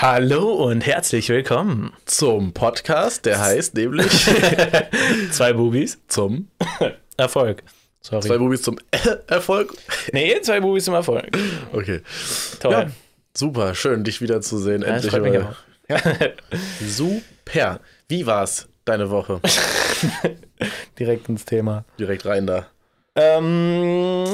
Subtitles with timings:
[0.00, 4.06] Hallo und herzlich willkommen zum Podcast, der heißt nämlich
[5.32, 6.46] Zwei Bubis zum
[7.16, 7.64] Erfolg.
[8.00, 8.22] Sorry.
[8.22, 8.78] Zwei Bubis zum
[9.26, 9.74] Erfolg.
[10.12, 11.36] nee, zwei Bubis zum Erfolg.
[11.72, 12.02] Okay.
[12.60, 12.70] Toll.
[12.72, 12.86] Ja,
[13.36, 14.82] super, schön, dich wiederzusehen.
[14.82, 15.56] Ja, Endlich mal.
[15.90, 15.98] auch.
[16.80, 17.80] Super.
[18.08, 19.40] Wie war's deine Woche?
[20.96, 21.84] Direkt ins Thema.
[21.98, 22.68] Direkt rein da.
[23.16, 24.24] Ähm,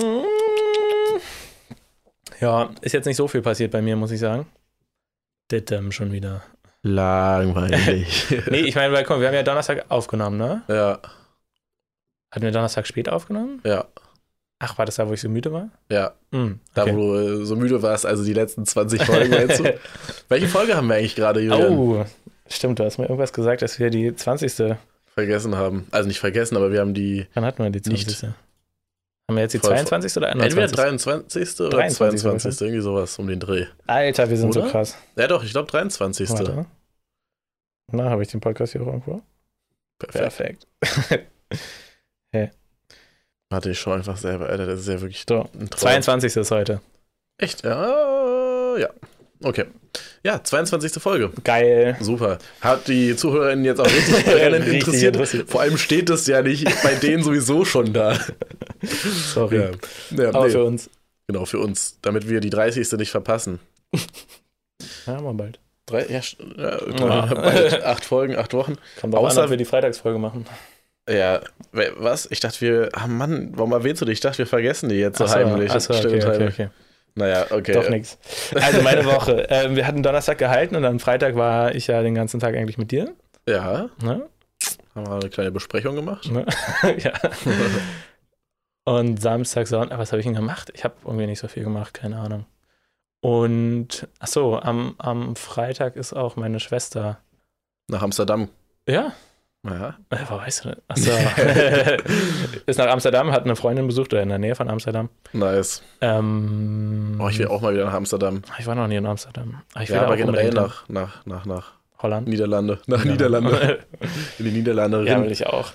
[2.38, 4.44] ja, ist jetzt nicht so viel passiert bei mir, muss ich sagen.
[5.50, 6.42] Dittem schon wieder.
[6.82, 8.26] Langweilig.
[8.50, 10.62] Nee, ich meine, weil, komm, wir haben ja Donnerstag aufgenommen, ne?
[10.68, 10.98] ja,
[12.30, 13.60] Hatten wir Donnerstag spät aufgenommen?
[13.64, 13.86] ja,
[14.60, 15.68] Ach, war das da, wo ich so müde war?
[15.90, 16.12] ja.
[16.30, 16.94] Da, okay.
[16.94, 19.64] wo du äh, so müde warst, also die letzten 20 Folgen, meinst du?
[20.28, 21.72] Welche Folge haben wir eigentlich gerade, Julian?
[21.78, 22.04] Oh,
[22.48, 24.76] stimmt, du hast mir irgendwas gesagt, dass wir die 20.
[25.06, 25.86] Vergessen haben.
[25.92, 28.06] Also nicht vergessen, aber wir haben die Wann hatten wir die 20.
[28.06, 28.34] Nicht.
[29.28, 30.16] Haben wir jetzt die Voll- 22.
[30.18, 30.76] oder entweder 21.
[30.76, 31.60] 23.
[31.60, 32.20] oder 23.
[32.20, 32.60] 22.
[32.60, 33.66] Irgendwie sowas um den Dreh.
[33.86, 34.70] Alter, wir sind so Oder?
[34.70, 34.96] krass.
[35.16, 36.28] Ja doch, ich glaube 23.
[36.30, 36.66] Warte.
[37.92, 39.22] Na, habe ich den Podcast hier auch irgendwo?
[39.98, 40.66] Perfekt.
[40.80, 41.30] Perfekt.
[43.50, 45.80] Warte, ich schaue einfach selber, Alter, das ist ja wirklich So, ein Traum.
[45.80, 46.36] 22.
[46.36, 46.80] ist heute.
[47.38, 47.62] Echt?
[47.64, 48.88] Ja, ja.
[49.42, 49.64] Okay.
[50.24, 51.02] Ja, 22.
[51.02, 51.30] Folge.
[51.44, 51.96] Geil.
[52.00, 52.38] Super.
[52.60, 55.14] Hat die ZuhörerInnen jetzt auch richtig brennend interessiert?
[55.14, 55.50] interessiert.
[55.50, 58.18] Vor allem steht das ja nicht bei denen sowieso schon da.
[58.82, 59.56] Sorry.
[59.58, 59.70] Ja,
[60.22, 60.90] ja Aber nee, für uns.
[61.26, 61.98] genau, für uns.
[62.02, 62.90] Damit wir die 30.
[62.92, 63.60] nicht verpassen.
[65.06, 65.60] Ja, mal bald.
[65.86, 66.20] Drei, ja,
[66.56, 67.26] ja, Ja.
[67.34, 67.84] bald.
[67.84, 68.76] acht Folgen, acht Wochen.
[69.00, 70.46] Kommt auch Außer- an, wir die Freitagsfolge machen.
[71.08, 71.42] Ja,
[71.72, 72.26] was?
[72.30, 74.12] Ich dachte, wir, ah Mann, warum erwähnst du die?
[74.12, 75.70] Ich dachte, wir vergessen die jetzt so Achso, heimlich.
[75.70, 76.68] achso, Still okay, okay, okay.
[77.16, 77.72] Naja, okay.
[77.72, 78.18] Doch nix.
[78.54, 79.46] Also meine Woche.
[79.50, 82.78] ähm, wir hatten Donnerstag gehalten und am Freitag war ich ja den ganzen Tag eigentlich
[82.78, 83.14] mit dir.
[83.48, 84.28] Ja, Ne?
[84.94, 86.30] haben wir eine kleine Besprechung gemacht.
[86.30, 86.46] Ne?
[86.98, 87.12] ja.
[88.84, 90.70] Und Samstag, Sonntag, was habe ich denn gemacht?
[90.74, 92.46] Ich habe irgendwie nicht so viel gemacht, keine Ahnung.
[93.20, 97.18] Und ach so, am, am Freitag ist auch meine Schwester.
[97.88, 98.48] Nach Amsterdam.
[98.88, 99.12] Ja,
[99.64, 99.96] Ja.
[100.10, 100.78] äh, wo weißt du das?
[100.88, 101.10] Ach so.
[102.66, 105.08] ist nach Amsterdam, hat eine Freundin besucht oder in der Nähe von Amsterdam.
[105.32, 105.82] Nice.
[106.00, 108.42] Ähm, Oh, ich will auch mal wieder nach Amsterdam.
[108.58, 109.62] ich war noch nie in Amsterdam.
[109.72, 111.72] Aber ich will Ja, aber generell nach, nach, nach, nach.
[112.00, 112.28] Holland.
[112.28, 112.80] Niederlande.
[112.86, 113.10] Nach Ja.
[113.12, 113.78] Niederlande.
[114.38, 115.06] In die Niederlande.
[115.06, 115.72] Ja, will ich auch.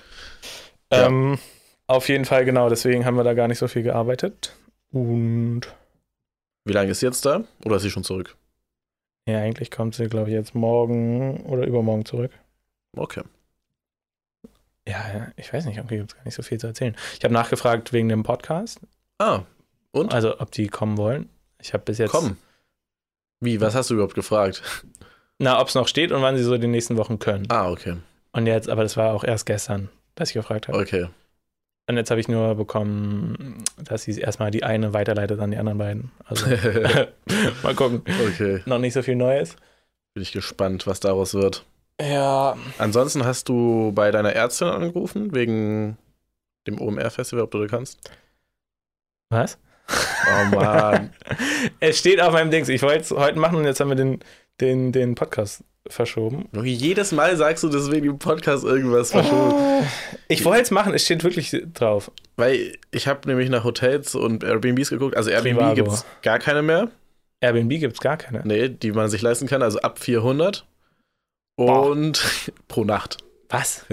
[0.91, 1.07] Ja.
[1.07, 1.39] Ähm,
[1.87, 4.53] auf jeden Fall, genau, deswegen haben wir da gar nicht so viel gearbeitet.
[4.91, 5.61] Und
[6.65, 7.43] Wie lange ist sie jetzt da?
[7.65, 8.35] Oder ist sie schon zurück?
[9.27, 12.31] ja, eigentlich kommt sie, glaube ich, jetzt morgen oder übermorgen zurück.
[12.95, 13.21] Okay.
[14.89, 16.95] Ja, ich weiß nicht, irgendwie gibt es gar nicht so viel zu erzählen.
[17.17, 18.79] Ich habe nachgefragt wegen dem Podcast,
[19.19, 19.41] Ah,
[19.91, 20.13] und?
[20.13, 21.29] also ob die kommen wollen.
[21.61, 22.11] Ich habe bis jetzt.
[22.11, 22.37] Komm.
[23.41, 24.61] Wie, was hast du überhaupt gefragt?
[25.37, 27.45] Na, ob es noch steht und wann sie so die nächsten Wochen können.
[27.49, 27.95] Ah, okay.
[28.31, 30.77] Und jetzt, aber das war auch erst gestern, dass ich gefragt habe.
[30.77, 31.07] Okay.
[31.87, 35.77] Und jetzt habe ich nur bekommen, dass sie erstmal die eine weiterleitet an die anderen
[35.79, 36.11] beiden.
[36.25, 36.45] Also
[37.63, 38.03] mal gucken.
[38.27, 38.61] okay.
[38.65, 39.55] Noch nicht so viel Neues.
[40.13, 41.65] Bin ich gespannt, was daraus wird.
[42.01, 45.97] Ja, Ansonsten hast du bei deiner Ärztin angerufen, wegen
[46.65, 47.99] dem OMR-Festival, ob du das kannst?
[49.29, 49.57] was?
[49.89, 51.11] Oh Mann.
[51.79, 52.69] es steht auf meinem Dings.
[52.69, 54.19] Ich wollte es heute machen und jetzt haben wir den,
[54.61, 56.47] den, den Podcast verschoben.
[56.63, 59.87] Jedes Mal sagst du deswegen im Podcast irgendwas verschoben.
[60.27, 62.11] Ich wollte es machen, es steht wirklich drauf.
[62.35, 65.17] Weil ich habe nämlich nach Hotels und Airbnbs geguckt.
[65.17, 66.89] Also Airbnb gibt es gar keine mehr.
[67.41, 68.41] Airbnb gibt es gar keine.
[68.45, 69.63] Nee, die man sich leisten kann.
[69.63, 70.65] Also ab 400.
[71.59, 71.89] Boah.
[71.89, 73.17] Und pro Nacht.
[73.49, 73.85] Was?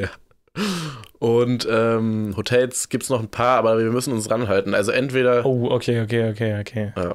[1.19, 4.72] Und ähm, Hotels gibt es noch ein paar, aber wir müssen uns ranhalten.
[4.72, 5.44] Also entweder.
[5.44, 6.93] Oh, okay, okay, okay, okay.
[6.97, 7.15] Ja,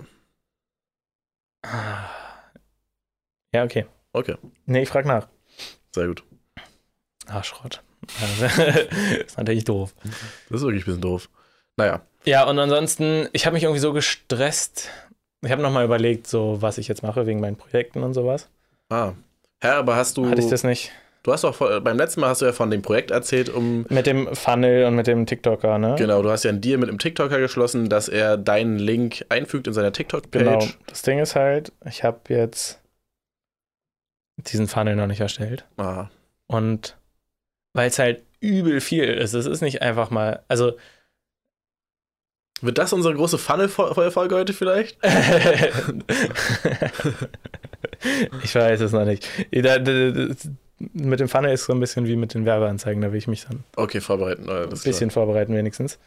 [3.54, 3.86] Ja, okay.
[4.14, 4.36] okay,
[4.66, 5.28] Nee, ich frage nach.
[5.96, 6.24] sehr gut.
[7.28, 7.82] Ah, Schrott.
[8.20, 8.46] Also,
[9.26, 9.94] ist natürlich doof.
[10.50, 11.30] Das ist wirklich ein bisschen doof.
[11.78, 14.90] Naja, Ja, und ansonsten, ich habe mich irgendwie so gestresst.
[15.44, 18.50] Ich habe nochmal überlegt, so was ich jetzt mache wegen meinen Projekten und sowas.
[18.90, 19.14] ah.
[19.62, 20.28] Herr, aber hast du.
[20.28, 20.92] Hatte ich das nicht?
[21.24, 23.86] Du hast doch beim letzten Mal hast du ja von dem Projekt erzählt, um.
[23.90, 25.96] Mit dem Funnel und mit dem TikToker, ne?
[25.98, 29.68] Genau, du hast ja einen Deal mit einem TikToker geschlossen, dass er deinen Link einfügt
[29.68, 30.44] in seiner TikTok-Page.
[30.44, 30.66] Genau.
[30.88, 32.80] Das Ding ist halt, ich habe jetzt
[34.38, 35.66] diesen Funnel noch nicht erstellt.
[35.78, 36.08] Ah,
[36.48, 36.98] Und
[37.74, 39.34] weil es halt übel viel ist.
[39.34, 40.74] Es ist nicht einfach mal, also
[42.64, 44.98] Wird das unsere große Funnel-Folge heute vielleicht?
[48.44, 49.28] ich weiß es noch nicht.
[50.94, 53.46] Mit dem Funnel ist so ein bisschen wie mit den Werbeanzeigen, da will ich mich
[53.46, 54.50] dann Okay, vorbereiten.
[54.50, 56.00] ein Das bisschen vorbereiten wenigstens.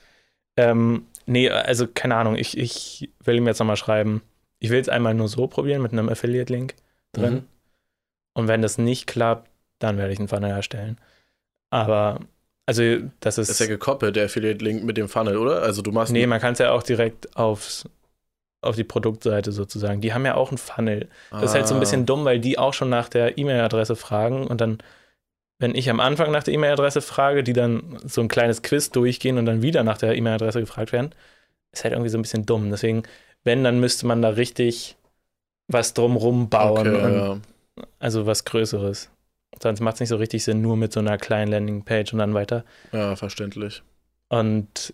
[0.56, 4.22] Ähm, nee, also keine Ahnung, ich, ich will ihm jetzt nochmal schreiben.
[4.58, 6.74] Ich will es einmal nur so probieren mit einem Affiliate-Link
[7.12, 7.34] drin.
[7.34, 7.44] Mhm.
[8.34, 9.48] Und wenn das nicht klappt,
[9.78, 10.98] dann werde ich einen Funnel erstellen.
[11.70, 12.20] Aber,
[12.66, 12.82] also
[13.20, 13.50] das ist.
[13.50, 15.62] Ist ja gekoppelt, der Affiliate-Link mit dem Funnel, oder?
[15.62, 16.12] Also du machst.
[16.12, 17.88] nee, man kann es ja auch direkt aufs,
[18.64, 20.00] auf die Produktseite sozusagen.
[20.00, 21.08] Die haben ja auch einen Funnel.
[21.30, 21.80] Das ist halt so ein Ah.
[21.80, 24.78] bisschen dumm, weil die auch schon nach der E-Mail-Adresse fragen und dann,
[25.58, 29.38] wenn ich am Anfang nach der E-Mail-Adresse frage, die dann so ein kleines Quiz durchgehen
[29.38, 31.14] und dann wieder nach der E-Mail-Adresse gefragt werden,
[31.72, 32.70] ist halt irgendwie so ein bisschen dumm.
[32.70, 33.02] Deswegen,
[33.44, 34.96] wenn, dann müsste man da richtig
[35.68, 36.86] was drumrum bauen.
[36.94, 37.38] Okay, ja.
[37.98, 39.10] Also was Größeres.
[39.62, 42.34] Sonst macht es nicht so richtig Sinn, nur mit so einer kleinen Landingpage und dann
[42.34, 42.64] weiter.
[42.92, 43.82] ja, verständlich.
[44.28, 44.92] Und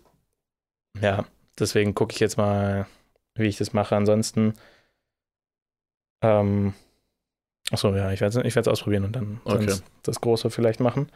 [1.01, 1.25] ja,
[1.59, 2.87] deswegen gucke ich jetzt mal,
[3.41, 3.97] wie ich das mache.
[3.97, 4.55] Ansonsten,
[6.23, 6.75] ähm,
[7.71, 9.75] achso, ja, ich werde es ausprobieren und dann Okay.
[10.03, 11.11] das Große vielleicht machen.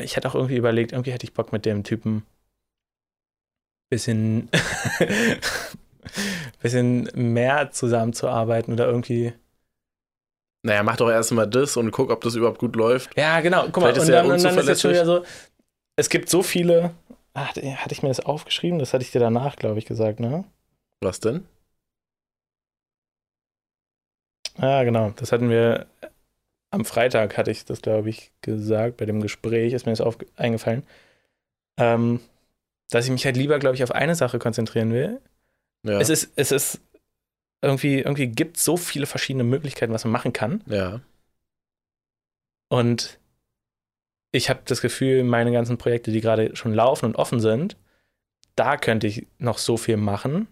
[0.00, 2.24] Ich hätte auch irgendwie überlegt, irgendwie hätte ich Bock mit dem Typen
[3.88, 4.50] bisschen,
[6.62, 9.32] bisschen mehr zusammenzuarbeiten oder irgendwie.
[10.62, 13.16] Naja, mach doch erstmal das und guck, ob das überhaupt gut läuft.
[13.16, 15.24] Ja, genau, guck mal, Vielleicht ist und dann, und dann ist jetzt schon wieder so,
[15.96, 16.90] es gibt so viele,
[17.34, 18.78] ach, hatte ich mir das aufgeschrieben?
[18.78, 20.44] Das hatte ich dir danach, glaube ich, gesagt, ne?
[21.00, 21.46] Was denn?
[24.58, 25.10] Ja, genau.
[25.16, 25.86] Das hatten wir
[26.70, 28.96] am Freitag, hatte ich das, glaube ich, gesagt.
[28.96, 30.84] Bei dem Gespräch ist mir das auf, eingefallen.
[31.78, 32.20] Ähm,
[32.90, 35.20] dass ich mich halt lieber, glaube ich, auf eine Sache konzentrieren will.
[35.82, 36.00] Ja.
[36.00, 36.80] Es ist, es ist
[37.62, 40.62] irgendwie, irgendwie gibt so viele verschiedene Möglichkeiten, was man machen kann.
[40.66, 41.00] ja.
[42.68, 43.20] Und
[44.32, 47.76] ich habe das Gefühl, meine ganzen Projekte, die gerade schon laufen und offen sind,
[48.56, 50.48] da könnte ich noch so viel machen.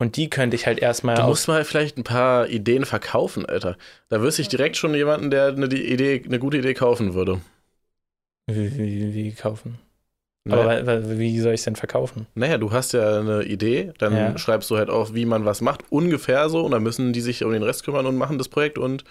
[0.00, 3.76] Und die könnte ich halt erstmal Du musst mal vielleicht ein paar Ideen verkaufen, Alter.
[4.08, 7.40] Da wüsste ich direkt schon jemanden, der eine Idee, eine gute Idee kaufen würde.
[8.46, 9.78] wie, wie, wie kaufen.
[10.44, 12.26] Naja, Aber wie soll ich es denn verkaufen?
[12.34, 14.38] naja, du hast ja eine Idee, dann Ja.
[14.38, 17.44] schreibst du halt auf, wie man was macht, ungefähr so, und dann müssen die sich
[17.44, 19.04] um den Rest kümmern und machen das Projekt und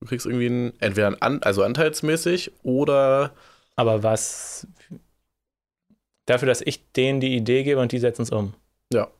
[0.00, 3.32] du kriegst irgendwie ein, entweder ein An also anteilsmäßig oder
[3.76, 4.66] Aber was
[6.26, 8.54] dafür, dass ich denen die Idee gebe und die setzen es um.
[8.92, 9.10] Ja.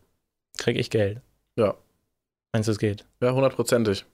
[0.63, 1.21] Krieg ich Geld.
[1.57, 1.75] Ja.
[2.53, 3.05] Meinst du, es geht?
[3.21, 4.05] ja, hundertprozentig.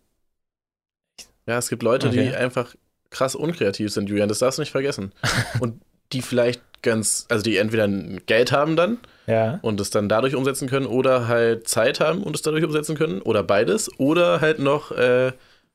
[1.47, 2.35] Ja, es gibt Leute, die Okay.
[2.35, 2.75] einfach
[3.11, 5.12] krass unkreativ sind, Julian, das darfst du nicht vergessen.
[5.61, 5.81] und
[6.12, 9.59] die vielleicht ganz, also die entweder Geld haben dann Ja.
[9.62, 13.21] und es dann dadurch umsetzen können oder halt Zeit haben und es dadurch umsetzen können
[13.21, 15.33] oder beides oder halt noch äh,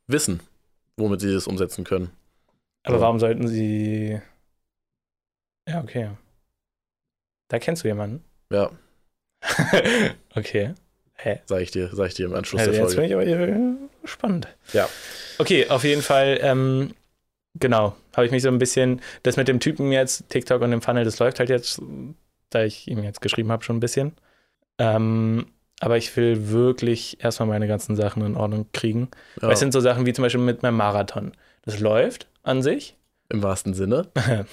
[0.08, 0.42] Wissen,
[0.98, 2.10] womit sie das umsetzen können.
[2.84, 4.20] Aber warum sollten sie.
[5.68, 6.12] Ja, okay.
[7.50, 8.24] Da kennst du jemanden.
[8.52, 8.72] Ja,
[10.36, 10.74] okay.
[11.16, 11.40] Hä?
[11.46, 13.16] sag ich dir, sag ich dir im Anschluss Also der jetzt Folge.
[13.16, 14.48] bin ich aber spannend.
[14.74, 14.90] Ja.
[15.38, 16.94] Okay, auf jeden Fall, ähm,
[17.56, 20.82] genau, habe ich mich so ein bisschen, das mit dem Typen jetzt, TikTok und dem
[20.82, 21.82] Funnel, das läuft halt jetzt,
[22.50, 24.14] da ich ihm jetzt geschrieben habe, schon ein bisschen.
[24.80, 25.46] Ähm,
[25.80, 29.10] aber ich will wirklich erstmal meine ganzen Sachen in Ordnung kriegen.
[29.38, 31.32] Ja, Weil es sind so Sachen wie zum Beispiel mit meinem Marathon.
[31.64, 32.98] Das läuft an sich,
[33.30, 34.08] Im wahrsten Sinne.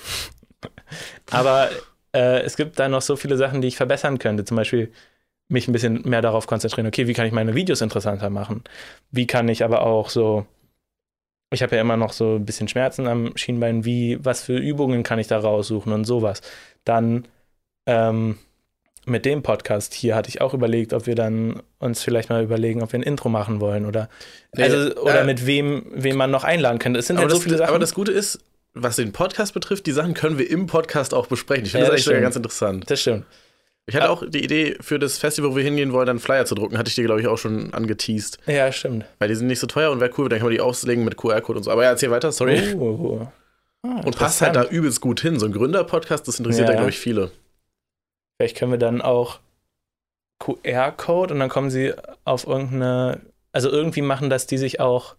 [1.30, 1.70] aber
[2.14, 4.44] äh, es gibt da noch so viele Sachen, die ich verbessern könnte.
[4.44, 4.92] Zum Beispiel
[5.48, 8.62] mich ein bisschen mehr darauf konzentrieren, okay, wie kann ich meine Videos interessanter machen?
[9.10, 10.46] Wie kann ich aber auch so,
[11.52, 15.02] ich habe ja immer noch so ein bisschen Schmerzen am Schienbein, wie, was für Übungen
[15.02, 16.40] kann ich da raussuchen und sowas.
[16.84, 17.26] Dann
[17.86, 18.38] ähm,
[19.06, 22.82] mit dem Podcast hier hatte ich auch überlegt, ob wir dann uns vielleicht mal überlegen,
[22.82, 24.08] ob wir ein Intro machen wollen oder,
[24.54, 27.00] Nee, also, oder äh, mit wem, wem man noch einladen könnte.
[27.00, 27.70] Es sind halt so das, viele Sachen.
[27.70, 28.38] aber das Gute ist,
[28.82, 31.64] was den Podcast betrifft, die Sachen können wir im Podcast auch besprechen.
[31.66, 32.22] Ich finde Ja, das das stimmt.
[32.22, 32.90] ganz interessant.
[32.90, 33.26] das stimmt.
[33.86, 34.10] Ich hatte Ah.
[34.10, 36.78] auch die Idee, für das Festival, wo wir hingehen wollen, dann einen Flyer zu drucken.
[36.78, 38.38] Hatte ich dir, glaube ich, auch schon angeteased.
[38.46, 39.04] Ja, stimmt.
[39.18, 41.16] Weil die sind nicht so teuer und wäre cool, dann kann man die auslegen mit
[41.16, 41.70] QR-Code und so.
[41.72, 42.74] Aber ja, erzähl weiter, sorry.
[42.74, 43.26] Oh.
[43.82, 45.38] Ah, und passt halt da übelst gut hin.
[45.40, 46.72] So ein Gründer-Podcast, das interessiert Ja.
[46.74, 47.30] da, glaube ich, viele.
[48.38, 49.40] Vielleicht können wir dann auch
[50.38, 51.92] QR-Code und dann kommen sie
[52.24, 53.20] auf irgendeine,
[53.52, 55.16] also irgendwie machen, dass die sich auch,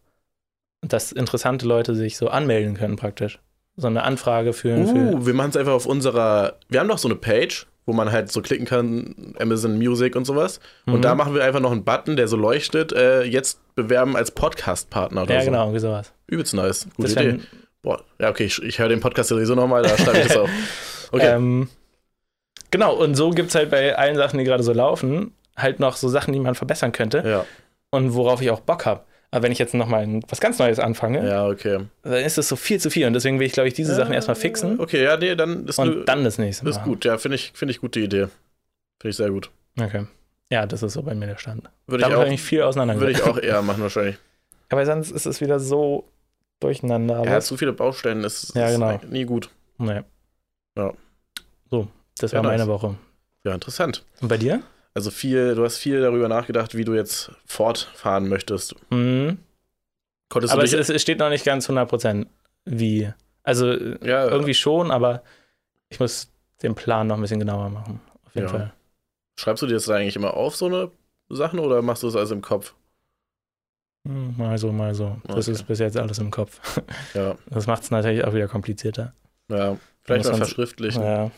[0.82, 3.40] dass interessante Leute sich so anmelden können praktisch.
[3.82, 6.54] So eine Anfrage für, für Uh, wir machen es einfach auf unserer.
[6.70, 10.26] Wir haben doch so eine Page, wo man halt so klicken kann, Amazon Music und
[10.26, 10.60] sowas.
[10.86, 11.02] Und Mhm.
[11.02, 15.24] da machen wir einfach noch einen Button, der so leuchtet, äh, jetzt bewerben als Podcast-Partner
[15.24, 15.46] oder Ja, so.
[15.48, 16.14] genau, irgendwie sowas.
[16.28, 16.88] Übelst nice.
[16.96, 17.40] Gute Das Idee.
[17.82, 20.38] Boah, ja, okay, ich, ich höre den Podcast ja sowieso nochmal, da schreibe ich das
[20.38, 20.50] auf.
[21.12, 21.34] Okay.
[21.36, 21.68] ähm,
[22.70, 25.96] genau, und so gibt es halt bei allen Sachen, die gerade so laufen, halt noch
[25.96, 27.46] so Sachen, die man verbessern könnte ja,
[27.90, 29.02] und worauf ich auch Bock habe.
[29.34, 31.86] Aber wenn ich jetzt nochmal was ganz Neues anfange, ja, okay.
[32.04, 33.08] dann ist es so viel zu viel.
[33.08, 35.80] Und deswegen will ich, glaube ich, diese Sachen erstmal fixen Okay, ja, nee, dann ist,
[35.80, 36.90] und du, dann das nächste ist machen.
[36.90, 37.06] gut.
[37.06, 38.28] Ja, finde ich, finde ich gute Idee.
[39.00, 39.50] Finde ich sehr gut.
[39.80, 40.06] Okay.
[40.52, 41.64] Ja, das ist so bei mir der Stand.
[41.88, 44.18] Würde ich, Damit habe auch, ich viel auseinander würde ich auch eher machen wahrscheinlich.
[44.68, 46.10] Aber sonst ist es wieder so
[46.60, 47.24] durcheinander.
[47.24, 47.46] Ja, alles.
[47.48, 49.00] zu viele Baustellen ist, Ja, ist genau.
[49.10, 49.50] nie gut.
[49.78, 50.02] nee.
[50.78, 50.94] Ja.
[51.70, 52.68] So, das Ja, war meine nice.
[52.68, 52.96] Woche.
[53.46, 54.04] Ja, interessant.
[54.22, 54.62] Und bei dir?
[54.94, 58.76] Also viel, du hast viel darüber nachgedacht, wie du jetzt fortfahren möchtest.
[58.92, 59.38] Mhm.
[60.30, 62.26] Konntest Aber es, es es steht noch nicht ganz 100%
[62.66, 63.12] wie.
[63.44, 65.24] Also ja, irgendwie schon, aber
[65.90, 66.30] ich muss
[66.62, 68.00] den Plan noch ein bisschen genauer machen.
[68.26, 68.52] Auf jeden Ja.
[68.54, 68.74] Fall.
[69.40, 70.92] schreibst du dir das da eigentlich immer auf, so eine,
[71.30, 72.76] Sachen oder machst du das alles im Kopf?
[74.08, 75.18] Hm, Mal so, mal so.
[75.28, 75.52] Das Okay.
[75.52, 76.60] ist bis jetzt alles im Kopf.
[77.14, 79.14] Ja, Das macht es natürlich auch wieder komplizierter.
[79.50, 79.78] ja.
[80.04, 81.04] Vielleicht mal verschriftlichen.
[81.04, 81.30] Ja.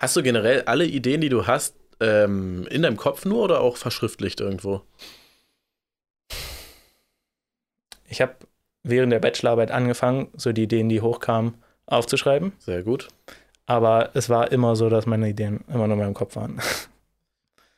[0.00, 3.76] Hast du generell alle Ideen, die du hast, ähm, in deinem Kopf nur oder auch
[3.76, 4.82] verschriftlicht irgendwo?
[8.08, 8.34] Ich habe
[8.82, 11.54] während der Bachelorarbeit angefangen, so die Ideen, die hochkamen,
[11.86, 12.52] aufzuschreiben.
[12.58, 13.08] Sehr gut.
[13.66, 16.60] Aber es war immer so, dass meine Ideen immer nur in meinem Kopf waren.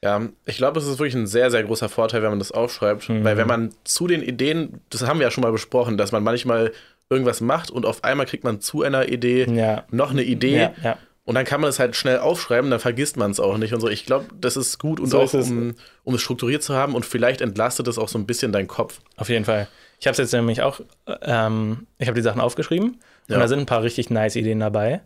[0.02, 3.10] Ja, ich glaube, es ist wirklich ein sehr, sehr großer Vorteil, wenn man das aufschreibt.
[3.10, 3.22] Mhm.
[3.22, 6.22] Weil wenn man zu den Ideen, das haben wir ja schon mal besprochen, dass man
[6.22, 6.72] manchmal
[7.10, 9.84] irgendwas macht und auf einmal kriegt man zu einer Idee Ja.
[9.90, 10.98] noch eine Idee Ja, ja.
[11.30, 13.80] Und dann kann man es halt schnell aufschreiben, dann vergisst man es auch nicht und
[13.80, 13.88] so.
[13.88, 15.48] Ich glaube, das ist gut und So auch, es.
[15.48, 18.66] um, um es strukturiert zu haben und vielleicht entlastet es auch so ein bisschen deinen
[18.66, 19.00] Kopf.
[19.16, 19.68] Auf jeden Fall.
[20.00, 20.80] Ich habe es jetzt nämlich auch,
[21.22, 23.36] ähm, ich habe die Sachen aufgeschrieben Ja.
[23.36, 25.02] und da sind ein paar richtig nice Ideen dabei.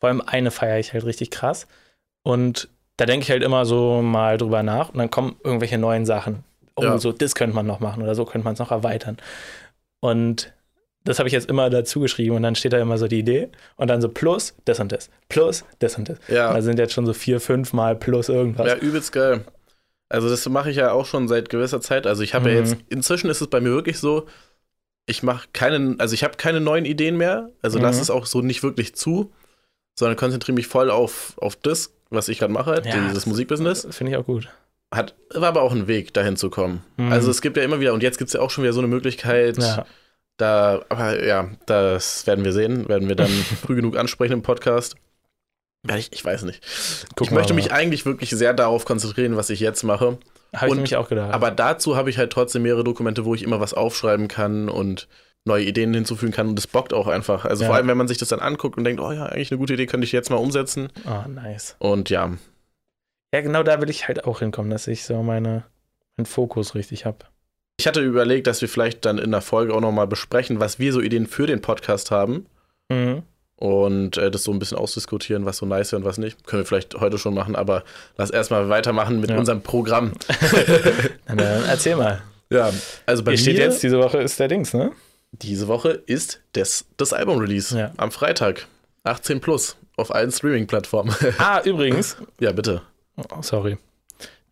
[0.00, 1.66] Vor allem eine feiere ich halt richtig krass.
[2.22, 6.06] Und da denke ich halt immer so mal drüber nach und dann kommen irgendwelche neuen
[6.06, 6.42] Sachen.
[6.76, 6.96] Oh, Ja.
[6.98, 9.18] so, das könnte man noch machen oder so könnte man es noch erweitern.
[10.00, 10.54] Und
[11.04, 13.48] das habe ich jetzt immer dazu geschrieben und dann steht da immer so die Idee
[13.76, 16.18] und dann so plus das und das, plus das und das.
[16.28, 16.52] Ja.
[16.52, 18.66] Da sind jetzt schon so vier, fünf Mal plus irgendwas.
[18.66, 19.44] Ja, übelst geil.
[20.08, 22.06] Also das mache ich ja auch schon seit gewisser Zeit.
[22.06, 22.64] Also ich habe ja Mhm.
[22.66, 24.26] jetzt, inzwischen ist es bei mir wirklich so,
[25.06, 27.50] ich mache keinen, also ich habe keine neuen Ideen mehr.
[27.62, 27.84] Also Mhm.
[27.84, 29.32] lasse es auch so nicht wirklich zu,
[29.98, 33.86] sondern konzentriere mich voll auf, auf das, was ich gerade mache, halt, Ja, dieses Musikbusiness.
[33.90, 34.48] Finde ich auch gut.
[34.94, 36.82] Hat, war aber auch ein Weg, dahin zu kommen.
[36.96, 37.10] Mhm.
[37.12, 38.80] Also es gibt ja immer wieder, und jetzt gibt es ja auch schon wieder so
[38.80, 39.84] eine Möglichkeit, Ja.
[40.36, 43.28] Da, aber ja, das werden wir sehen, werden wir dann
[43.62, 44.96] früh genug ansprechen im Podcast.
[45.88, 46.62] Ja, ich, ich weiß nicht.
[47.10, 47.56] Gucken ich wir möchte mal.
[47.56, 50.18] mich eigentlich wirklich sehr darauf konzentrieren, was ich jetzt mache.
[50.54, 51.32] Habe ich nämlich auch gedacht.
[51.34, 55.08] Aber dazu habe ich halt trotzdem mehrere Dokumente, wo ich immer was aufschreiben kann und
[55.44, 57.44] neue Ideen hinzufügen kann und das bockt auch einfach.
[57.44, 57.68] Also Ja.
[57.68, 59.74] vor allem, wenn man sich das dann anguckt und denkt, oh ja, eigentlich eine gute
[59.74, 60.88] Idee, könnte ich jetzt mal umsetzen.
[61.06, 61.76] oh, nice.
[61.80, 62.32] Und ja,
[63.34, 65.64] Ja, genau da will ich halt auch hinkommen, dass ich so meine,
[66.16, 67.18] meinen Fokus richtig habe.
[67.78, 70.92] Ich hatte überlegt, dass wir vielleicht dann in der Folge auch nochmal besprechen, was wir
[70.92, 72.46] so Ideen für den Podcast haben
[72.90, 73.22] Mhm.
[73.56, 76.46] und äh, das so ein bisschen ausdiskutieren, was so nice wäre und was nicht.
[76.46, 77.82] Können wir vielleicht heute schon machen, aber
[78.16, 79.38] lass erstmal weitermachen mit Ja.
[79.38, 80.12] unserem Programm.
[81.26, 82.22] Dann, äh, erzähl mal.
[82.50, 82.70] Ja,
[83.06, 84.92] also bei Hier steht mir jetzt, diese Woche ist der Dings, ne?
[85.32, 87.90] diese Woche ist das, das Album-Release Ja.
[87.96, 88.66] am Freitag.
[89.02, 91.12] 18 plus auf allen Streaming-Plattformen.
[91.38, 92.16] Ah, übrigens.
[92.40, 92.82] ja, bitte.
[93.16, 93.76] Oh, sorry.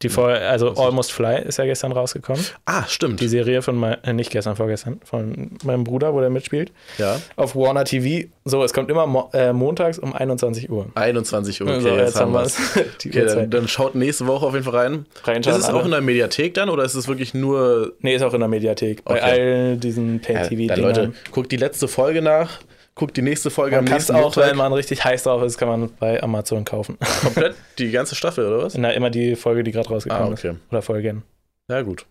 [0.02, 2.44] Die Folge, also Almost Fly ist ja gestern rausgekommen.
[2.64, 3.20] Ah, stimmt.
[3.20, 6.72] Die Serie von meinem, äh, nicht gestern, vorgestern, von meinem Bruder, wo der mitspielt.
[6.98, 8.28] ja, Auf Warner TV.
[8.44, 10.86] So, es kommt immer mo äh, montags um 21 Uhr.
[10.94, 11.68] 21 Uhr.
[11.68, 12.42] Okay, so, jetzt haben wir.
[13.02, 15.06] Die Okay, dann, dann schaut nächste Woche auf jeden Fall rein.
[15.24, 15.84] Reinschauen Ist es auch alle.
[15.84, 17.92] in der Mediathek dann oder ist es wirklich nur.
[18.00, 19.04] Nee, ist auch in der Mediathek.
[19.04, 19.20] Bei Okay.
[19.22, 20.68] all diesen Ja, Pay-TV-Dingern.
[20.68, 22.58] dann Leute, guckt die letzte Folge nach,
[22.94, 24.48] guckt die nächste Folge man am nächsten auch, Montag.
[24.50, 26.98] wenn man richtig heiß drauf ist, kann man bei Amazon kaufen.
[27.22, 28.76] Komplett die ganze Staffel, oder was?
[28.76, 30.50] Na, immer die Folge, die gerade Ah, rausgekommen okay.
[30.50, 30.56] ist.
[30.70, 31.22] Oder Folgen.
[31.68, 32.06] Ja, gut.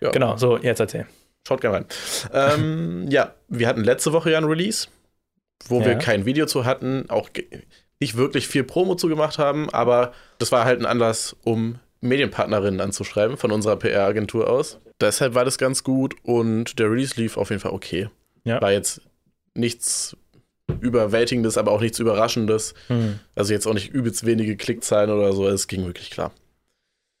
[0.00, 1.06] Ja, Genau, so, jetzt erzähl.
[1.46, 1.86] Schaut gerne rein.
[2.32, 4.88] ähm, ja, wir hatten letzte Woche ja ein Release,
[5.68, 5.98] wo wir Ja.
[5.98, 7.30] kein Video zu hatten, auch
[8.00, 12.80] nicht wirklich viel Promo zu gemacht haben, aber das war halt ein Anlass, um Medienpartnerinnen
[12.80, 14.78] anzuschreiben von unserer PR-Agentur aus.
[15.00, 18.08] Deshalb war das ganz gut und der Release lief auf jeden Fall okay.
[18.44, 18.60] Ja.
[18.60, 19.00] War jetzt
[19.54, 20.16] nichts
[20.80, 22.74] Überwältigendes, aber auch nichts Überraschendes.
[22.88, 23.18] Hm.
[23.34, 25.46] Also jetzt auch nicht übelst wenige Klickzahlen oder so.
[25.48, 26.32] Es ging wirklich klar.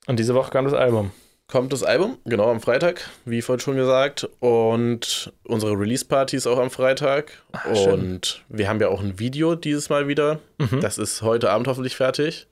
[0.06, 1.12] Und diese Woche kam das Album.
[1.48, 4.26] Kommt das Album, genau am Freitag, wie vorhin schon gesagt.
[4.40, 7.32] Und unsere Release-Party ist auch am Freitag.
[7.52, 7.92] Ah, schön.
[7.92, 10.40] und wir haben ja auch ein Video dieses Mal wieder.
[10.58, 10.80] Mhm.
[10.80, 12.46] Das ist heute Abend hoffentlich fertig.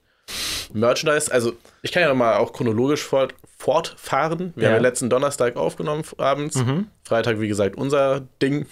[0.72, 4.52] Merchandise, also ich kann ja nochmal auch chronologisch fort, fortfahren.
[4.54, 4.68] Wir Ja.
[4.70, 6.56] haben ja letzten Donnerstag aufgenommen abends.
[6.56, 6.88] Mhm.
[7.02, 8.66] Freitag, wie gesagt, unser Ding.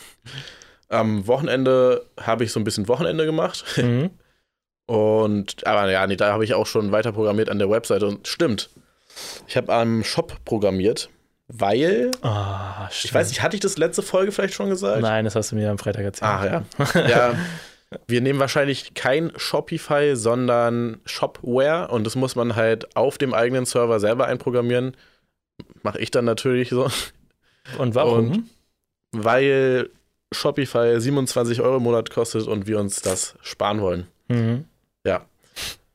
[0.91, 3.65] Am Wochenende habe ich so ein bisschen Wochenende gemacht.
[3.77, 4.11] Mhm.
[4.87, 8.07] Und, aber ja, nee, da habe ich auch schon weiter programmiert an der Webseite.
[8.07, 8.71] Und stimmt,
[9.47, 11.11] ich habe am Shop programmiert,
[11.49, 15.03] weil, Ah, ich weiß nicht, hatte ich das letzte Folge vielleicht schon gesagt?
[15.03, 16.31] Nein, das hast du mir am Freitag erzählt.
[16.31, 16.65] Ah,
[16.95, 17.01] ja.
[17.09, 17.35] ja.
[18.07, 23.67] Wir nehmen wahrscheinlich kein Shopify, sondern Shopware und das muss man halt auf dem eigenen
[23.67, 24.97] Server selber einprogrammieren.
[25.83, 26.89] Mache ich dann natürlich so,
[27.77, 28.31] Und warum?
[28.31, 28.45] Und-
[29.13, 29.91] weil
[30.33, 34.07] Shopify 27 Euro im Monat kostet und wir uns das sparen wollen.
[34.29, 34.65] mhm.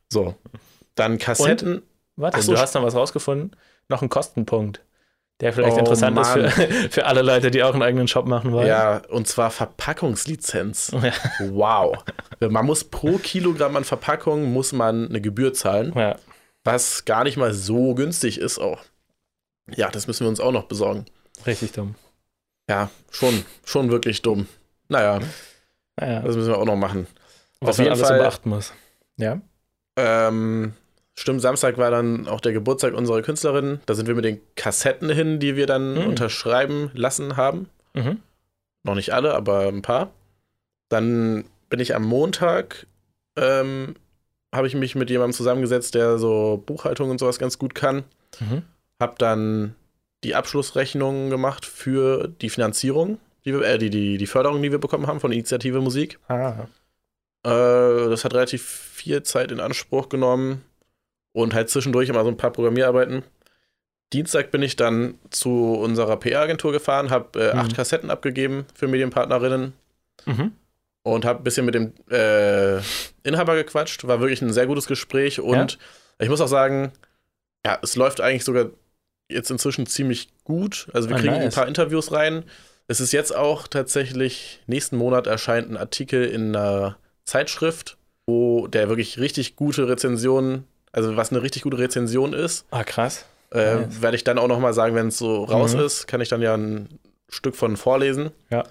[0.10, 0.36] So.
[0.94, 1.82] Dann Kassetten.
[2.18, 3.56] Warte, Ach so, du hast noch was rausgefunden?
[3.90, 4.84] Noch ein Kostenpunkt,
[5.42, 6.42] der vielleicht Oh, interessant Mann.
[6.42, 8.68] ist für, für alle Leute, die auch einen eigenen Shop machen wollen.
[8.68, 10.92] Ja, und zwar Verpackungslizenz.
[11.02, 11.14] Ja.
[11.50, 11.98] Wow.
[12.40, 16.16] Man muss pro Kilogramm an Verpackung muss man eine Gebühr zahlen, ja.
[16.64, 18.82] was gar nicht mal so günstig ist auch.
[19.76, 21.06] Ja, das müssen wir uns auch noch besorgen.
[21.48, 21.96] Richtig dumm.
[22.74, 24.48] Ja, schon, schon wirklich dumm.
[24.90, 25.20] Naja,
[26.00, 27.08] Naja, das müssen wir auch noch machen.
[27.62, 28.74] was man alles Fall- beachten muss.
[29.18, 29.40] Ja.
[29.96, 30.74] Ähm,
[31.16, 33.80] Stimmt, Samstag war dann auch der Geburtstag unserer Künstlerin.
[33.86, 36.08] Da sind wir mit den Kassetten hin, die wir dann Mhm.
[36.08, 37.70] unterschreiben lassen haben.
[37.94, 38.20] Mhm.
[38.82, 40.10] Noch nicht alle, aber ein paar.
[40.90, 42.88] Dann bin ich am Montag,
[43.38, 43.96] ähm,
[44.54, 48.04] habe ich mich mit jemandem zusammengesetzt, der so Buchhaltung und sowas ganz gut kann.
[48.40, 48.64] Mhm.
[49.00, 49.76] Hab dann
[50.24, 54.80] die Abschlussrechnung gemacht für die Finanzierung, die, wir, äh, die, die, die Förderung, die wir
[54.80, 56.20] bekommen haben von Initiative Musik.
[56.28, 56.66] Ah.
[57.46, 60.64] Äh, das hat relativ viel Zeit in Anspruch genommen
[61.34, 63.24] und halt zwischendurch immer so ein paar Programmierarbeiten.
[64.14, 67.60] Dienstag bin ich dann zu unserer PR-Agentur gefahren, habe äh, Mhm.
[67.60, 69.74] acht Kassetten abgegeben für Medienpartnerinnen
[70.26, 70.52] Mhm.
[71.02, 72.78] und habe ein bisschen mit dem äh,
[73.24, 74.06] Inhaber gequatscht.
[74.08, 75.80] War wirklich ein sehr gutes Gespräch und
[76.20, 76.92] ich muss auch sagen,
[77.66, 78.68] ja, es läuft eigentlich sogar
[79.34, 80.88] jetzt inzwischen ziemlich gut.
[80.94, 81.44] Also wir Ah, kriegen nice.
[81.46, 82.44] ein paar Interviews rein.
[82.88, 88.90] Es ist jetzt auch tatsächlich, nächsten Monat erscheint ein Artikel in einer Zeitschrift, wo der
[88.90, 93.26] wirklich richtig gute Rezensionen, also was eine richtig gute Rezension ist, Ah, krass.
[93.52, 94.02] äh, Nice.
[94.02, 95.82] werde ich dann auch noch mal sagen, wenn es so raus Mhm.
[95.82, 96.88] ist, kann ich dann ja ein
[97.30, 98.32] Stück von vorlesen.
[98.50, 98.64] Ja.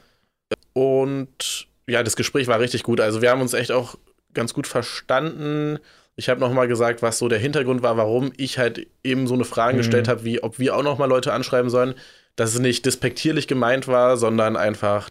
[0.72, 3.00] Und ja, das Gespräch war richtig gut.
[3.00, 3.96] Also wir haben uns echt auch
[4.34, 5.78] ganz gut verstanden.
[6.16, 9.34] Ich habe noch mal gesagt, was so der Hintergrund war, warum ich halt eben so
[9.34, 9.78] eine Frage Mhm.
[9.78, 11.94] gestellt habe, wie ob wir auch noch mal Leute anschreiben sollen,
[12.36, 15.08] dass es nicht despektierlich gemeint war, sondern einfach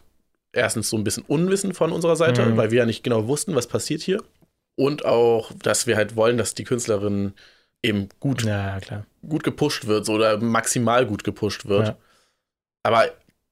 [0.54, 2.58] erstens so ein bisschen Unwissen von unserer Seite, Mhm.
[2.58, 4.22] weil wir ja nicht genau wussten, was passiert hier.
[4.76, 7.34] Und auch, dass wir halt wollen, dass die Künstlerin
[7.84, 8.80] eben gut Ja,
[9.28, 11.88] gut gepusht wird so, oder maximal gut gepusht wird.
[11.90, 11.98] Ja.
[12.84, 13.06] Aber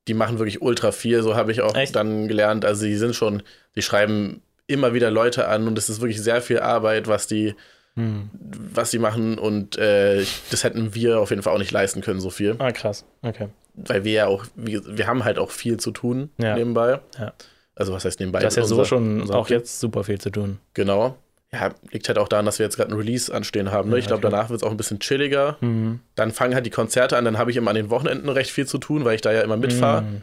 [0.08, 1.96] die machen wirklich ultra viel, so habe ich auch Echt?
[1.96, 2.64] dann gelernt.
[2.66, 3.44] Also die sind schon,
[3.76, 7.56] die schreiben immer wieder Leute an und es ist wirklich sehr viel Arbeit, was die,
[7.96, 8.30] Hm.
[8.74, 12.20] was die machen und äh, das hätten wir auf jeden Fall auch nicht leisten können,
[12.20, 12.56] so viel.
[12.60, 13.04] Ah, krass.
[13.24, 13.48] Okay.
[13.74, 16.56] Weil wir ja auch, wir, wir haben halt auch viel zu tun Ja.
[16.56, 17.00] nebenbei.
[17.18, 17.34] Ja.
[17.76, 18.40] Also was heißt nebenbei?
[18.40, 20.60] Das ist ja so Unser- schon unser- auch jetzt super viel zu tun.
[20.76, 21.16] Genau.
[21.52, 23.90] Ja, liegt halt auch daran, dass wir jetzt gerade ein Release anstehen haben.
[23.90, 23.96] Ne?
[23.96, 25.58] Ja, ich glaube, danach wird es auch ein bisschen chilliger.
[25.62, 26.00] Mhm.
[26.14, 28.68] Dann fangen halt die Konzerte an, dann habe ich immer an den Wochenenden recht viel
[28.68, 30.04] zu tun, weil ich da ja immer mitfahre.
[30.04, 30.22] Mhm.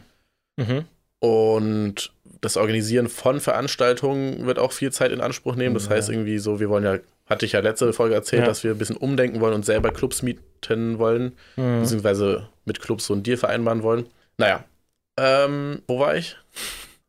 [0.57, 0.85] Mhm.
[1.19, 5.73] Und das Organisieren von Veranstaltungen wird auch viel Zeit in Anspruch nehmen.
[5.73, 5.91] Das Ja.
[5.91, 8.47] heißt irgendwie so, wir wollen ja, hatte ich ja letzte Folge erzählt, Ja.
[8.47, 11.81] dass wir ein bisschen umdenken wollen und selber Clubs mieten wollen, Mhm.
[11.81, 14.05] beziehungsweise mit Clubs so einen Deal vereinbaren wollen.
[14.37, 14.63] Naja,
[15.17, 16.37] ähm, wo war ich?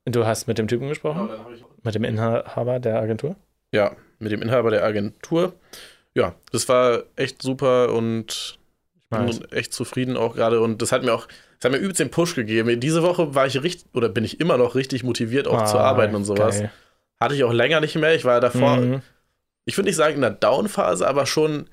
[0.07, 1.29] Du hast mit dem Typen gesprochen?
[1.83, 3.37] Mit dem Inhaber der Agentur?
[3.73, 5.53] Ja, mit dem Inhaber der Agentur.
[6.15, 8.59] Ja, das war echt super und
[8.97, 11.29] ich bin echt zufrieden auch gerade und das hat mir auch,
[11.61, 12.79] das hat mir übelst den Push gegeben.
[12.81, 15.83] Diese Woche war ich richtig, oder bin ich immer noch richtig motiviert, auch zu Ah,
[15.91, 16.59] arbeiten und sowas.
[16.61, 16.71] geil.
[17.21, 18.15] Hatte ich auch länger nicht mehr.
[18.15, 19.03] Ich war davor, Mhm.
[19.65, 21.69] ich würde nicht sagen in der Down-Phase, aber schon ein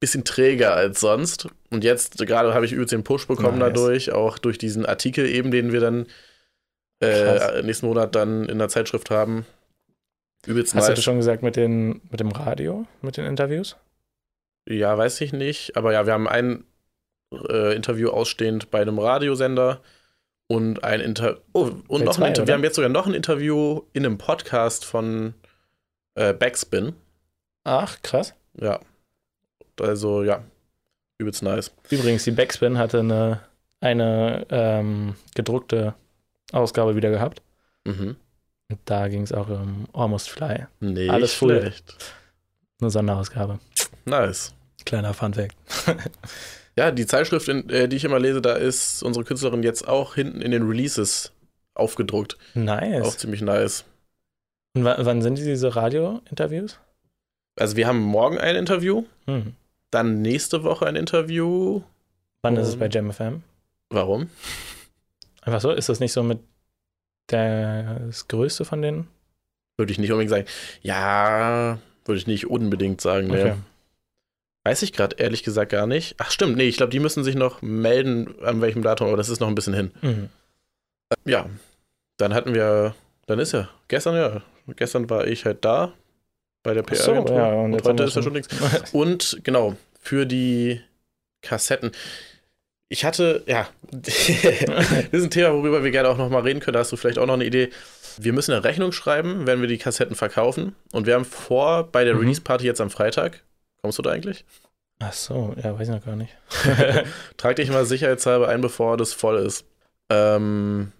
[0.00, 1.48] bisschen träger als sonst.
[1.70, 3.72] Und jetzt gerade habe ich übelst den Push bekommen Nice.
[3.74, 6.06] dadurch, auch durch diesen Artikel eben, den wir dann
[7.02, 9.44] äh, nächsten Monat dann in der Zeitschrift haben.
[10.46, 10.96] Übelst Hast du nice.
[10.98, 13.76] das schon gesagt mit, den, mit dem Radio, mit den Interviews?
[14.68, 15.76] Ja, weiß ich nicht.
[15.76, 16.64] Aber ja, wir haben ein
[17.32, 19.80] äh, Interview ausstehend bei einem Radiosender
[20.48, 21.40] und ein Interview.
[21.52, 22.46] Oh, und noch ein Interview.
[22.46, 25.34] Wir haben jetzt sogar noch ein Interview in einem Podcast von
[26.14, 26.94] äh, Backspin.
[27.64, 28.34] Ach, krass.
[28.60, 28.80] Ja.
[29.80, 30.42] Also, ja.
[31.18, 31.72] Übelst nice.
[31.90, 33.40] Übrigens, die Backspin hatte eine,
[33.80, 35.94] eine ähm, gedruckte
[36.52, 37.42] Ausgabe wieder gehabt.
[37.84, 38.16] Mhm.
[38.68, 40.66] Und da ging es auch um Almost Fly.
[40.80, 41.60] Nee, Alles full.
[41.60, 41.96] schlecht.
[42.80, 43.58] Eine Sonderausgabe.
[44.04, 44.54] Nice.
[44.84, 45.56] Kleiner Funfact.
[46.78, 50.14] Ja, die Zeitschrift, in, äh, die ich immer lese, da ist unsere Künstlerin jetzt auch
[50.14, 51.32] hinten in den Releases
[51.74, 52.34] aufgedruckt.
[52.50, 53.18] Auch Nice.
[53.18, 53.84] ziemlich nice.
[54.74, 56.78] Und wa- wann sind diese Radio-Interviews?
[57.58, 59.54] Also, wir haben morgen ein Interview, Hm.
[59.90, 61.80] dann nächste Woche ein Interview.
[62.42, 63.42] Wann ist es bei JamFM?
[63.88, 64.28] Warum?
[65.40, 65.70] Einfach so?
[65.70, 66.40] Ist das nicht so mit
[67.30, 69.08] der, das größte von denen?
[69.78, 70.46] Würde ich nicht unbedingt sagen.
[70.82, 73.28] Ja, würde ich nicht unbedingt sagen.
[73.28, 73.40] Nee.
[73.40, 73.54] Okay.
[74.66, 76.16] Weiß ich gerade ehrlich gesagt gar nicht.
[76.18, 79.28] Ach stimmt, nee, ich glaube, die müssen sich noch melden, an welchem Datum, aber das
[79.28, 79.92] ist noch ein bisschen hin.
[80.02, 80.28] Mhm.
[81.24, 81.46] Ja,
[82.16, 82.94] dann hatten wir,
[83.26, 84.42] dann ist ja, gestern ja,
[84.74, 85.92] gestern war ich halt da
[86.64, 87.20] bei der Ach so, ja,
[87.52, 88.48] und und, heute ist ja schon- nichts.
[88.92, 90.80] Und genau, für die
[91.42, 91.92] Kassetten.
[92.88, 94.18] Ich hatte, ja, das
[95.12, 96.72] ist ein Thema, worüber wir gerne auch noch mal reden können.
[96.74, 97.70] Da hast du vielleicht auch noch eine Idee.
[98.18, 100.74] Wir müssen eine Rechnung schreiben, wenn wir die Kassetten verkaufen.
[100.92, 102.20] Und wir haben vor, bei der Mhm.
[102.22, 103.42] Release-Party jetzt am Freitag,
[103.86, 104.44] kommst du da eigentlich?
[104.98, 106.34] Ach so, ja, weiß ich noch gar nicht.
[107.36, 109.64] Trag dich mal sicherheitshalber ein, bevor das voll ist.
[110.10, 110.90] Ähm,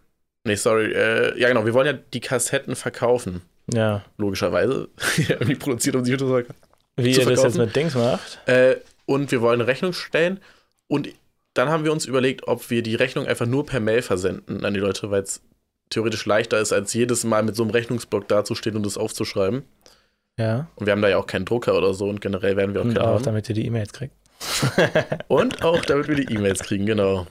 [0.45, 0.93] nee, sorry.
[0.93, 3.43] Äh, ja, genau, wir wollen ja die Kassetten verkaufen.
[3.73, 4.05] ja.
[4.19, 4.89] Logischerweise.
[5.49, 6.55] Die produziert, um sie zu verkaufen.
[6.97, 8.39] Wie Zu ihr das jetzt mit Dings macht?
[8.47, 10.41] Äh, und wir wollen eine Rechnung stellen.
[10.87, 11.09] Und
[11.55, 14.75] dann haben wir uns überlegt, ob wir die Rechnung einfach nur per Mail versenden an
[14.75, 15.41] die Leute, weil es
[15.91, 19.65] theoretisch leichter ist, als jedes Mal mit so einem Rechnungsblock dazustehen und das aufzuschreiben.
[20.39, 20.69] Ja.
[20.77, 22.85] Und wir haben da ja auch keinen Drucker oder so und generell werden wir auch
[22.85, 23.23] Und keinen auch, haben.
[23.25, 24.15] damit ihr die E-Mails kriegt.
[25.29, 27.27] Und auch damit wir die E-Mails kriegen, genau.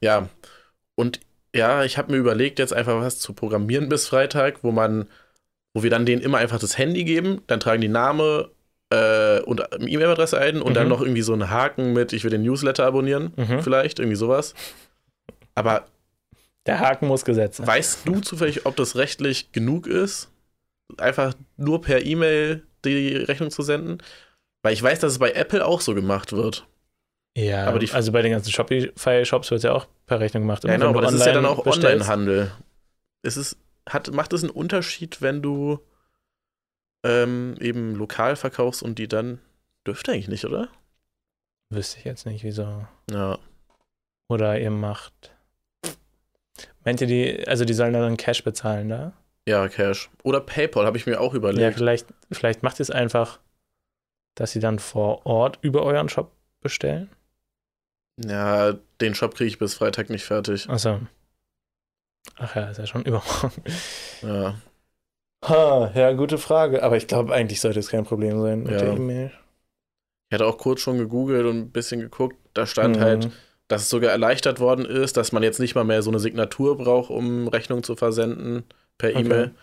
[0.00, 0.28] Ja.
[0.96, 1.20] Und
[1.54, 5.06] ja, ich habe mir überlegt, jetzt einfach was zu programmieren bis Freitag, wo man,
[5.72, 8.50] wo wir dann denen immer einfach das Handy geben, dann tragen die Name
[8.90, 10.88] äh, und E-Mail-Adresse ein und dann Mhm.
[10.90, 13.62] noch irgendwie so einen Haken mit, ich will den Newsletter abonnieren, Mhm.
[13.62, 14.54] vielleicht, irgendwie sowas.
[15.54, 15.86] Aber
[16.66, 17.66] Der Haken muss gesetzt sein.
[17.68, 20.28] weißt du zufällig, ob das rechtlich genug ist,
[20.98, 23.98] einfach nur per E-Mail die Rechnung zu senden?
[24.62, 26.66] Weil ich weiß, dass es bei Apple auch so gemacht wird.
[27.36, 30.64] Ja, Aber die- also bei den ganzen Shopify-Shops wird ja auch per Rechnung gemacht.
[30.64, 32.52] Ja, genau, aber das ist ja dann auch Online-Handel.
[33.22, 33.56] Ist es,
[33.88, 35.80] hat, macht es einen Unterschied, wenn du
[37.04, 39.40] ähm, eben lokal verkaufst und die dann.
[39.86, 40.68] Dürfte eigentlich nicht, oder?
[41.70, 42.86] Wüsste ich jetzt nicht, wieso.
[43.10, 43.38] Ja.
[44.28, 45.34] Oder ihr macht.
[46.84, 49.12] Meint ihr die, also die sollen dann Cash bezahlen da?
[49.48, 50.08] Ja, Cash.
[50.22, 51.74] Oder PayPal, habe ich mir auch Ja, überlegt.
[51.76, 53.40] vielleicht, vielleicht macht ihr es einfach,
[54.36, 57.10] dass sie dann vor Ort über euren Shop bestellen.
[58.24, 60.68] Ja, den Shop kriege ich bis Freitag nicht fertig.
[60.68, 61.00] Achso.
[62.36, 63.62] Ach ja, ist ja schon übermorgen.
[64.22, 64.54] Ja.
[65.44, 66.82] Ha, ja, gute Frage.
[66.84, 68.78] Aber ich glaube, eigentlich sollte es kein Problem sein mit Ja.
[68.78, 69.32] der E-Mail.
[70.30, 72.36] Ich hatte auch kurz schon gegoogelt und ein bisschen geguckt.
[72.54, 73.32] Da stand halt, Mhm.
[73.68, 76.76] dass es sogar erleichtert worden ist, dass man jetzt nicht mal mehr so eine Signatur
[76.78, 78.64] braucht, um Rechnungen zu versenden
[78.98, 79.20] per Okay.
[79.20, 79.54] E-Mail.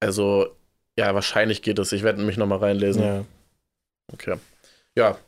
[0.00, 0.56] Also,
[0.98, 1.92] ja, wahrscheinlich geht es.
[1.92, 3.02] Ich werde mich nochmal reinlesen.
[3.02, 3.24] Ja.
[4.12, 4.36] Okay.
[4.96, 5.18] Ja,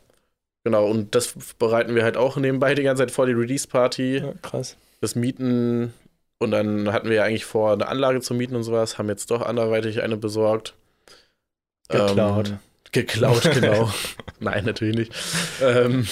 [0.63, 0.87] genau.
[0.87, 4.77] Und das bereiten wir halt auch nebenbei die ganze Zeit vor, die Release-Party, ja, krass.
[5.01, 5.93] das Mieten.
[6.39, 9.29] Und dann hatten wir ja eigentlich vor, eine Anlage zu mieten und sowas, haben jetzt
[9.29, 10.73] doch anderweitig eine besorgt.
[11.89, 12.49] Geklaut.
[12.49, 12.59] Ähm,
[12.91, 13.91] geklaut, genau.
[14.39, 15.15] Nein, natürlich nicht.
[15.61, 16.07] Ähm,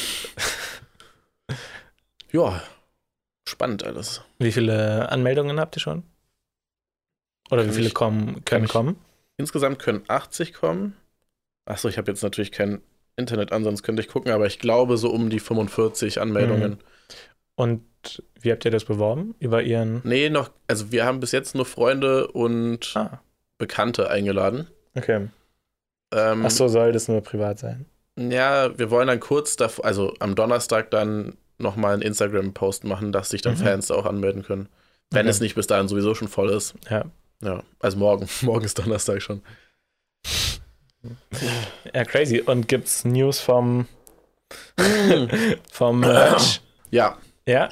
[2.31, 2.61] ja,
[3.47, 4.21] spannend alles.
[4.39, 6.03] Wie viele Anmeldungen habt ihr schon?
[7.51, 8.97] Oder wie viele ich- kommen, können kommen?
[9.37, 10.95] Insgesamt können 80 kommen.
[11.65, 12.81] Achso, ich habe jetzt natürlich kein
[13.17, 16.77] Internet an, sonst könnte ich gucken, aber ich glaube so um die 45 Anmeldungen.
[17.55, 17.83] Und
[18.39, 19.35] wie habt ihr das beworben?
[19.39, 20.01] Über ihren.
[20.03, 23.21] Nee, noch, also wir haben bis jetzt nur Freunde und Ah,
[23.57, 24.67] Bekannte eingeladen.
[24.95, 25.27] okay.
[26.13, 27.85] Ähm, Ach so, soll das nur privat sein?
[28.17, 33.29] Ja, wir wollen dann kurz davor, also am Donnerstag dann nochmal einen Instagram-Post machen, dass
[33.29, 33.57] sich dann Mhm.
[33.63, 34.69] Fans auch anmelden können.
[35.11, 35.29] Wenn Okay.
[35.29, 36.75] es nicht bis dahin sowieso schon voll ist.
[36.89, 37.05] Ja.
[37.43, 38.27] Ja, also morgen.
[38.41, 39.41] Morgen ist Donnerstag schon.
[41.93, 42.41] Ja, crazy.
[42.41, 43.87] Und gibt's News vom,
[45.71, 46.61] vom Merch?
[46.89, 47.69] Ja, ja.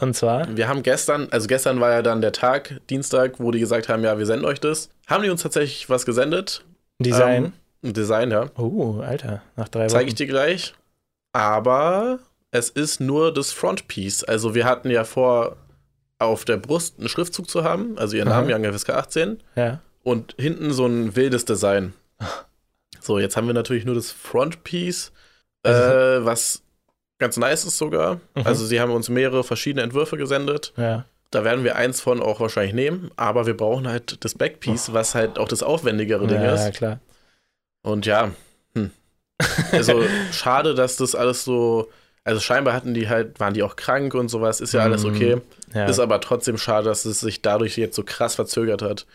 [0.00, 0.56] Und zwar?
[0.56, 4.02] wir haben gestern, also gestern war ja dann der Tag, Dienstag, wo die gesagt haben,
[4.02, 4.88] ja, wir senden euch das.
[5.06, 6.64] Haben die uns tatsächlich was gesendet?
[6.98, 7.44] Design.
[7.46, 8.50] Ähm, ein Design, ja.
[8.56, 9.42] oh, Alter.
[9.56, 9.90] Nach drei Wochen.
[9.90, 10.74] Zeige ich dir gleich.
[11.32, 12.18] Aber
[12.50, 14.24] es ist nur das Frontpiece.
[14.24, 15.56] Also wir hatten ja vor,
[16.20, 18.28] auf der Brust einen Schriftzug zu haben, also ihren.
[18.28, 19.80] Namen, Young FSK 18, Ja.
[20.02, 21.94] und hinten so ein wildes Design.
[23.02, 25.10] So, jetzt haben wir natürlich nur das Frontpiece,
[25.62, 26.62] äh, was
[27.18, 28.16] ganz nice ist sogar.
[28.34, 28.42] Mhm.
[28.44, 30.74] Also sie haben uns mehrere verschiedene Entwürfe gesendet.
[30.76, 31.06] Ja.
[31.30, 35.14] Da werden wir eins von auch wahrscheinlich nehmen, aber wir brauchen halt das Backpiece, was
[35.14, 36.74] halt auch das aufwendigere Ding ja, ist.
[36.74, 37.00] klar.
[37.82, 38.32] Und ja,
[38.74, 38.90] hm.
[39.72, 40.02] also
[40.32, 41.88] schade, dass das alles so,
[42.24, 45.14] also scheinbar hatten die halt, waren die auch krank und sowas, ist ja alles Mhm.
[45.14, 45.36] okay.
[45.74, 45.86] Ja.
[45.86, 49.06] Ist aber trotzdem schade, dass es sich dadurch jetzt so krass verzögert hat.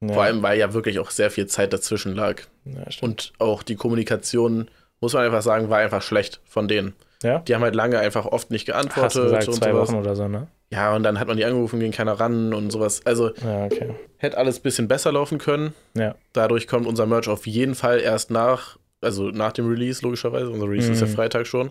[0.00, 0.12] ja.
[0.14, 2.42] Vor allem, weil ja wirklich auch sehr viel Zeit dazwischen lag.
[2.64, 2.84] Ja.
[3.00, 4.68] Und auch die Kommunikation,
[5.00, 6.94] muss man einfach sagen, war einfach schlecht von denen.
[7.22, 7.38] Ja?
[7.40, 9.88] Die haben halt lange einfach oft nicht Hast geantwortet du gesagt, und zwei sowas.
[9.88, 10.46] Wochen oder so, ne?
[10.70, 13.02] Ja, und dann hat man die angerufen, ging keiner ran und sowas.
[13.06, 13.94] Also Ja, okay.
[14.18, 15.72] hätte alles ein bisschen besser laufen können.
[15.94, 16.14] Ja.
[16.32, 20.50] Dadurch kommt unser Merch auf jeden Fall erst nach, also nach dem Release, logischerweise.
[20.50, 21.12] Unser Release ist ja Mhm.
[21.12, 21.70] Freitag schon.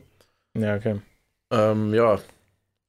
[0.57, 0.99] Ja, okay.
[1.51, 2.19] Ähm, ja,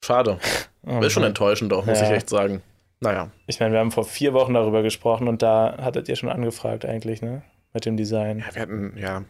[0.05, 0.39] schade.
[0.87, 2.05] Oh, ist schon enttäuschend auch, muss Ja.
[2.05, 2.61] ich echt sagen.
[3.01, 6.29] Naja, Ich meine, wir haben vor vier Wochen darüber gesprochen und da hattet ihr schon
[6.29, 7.43] angefragt eigentlich, ne?
[7.73, 8.41] Mit dem Design.
[8.41, 9.25] ja, wir hatten, ja,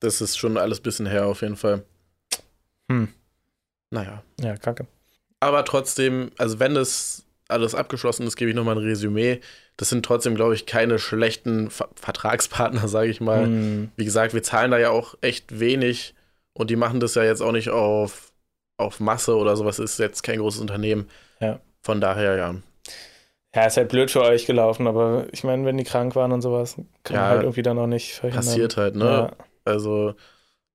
[0.00, 1.82] das ist schon alles ein bisschen her auf jeden Fall.
[2.90, 3.08] Hm.
[3.90, 4.22] Naja.
[4.38, 4.86] Ja, kacke.
[5.40, 9.40] Aber trotzdem, also wenn das alles abgeschlossen ist, gebe ich nochmal ein Resümee.
[9.78, 13.44] Das sind trotzdem, glaube ich, keine schlechten Ver Vertragspartner, sage ich mal.
[13.46, 16.14] Hm, Wie gesagt, wir zahlen da ja auch echt wenig
[16.58, 18.32] und die machen das ja jetzt auch nicht auf,
[18.76, 19.78] auf Masse oder sowas.
[19.78, 21.08] Ist jetzt kein großes Unternehmen.
[21.40, 21.60] Ja.
[21.82, 22.54] Von daher, ja.
[23.54, 26.42] Ja, ist halt blöd für euch gelaufen, aber ich meine, wenn die krank waren und
[26.42, 28.44] sowas, kann Ja, man halt irgendwie dann auch nicht verhindern.
[28.44, 29.04] Passiert halt, ne?
[29.04, 29.32] Ja,
[29.64, 30.14] Also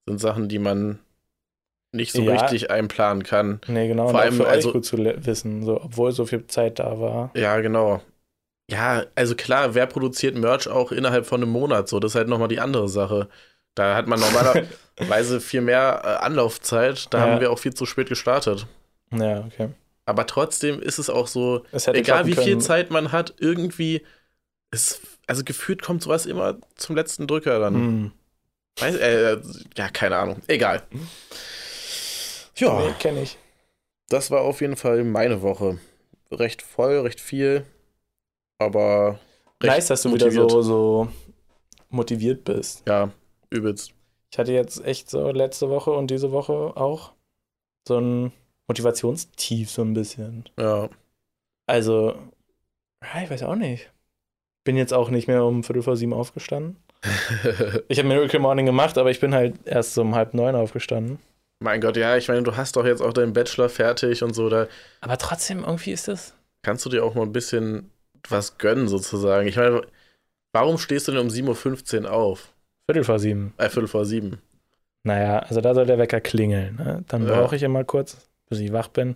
[0.07, 0.99] sind Sachen, die man
[1.91, 2.41] nicht so Ja.
[2.41, 3.61] richtig einplanen kann.
[3.67, 4.09] nee, genau.
[4.09, 7.29] Vor allem, für also- euch gut zu wissen, so, obwohl so viel Zeit da war.
[7.35, 8.01] Ja, genau.
[8.71, 11.87] Ja, also klar, wer produziert Merch auch innerhalb von einem Monat?
[11.87, 13.29] So, das ist halt nochmal die andere Sache.
[13.75, 14.19] Da hat man
[14.99, 17.13] normalerweise viel mehr äh, Anlaufzeit.
[17.13, 17.23] Da Ja.
[17.33, 18.67] haben wir auch viel zu spät gestartet.
[19.11, 19.69] Ja, okay.
[20.05, 22.61] Aber trotzdem ist es auch so, egal wie viel können.
[22.61, 24.01] Zeit man hat, irgendwie,
[24.71, 27.73] es also gefühlt kommt sowas immer zum letzten Drücker dann.
[27.75, 28.11] Hm.
[28.79, 29.37] Weiß, äh,
[29.77, 30.41] ja, keine Ahnung.
[30.47, 30.83] Egal.
[32.55, 33.37] Ja, Nee, kenn ich.
[34.09, 35.79] das war auf jeden Fall meine Woche.
[36.31, 37.65] Recht voll, recht viel,
[38.59, 39.19] aber
[39.61, 40.33] recht Nice, dass du motiviert.
[40.33, 41.07] wieder so, so
[41.89, 42.83] motiviert bist.
[42.87, 43.11] Ja,
[43.51, 43.93] übelst.
[44.33, 47.11] Ich hatte jetzt echt so letzte Woche und diese Woche auch
[47.87, 48.31] so ein
[48.67, 50.49] Motivationstief so ein bisschen.
[50.57, 50.89] Ja.
[51.67, 52.15] Also,
[53.21, 53.91] ich weiß auch nicht.
[54.63, 56.77] Bin jetzt auch nicht mehr um Viertel vor sieben aufgestanden.
[57.89, 61.19] Ich habe Miracle Morning gemacht, aber ich bin halt erst so um halb neun aufgestanden.
[61.59, 64.49] mein Gott, ja, ich meine, du hast doch jetzt auch deinen Bachelor fertig und so,
[64.49, 64.67] da
[65.01, 66.33] Aber trotzdem, irgendwie ist das.
[66.63, 67.91] kannst du dir auch mal ein bisschen
[68.27, 69.47] was gönnen, sozusagen.
[69.47, 69.83] Ich meine,
[70.53, 72.52] warum stehst du denn um 7.15 Uhr auf?
[72.85, 73.53] Viertel vor sieben.
[73.57, 74.41] Äh, Viertel vor sieben.
[75.03, 76.75] Naja, also da soll der Wecker klingeln.
[76.75, 77.03] Ne?
[77.07, 77.35] Dann Ja.
[77.41, 79.15] brauche ich immer kurz, bis ich wach bin.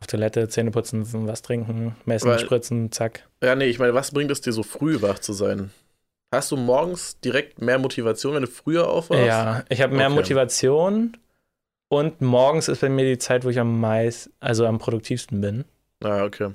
[0.00, 3.28] Auf Toilette, Zähne putzen, was trinken, messen, Weil- spritzen, zack.
[3.42, 5.70] Ja, nee, ich meine, was bringt es dir so früh wach zu sein?
[6.32, 9.26] Hast du morgens direkt mehr Motivation, wenn du früher aufwachst?
[9.26, 10.14] Ja, ich habe mehr Okay.
[10.16, 11.16] Motivation
[11.88, 15.64] und morgens ist bei mir die Zeit, wo ich am meisten, also am produktivsten bin.
[16.02, 16.50] Ah, okay.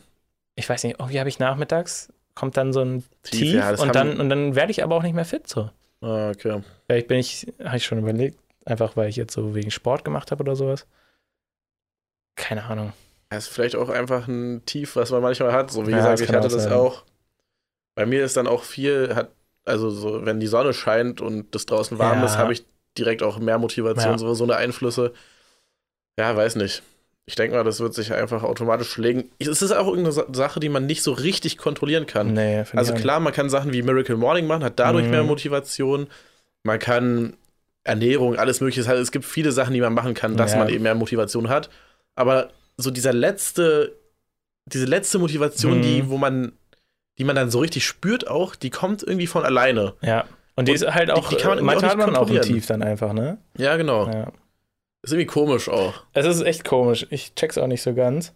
[0.56, 3.80] Ich weiß nicht, irgendwie habe ich nachmittags, kommt dann so ein Tief, Tief, ja, und,
[3.80, 5.70] haben- dann, und dann werde ich aber auch nicht mehr fit so.
[6.02, 6.62] Ah, okay.
[6.86, 10.32] Vielleicht bin ich, habe ich schon überlegt, einfach weil ich jetzt so wegen Sport gemacht
[10.32, 10.86] habe oder sowas.
[12.36, 12.94] Keine Ahnung.
[13.30, 15.72] Das ist vielleicht auch einfach ein Tief, was man manchmal hat.
[15.72, 17.04] So wie Ja, gesagt, ich hatte auch das auch.
[17.96, 19.32] Bei mir ist dann auch viel, hat,
[19.66, 22.26] also so, wenn die Sonne scheint und das draußen warm Ja.
[22.26, 22.66] ist, habe ich
[22.98, 24.18] direkt auch mehr Motivation, Ja.
[24.18, 25.14] so, so eine Einflüsse.
[26.18, 26.84] Ja, weiß nicht.
[27.30, 29.26] Ich denke mal, das wird sich einfach automatisch legen.
[29.38, 32.34] Es ist auch irgendeine Sa- Sache, die man nicht so richtig kontrollieren kann.
[32.34, 35.12] Nee, Also klar, man kann Sachen wie Miracle Morning machen, hat dadurch Mhm.
[35.12, 36.08] mehr Motivation.
[36.63, 37.34] Man kann
[37.84, 38.90] Ernährung, alles mögliche.
[38.90, 40.60] Es gibt viele Sachen, die man machen kann, dass Ja.
[40.60, 41.70] man eben mehr Motivation hat.
[42.16, 43.94] Aber so dieser letzte,
[44.66, 45.82] diese letzte Motivation, Mhm.
[45.82, 46.54] die, wo man,
[47.18, 49.94] die man dann so richtig spürt auch, die kommt irgendwie von alleine.
[50.02, 50.24] Ja.
[50.56, 52.16] Und die Und ist halt die- auch, die kann man irgendwie manchmal auch hat man
[52.16, 52.42] auch ein.
[52.42, 53.38] Tief dann einfach, ne?
[53.58, 54.08] Ja, genau.
[54.10, 54.32] Ja.
[55.08, 56.04] Ist irgendwie komisch auch.
[56.12, 57.08] Es ist echt komisch.
[57.12, 58.34] Ich check's auch nicht so ganz.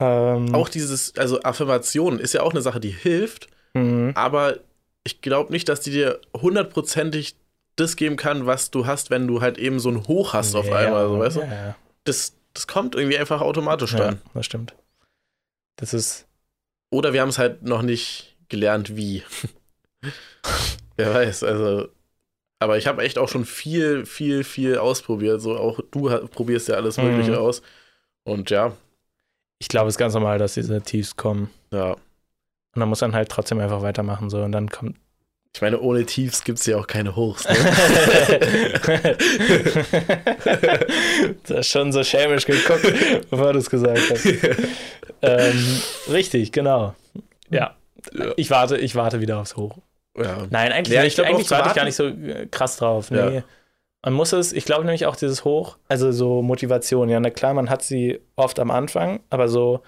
[0.00, 4.12] Ähm, Auch dieses, also Affirmation ist ja auch eine Sache, die hilft, mhm.
[4.14, 4.58] aber
[5.02, 7.34] ich glaube nicht, dass die dir hundertprozentig
[7.74, 10.66] das geben kann, was du hast, wenn du halt eben so ein Hoch hast auf
[10.68, 11.40] Ja, einmal, so, weißt du?
[11.40, 11.76] ja, ja.
[12.04, 14.22] Das, das kommt irgendwie einfach automatisch dann.
[14.34, 14.74] das stimmt.
[15.76, 16.26] Das ist,
[16.90, 19.24] Oder wir haben es halt noch nicht gelernt, wie.
[20.96, 21.88] Wer weiß, also.
[22.62, 25.40] Aber ich habe echt auch schon viel, viel, viel ausprobiert.
[25.40, 27.38] So auch du probierst ja alles Mögliche Mhm.
[27.38, 27.62] aus.
[28.24, 28.72] Und ja,
[29.58, 31.50] ich glaube, es ist ganz normal, dass diese Tiefs kommen.
[31.70, 31.96] ja.
[32.74, 34.30] Und dann muss man halt trotzdem einfach weitermachen.
[34.30, 34.42] So.
[34.42, 34.96] Und dann kommt.
[35.54, 37.46] Ich meine, ohne Tiefs gibt es ja auch keine Hochs.
[37.46, 37.54] Ne?
[41.46, 42.82] du hast schon so schämisch geguckt,
[43.30, 44.26] bevor du es gesagt hast.
[45.22, 46.94] ähm, richtig, genau.
[47.50, 47.74] Ja.
[48.14, 48.32] Ja.
[48.36, 49.78] Ich warte, ich warte wieder aufs Hoch.
[50.16, 50.46] Ja.
[50.50, 53.10] Nein, eigentlich, Ja, ich glaub, eigentlich warte ich gar nicht so äh, krass drauf.
[53.10, 53.36] Nee.
[53.36, 53.42] Ja.
[54.04, 57.54] Man muss es, ich glaube nämlich auch dieses Hoch, also so Motivation, ja, na klar,
[57.54, 59.80] man hat sie oft am Anfang, aber so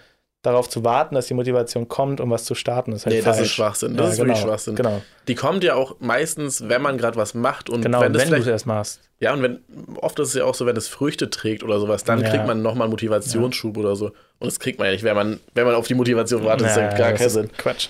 [0.43, 3.39] darauf zu warten, dass die Motivation kommt, um was zu starten, ist halt Nee, falsch.
[3.39, 3.97] das ist Schwachsinn.
[3.97, 4.77] Das Ja, ist genau, wirklich Schwachsinn.
[4.77, 8.31] Genau, Die kommt ja auch meistens, wenn man gerade was macht und genau wenn das
[8.31, 9.01] wenn du erst machst.
[9.21, 9.61] ja, und wenn,
[9.97, 12.29] oft ist es ja auch so, wenn es Früchte trägt oder sowas, dann Ja.
[12.31, 14.09] kriegt man nochmal einen Motivationsschub oder so.
[14.39, 16.77] Und das kriegt man ja nicht, wenn man, wenn man auf die Motivation wartet, das
[16.77, 17.51] Ja, gar das keinen Sinn.
[17.57, 17.89] Quatsch.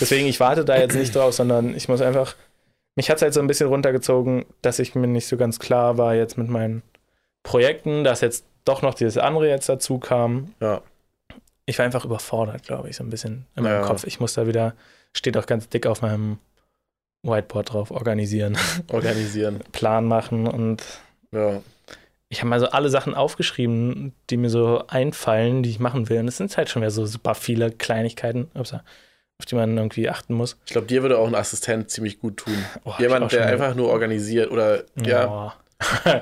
[0.00, 2.34] Deswegen, ich warte da jetzt nicht drauf, sondern ich muss einfach,
[2.96, 5.98] mich hat es halt so ein bisschen runtergezogen, dass ich mir nicht so ganz klar
[5.98, 6.82] war jetzt mit meinen
[7.42, 10.52] Projekten, dass jetzt doch noch dieses andere jetzt dazu kam.
[10.60, 10.80] Ja.
[11.66, 13.70] Ich war einfach überfordert, glaube ich, so ein bisschen in Ja.
[13.70, 14.04] meinem Kopf.
[14.04, 14.74] Ich muss da wieder,
[15.12, 16.38] steht auch ganz dick auf meinem
[17.22, 18.56] Whiteboard drauf, organisieren,
[18.92, 19.60] Organisieren.
[19.72, 20.82] Plan machen und
[21.32, 21.60] Ja.
[22.28, 26.20] ich habe mal so alle Sachen aufgeschrieben, die mir so einfallen, die ich machen will.
[26.20, 28.84] Und es sind halt schon wieder so super viele Kleinigkeiten, upsa,
[29.38, 30.56] auf die man irgendwie achten muss.
[30.66, 32.56] Ich glaube, dir würde auch ein Assistent ziemlich gut tun.
[32.84, 35.52] Oh, Jemand, der einfach nur organisiert oder ja, Oh.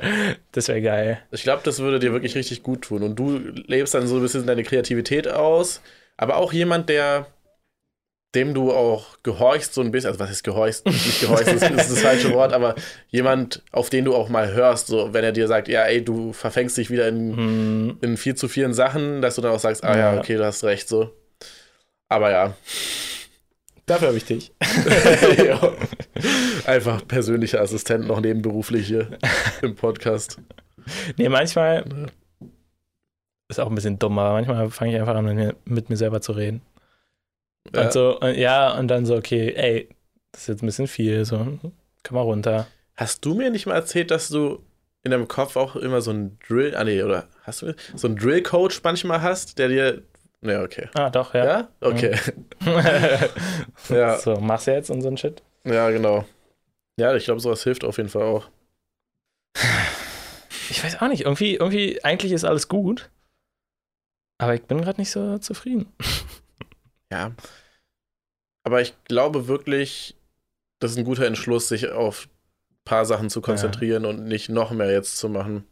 [0.53, 1.20] das wäre geil.
[1.31, 3.05] ich glaube, das würde dir wirklich richtig gut tun.
[3.05, 5.81] Und du lebst dann so ein bisschen deine Kreativität aus,
[6.16, 7.27] aber auch jemand, der
[8.35, 10.85] dem du auch gehorchst, so ein bisschen, also was ist gehorchst?
[10.87, 12.74] Nicht gehorchst, das ist das falsche Wort, aber
[13.11, 16.33] jemand, auf den du auch mal hörst, so wenn er dir sagt, ja, ey, du
[16.33, 19.85] verfängst dich wieder in, Hm, in viel zu vielen Sachen, dass du dann auch sagst,
[19.85, 20.18] ah ja, Ja.
[20.18, 21.12] okay, du hast recht, so.
[22.14, 22.55] Aber ja,
[23.87, 24.53] dafür habe ich dich.
[26.64, 29.18] Einfach persönlicher Assistent noch nebenberuflich hier
[29.62, 30.38] im Podcast.
[31.16, 31.85] Nee, manchmal
[33.48, 35.96] ist auch ein bisschen dumm, aber manchmal fange ich einfach an, mit mir, mit mir
[35.96, 36.62] selber zu reden.
[37.74, 37.83] Ja.
[37.83, 39.88] Und so, und ja, und dann so, okay, ey,
[40.31, 41.59] das ist jetzt ein bisschen viel, so,
[42.05, 42.68] komm mal runter.
[42.94, 44.62] Hast du mir nicht mal erzählt, dass du
[45.03, 48.16] in deinem Kopf auch immer so einen Drill, ah nee, oder hast du so einen
[48.16, 50.03] Drill-Coach manchmal hast, der dir
[50.44, 50.88] Ja, okay.
[50.94, 51.44] Ah, doch, ja.
[51.44, 51.68] Ja?
[51.80, 52.18] Okay.
[53.88, 54.18] ja.
[54.18, 55.42] So, machst du jetzt ein Shit?
[55.64, 56.26] ja, genau.
[56.98, 58.48] Ja, ich glaube, sowas hilft auf jeden Fall auch.
[60.70, 61.22] Ich weiß auch nicht.
[61.22, 63.11] Irgendwie, irgendwie, eigentlich ist alles gut.
[64.38, 65.92] Aber ich bin gerade nicht so zufrieden.
[67.12, 67.33] Ja.
[68.64, 70.16] Aber ich glaube wirklich,
[70.80, 74.72] das ist ein guter Entschluss, sich auf ein paar Sachen zu konzentrieren und nicht noch
[74.72, 75.64] mehr jetzt zu machen.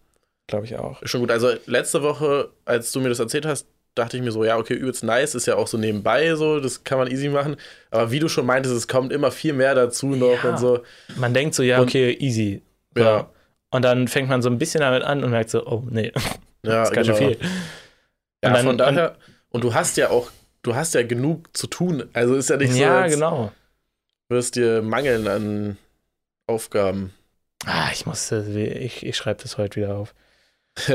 [0.46, 1.00] Glaube ich auch.
[1.04, 1.32] Schon gut.
[1.32, 4.74] Also letzte Woche, als du mir das erzählt hast, dachte ich mir so, ja, okay,
[4.74, 7.56] übelst nice, ist ja auch so nebenbei so, das kann man easy machen.
[7.90, 10.50] Aber wie du schon meintest, es kommt immer viel mehr dazu noch Ja.
[10.50, 10.82] und so.
[11.16, 12.62] Man denkt so, ja, Und- okay, easy.
[12.94, 13.02] So.
[13.02, 13.30] Ja.
[13.70, 16.12] Und dann fängt man so ein bisschen damit an und merkt so, oh, nee,
[16.64, 17.28] Ja, das ist ganz schön genau.
[17.30, 17.38] viel.
[18.44, 19.16] Ja, Und dann- von daher,
[19.50, 20.30] und du hast ja auch,
[20.62, 22.04] du hast ja genug zu tun.
[22.12, 23.52] Also ist ja nicht so, ja, genau.
[24.28, 25.76] wirst dir mangeln an
[26.46, 27.12] Aufgaben.
[27.66, 30.14] Ah, ich muss, das- ich, ich schreibe das heute wieder auf.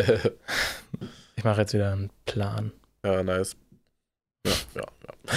[1.36, 2.72] Ich mache jetzt wieder einen Plan.
[3.06, 3.56] Ja, nice.
[4.46, 4.84] Ja, ja,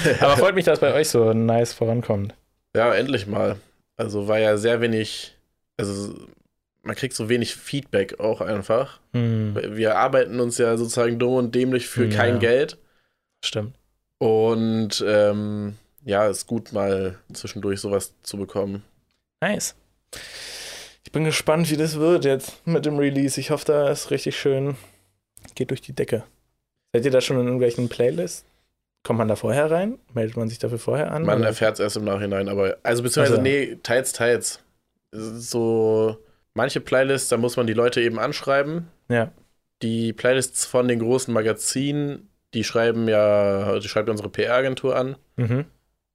[0.04, 0.22] ja.
[0.22, 2.34] Aber freut mich, dass bei euch so nice vorankommt.
[2.76, 3.56] Ja, endlich mal.
[3.96, 5.36] Also war ja sehr wenig,
[5.76, 6.14] also
[6.82, 9.00] man kriegt so wenig Feedback auch einfach.
[9.12, 12.16] Hm, Wir arbeiten uns ja sozusagen dumm und dämlich für Ja.
[12.16, 12.78] kein Geld.
[13.44, 13.74] stimmt.
[14.18, 18.84] Und ähm, ja, ist gut mal zwischendurch sowas zu bekommen.
[19.40, 19.74] Nice.
[21.04, 23.40] Ich bin gespannt, wie das wird jetzt mit dem Release.
[23.40, 24.76] Ich hoffe, da ist richtig schön.
[25.54, 26.22] Geht durch die Decke.
[26.92, 28.44] Seid ihr da schon in irgendwelchen Playlists?
[29.02, 29.98] Kommt man da vorher rein?
[30.12, 31.22] Meldet man sich dafür vorher an?
[31.24, 33.42] Man erfährt es erst im Nachhinein, aber also beziehungsweise, Also.
[33.42, 34.60] nee, teils, teils.
[35.12, 36.16] So
[36.54, 38.88] manche Playlists, da muss man die Leute eben anschreiben.
[39.08, 39.32] Ja.
[39.82, 45.16] Die Playlists von den großen Magazinen, die schreiben ja, die schreibt unsere PR-Agentur an.
[45.36, 45.64] Mhm.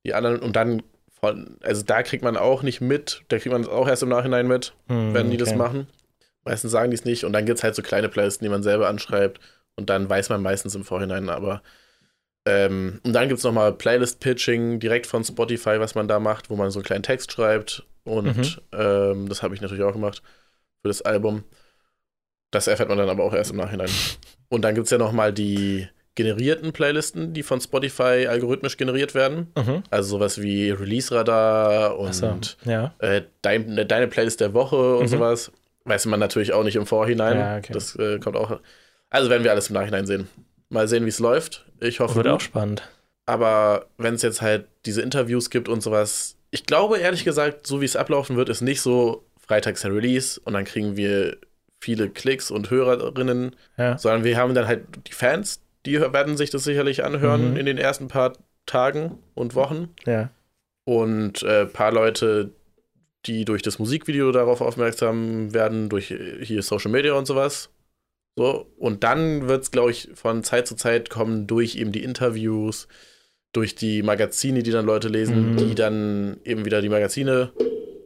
[0.05, 0.83] Die anderen und dann
[1.19, 4.09] von, also da kriegt man auch nicht mit, da kriegt man es auch erst im
[4.09, 5.57] Nachhinein mit, Hm, wenn die das okay.
[5.57, 5.87] machen.
[6.43, 8.61] Meistens sagen die es nicht und dann gibt es halt so kleine Playlisten, die man
[8.61, 9.39] selber anschreibt
[9.77, 11.61] und dann weiß man meistens im Vorhinein, aber
[12.47, 16.55] ähm, und dann gibt es nochmal Playlist-Pitching direkt von Spotify, was man da macht, wo
[16.55, 18.55] man so einen kleinen Text schreibt und Mhm.
[18.73, 20.21] ähm, das habe ich natürlich auch gemacht
[20.81, 21.43] für das Album.
[22.51, 23.89] Das erfährt man dann aber auch erst im Nachhinein.
[24.49, 29.51] Und dann gibt es ja nochmal die generierten Playlisten, die von Spotify algorithmisch generiert werden.
[29.57, 29.83] Mhm.
[29.89, 32.93] Also sowas wie Release-Radar und Achso, ja.
[32.99, 35.07] äh, dein, deine Playlist der Woche und Mhm.
[35.09, 35.51] sowas.
[35.83, 37.37] Weiß man natürlich auch nicht im Vorhinein.
[37.39, 37.73] Ja, okay.
[37.73, 38.59] Das äh, kommt auch.
[39.15, 40.27] Also werden wir alles im Nachhinein sehen.
[40.69, 41.65] Mal sehen, wie es läuft.
[41.79, 42.33] Ich hoffe, Wird gut.
[42.35, 42.83] auch spannend.
[43.25, 47.81] aber wenn es jetzt halt diese Interviews gibt und sowas, ich glaube ehrlich gesagt, so
[47.81, 51.37] wie es ablaufen wird, ist nicht so freitags der Release und dann kriegen wir
[51.81, 53.97] viele Klicks und Hörerinnen, Ja.
[53.97, 57.57] sondern wir haben dann halt die Fans, die werden sich das sicherlich anhören Mhm.
[57.57, 58.33] in den ersten paar
[58.65, 60.29] Tagen und Wochen Ja.
[60.85, 62.51] und ein äh, paar Leute,
[63.25, 67.69] die durch das Musikvideo darauf aufmerksam werden, durch äh, hier Social Media und sowas.
[68.37, 72.03] So, und dann wird es, glaube ich, von Zeit zu Zeit kommen durch eben die
[72.03, 72.87] Interviews,
[73.53, 75.57] durch die Magazine, die dann Leute lesen, Mhm.
[75.57, 77.51] die dann eben wieder die Magazine,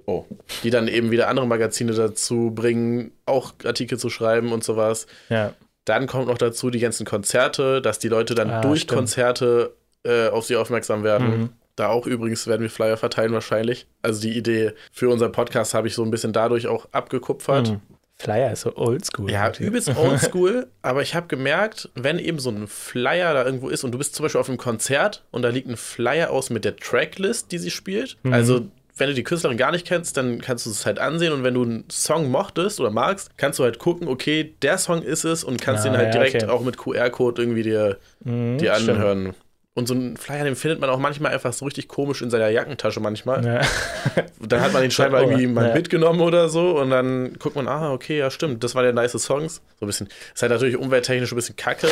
[0.05, 0.25] oh,
[0.63, 5.07] die dann eben wieder andere Magazine dazu bringen, auch Artikel zu schreiben und sowas.
[5.29, 5.55] Ja.
[5.85, 8.97] Dann kommt noch dazu die ganzen Konzerte, dass die Leute dann Ah, durch stimmt.
[8.99, 11.27] Konzerte äh, auf sie aufmerksam werden.
[11.39, 11.49] Mhm.
[11.75, 13.87] Da auch übrigens werden wir Flyer verteilen wahrscheinlich.
[14.03, 17.69] Also die Idee für unseren Podcast habe ich so ein bisschen dadurch auch abgekupfert.
[17.71, 17.79] Mhm.
[18.21, 19.31] Flyer ist so oldschool.
[19.31, 23.83] Ja, übelst oldschool, aber ich habe gemerkt, wenn eben so ein Flyer da irgendwo ist
[23.85, 26.65] und du bist zum Beispiel auf einem Konzert und da liegt ein Flyer aus mit
[26.65, 28.17] der Tracklist, die sie spielt.
[28.23, 28.33] Mhm.
[28.33, 28.61] Also,
[28.97, 31.53] wenn du die Künstlerin gar nicht kennst, dann kannst du es halt ansehen und wenn
[31.53, 35.45] du einen Song mochtest oder magst, kannst du halt gucken, okay, der Song ist es
[35.45, 36.51] und kannst Ah, den halt ja, direkt okay.
[36.51, 39.35] auch mit QR-Code irgendwie dir, Mhm, dir stimmt.
[39.75, 42.49] Und so einen Flyer, den findet man auch manchmal einfach so richtig komisch in seiner
[42.49, 43.45] Jackentasche manchmal.
[43.45, 43.61] Ja.
[44.39, 45.73] Dann hat man den scheinbar Oh, irgendwie mal ja.
[45.75, 49.11] mitgenommen oder so und dann guckt man, ah, okay, ja, stimmt, das war der nice
[49.11, 49.61] Songs.
[49.79, 51.87] So ein bisschen, ist halt natürlich umwelttechnisch ein bisschen kacke,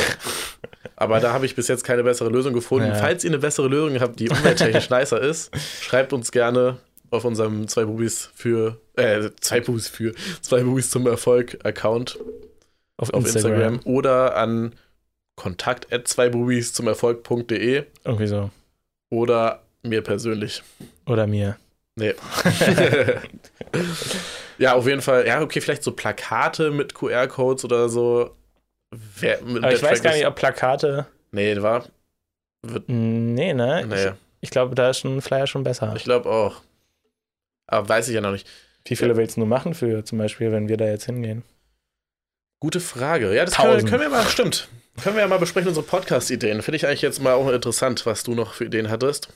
[0.95, 2.87] aber da habe ich bis jetzt keine bessere Lösung gefunden.
[2.87, 2.95] Ja.
[2.95, 6.77] Falls ihr eine bessere Lösung habt, die umwelttechnisch nicer ist, schreibt uns gerne
[7.11, 12.17] auf unserem zwei Bubis für, äh, zwei Bubis für, zwei Bubis zum Erfolg Account
[12.97, 13.75] Auf, auf Instagram.
[13.75, 14.73] Instagram, oder an
[15.38, 18.50] kontakt at zwei Bubis zum Erfolg.de Irgendwie so.
[19.10, 20.62] oder mir persönlich.
[21.06, 21.56] Oder mir.
[21.95, 22.13] Nee.
[24.58, 25.26] ja, auf jeden Fall.
[25.26, 28.31] Ja, okay, vielleicht so Plakate mit QR-Codes oder so.
[28.92, 31.08] Wer, Aber ich weiß gar nicht, ob Plakate.
[31.31, 31.85] Nee, war.
[32.63, 33.85] Wird, Nee, ne?
[33.88, 34.12] nee, Ich,
[34.42, 35.94] ich glaube, da ist ein Flyer schon besser.
[35.96, 36.62] ich glaube auch.
[37.67, 38.48] Aber weiß ich ja noch nicht.
[38.85, 41.44] Wie viele willst du nur machen für zum Beispiel, wenn wir da jetzt hingehen?
[42.60, 43.33] Gute Frage.
[43.35, 44.67] Ja, das können können wir mal, stimmt.
[45.03, 46.62] Können wir ja mal besprechen, unsere Podcast-Ideen.
[46.63, 49.29] Finde ich eigentlich jetzt mal auch interessant, was du noch für Ideen hattest.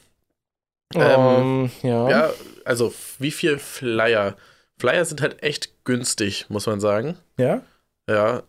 [0.96, 2.10] Ähm, Ähm, ja.
[2.10, 2.30] Ja,
[2.66, 4.36] also wie viel Flyer?
[4.80, 7.18] Flyer sind halt echt günstig, muss man sagen.
[7.38, 7.62] Ja?
[8.10, 8.42] Ja.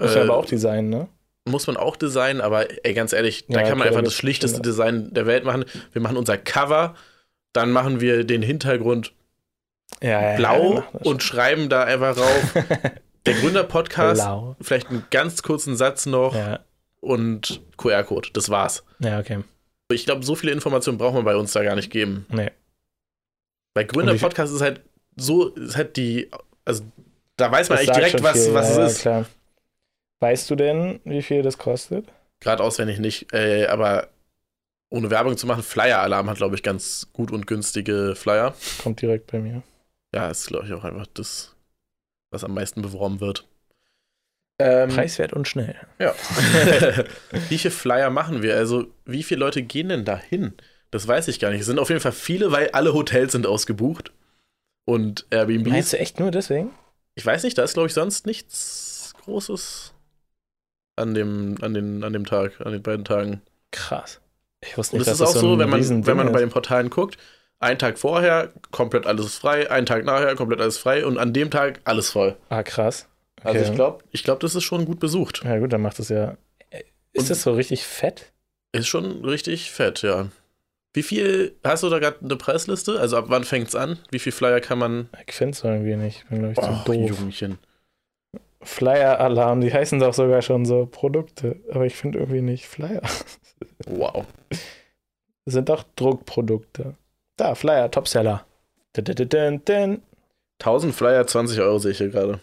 [0.00, 1.08] Muss ja Äh, aber auch Design, ne?
[1.44, 4.14] muss man auch designen, aber ey, ganz ehrlich, da Ja, kann man einfach da das
[4.14, 4.70] schlichteste Kinder.
[4.70, 5.64] Design der Welt machen.
[5.92, 6.94] Wir machen unser Cover,
[7.52, 9.12] dann machen wir den Hintergrund
[10.00, 12.54] Ja, ja, ja, blau und schreiben da einfach rauf.
[13.26, 14.22] Der Gründer-Podcast,
[14.60, 16.60] vielleicht einen ganz kurzen Satz noch Ja,
[17.00, 18.30] und QR-Code.
[18.32, 18.84] Das war's.
[18.98, 19.42] ja, okay.
[19.90, 22.24] Ich glaube, so viele Informationen braucht man bei uns da gar nicht geben.
[22.30, 22.50] Nee.
[23.74, 24.80] Bei Gründer-Podcast ist halt
[25.16, 26.30] so, ist halt die,
[26.64, 26.82] also
[27.36, 29.00] da weiß man eigentlich direkt, was, viel, was ja, es ist.
[29.02, 29.26] Klar.
[30.20, 32.06] Weißt du denn, wie viel das kostet?
[32.40, 34.08] Gerade auswendig nicht, äh, aber
[34.88, 38.54] ohne Werbung zu machen, Flyer-Alarm hat, glaube ich, ganz gut und günstige Flyer.
[38.82, 39.62] Kommt direkt bei mir.
[40.14, 41.54] Ja, ist, glaube ich, auch einfach das,
[42.32, 43.46] was am meisten beworben wird.
[44.58, 45.76] Ähm, Preiswert und schnell.
[45.98, 46.14] Ja.
[47.48, 48.56] wie viele Flyer machen wir?
[48.56, 50.54] Also, wie viele Leute gehen denn da hin?
[50.90, 51.60] Das weiß ich gar nicht.
[51.60, 54.12] Es sind auf jeden Fall viele, weil alle Hotels sind ausgebucht.
[54.84, 55.68] Und Airbnb.
[55.68, 56.70] Meinst du echt nur deswegen?
[57.14, 59.94] Ich weiß nicht, da ist, glaube ich, sonst nichts Großes
[60.96, 63.42] an dem, an, den, an dem Tag, an den beiden Tagen.
[63.70, 64.20] Krass.
[64.60, 66.32] Ich wusste Und nicht, es dass ist auch das so, ein wenn man, wenn man
[66.32, 67.16] bei den Portalen guckt,
[67.62, 71.50] einen Tag vorher komplett alles frei, einen Tag nachher komplett alles frei und an dem
[71.50, 72.36] Tag alles voll.
[72.48, 73.08] Ah, krass.
[73.42, 73.68] Also Okay.
[73.70, 75.42] ich glaube, ich glaub, das ist schon gut besucht.
[75.44, 76.36] Ja, gut, dann macht es ja.
[77.12, 78.32] Ist Und- das so richtig fett?
[78.72, 80.28] Ist schon richtig fett, ja.
[80.94, 82.98] Wie viel, hast du da gerade eine Preisliste?
[83.00, 83.98] Also ab wann fängt's an?
[84.10, 85.08] Wie viel Flyer kann man?
[85.26, 86.18] Ich finde es irgendwie nicht.
[86.24, 86.94] Ich bin, glaube ich, zu Och, doof.
[87.20, 87.58] Jungchen.
[88.62, 91.56] Flyer-Alarm, die heißen doch sogar schon so Produkte.
[91.70, 93.02] Aber ich finde irgendwie nicht Flyer.
[93.86, 94.26] Wow.
[95.44, 96.94] Das sind doch Druckprodukte.
[97.36, 98.44] Da, Flyer, Topseller.
[98.94, 100.02] Dun, dun, dun, dun.
[100.60, 102.40] 1000 Flyer, 20 Euro sehe ich hier gerade.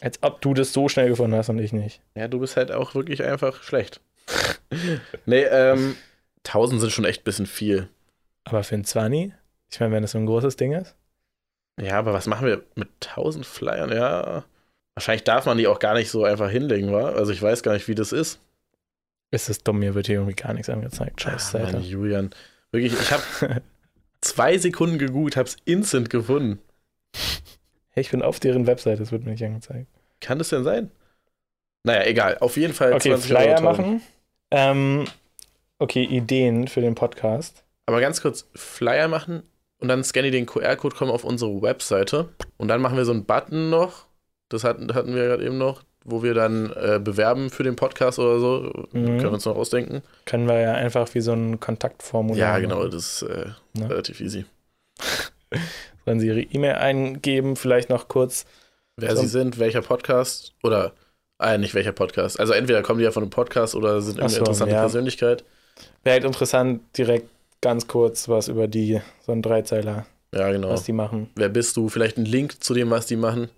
[0.00, 2.00] Als ob du das so schnell gefunden hast und ich nicht.
[2.14, 4.00] Ja, du bist halt auch wirklich einfach schlecht.
[5.26, 5.96] nee, ähm,
[6.46, 7.88] 1000 sind schon echt ein bisschen viel.
[8.44, 9.32] Aber für ein 20?
[9.70, 10.94] Ich meine, wenn das so ein großes Ding ist.
[11.80, 13.92] Ja, aber was machen wir mit 1000 Flyern?
[13.92, 14.44] Ja,
[14.94, 17.10] wahrscheinlich darf man die auch gar nicht so einfach hinlegen, wa?
[17.10, 18.40] Also ich weiß gar nicht, wie das ist.
[19.30, 21.20] Ist das dumm, mir wird hier irgendwie gar nichts angezeigt.
[21.20, 21.82] Scheiß Ah, Mann.
[21.82, 22.30] Julian.
[22.72, 23.62] Wirklich, ich habe
[24.20, 26.58] zwei Sekunden gegoogelt, hab's instant gefunden.
[27.90, 29.86] Hey, ich bin auf deren Webseite, das wird mir nicht angezeigt.
[30.20, 30.90] Kann das denn sein?
[31.84, 32.38] Naja, egal.
[32.38, 33.62] Auf jeden Fall Okay, 20 Flyer Euro.
[33.62, 34.02] machen.
[34.50, 35.04] Ähm,
[35.78, 37.64] okay, Ideen für den Podcast.
[37.86, 39.42] Aber ganz kurz, Flyer machen
[39.78, 43.12] und dann scanne ich den QR-Code, kommen auf unsere Webseite und dann machen wir so
[43.12, 44.06] einen Button noch.
[44.50, 48.18] Das hatten, hatten wir gerade eben noch, wo wir dann äh, bewerben für den Podcast
[48.18, 48.72] oder so.
[48.92, 49.04] Mhm.
[49.04, 50.02] Können wir uns noch ausdenken.
[50.24, 52.38] Können wir ja einfach wie so ein Kontaktformular.
[52.38, 53.88] Ja, genau, das ist äh, Ne?
[53.90, 54.44] relativ easy.
[56.04, 58.46] Sollen sie ihre E-Mail eingeben, vielleicht noch kurz.
[58.96, 59.22] Wer So.
[59.22, 60.92] sie sind, welcher Podcast oder,
[61.38, 62.40] ah, nicht welcher Podcast.
[62.40, 64.80] Also entweder kommen die ja von einem Podcast oder sind irgendeine so, interessante ja.
[64.80, 65.44] Persönlichkeit.
[66.02, 67.28] Wäre halt interessant, direkt
[67.60, 70.70] ganz kurz was über die, so ein Dreizeiler, Ja, genau.
[70.70, 71.30] was die machen.
[71.36, 71.88] Wer bist du?
[71.88, 73.48] Vielleicht ein Link zu dem, was die machen.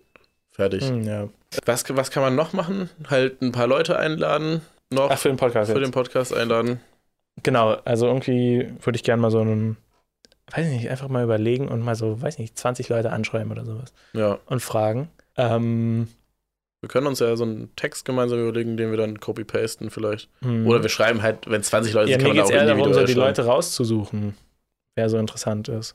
[0.60, 0.86] Fertig.
[0.88, 1.28] Hm, ja.
[1.64, 2.90] Was, was kann man noch machen?
[3.08, 4.60] Halt ein paar Leute einladen.
[4.92, 5.86] Noch Ach, für den Podcast für jetzt.
[5.86, 6.80] den Podcast einladen.
[7.42, 9.76] Genau, also irgendwie würde ich gerne mal so einen,
[10.50, 13.64] weiß ich nicht, einfach mal überlegen und mal so, weiß nicht, 20 Leute anschreiben oder
[13.64, 14.38] sowas Ja.
[14.46, 15.08] und fragen.
[15.36, 16.08] Ähm,
[16.82, 20.28] Wir können uns ja so einen Text gemeinsam überlegen, den wir dann copy-pasten vielleicht.
[20.42, 20.66] hm.
[20.66, 22.92] Oder wir schreiben halt, wenn 20 Leute ja, sind, mir kann man auch eher darum,
[22.92, 24.36] so die Leute rauszusuchen,
[24.96, 25.94] wer so interessant ist.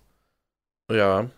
[0.91, 1.29] Ja,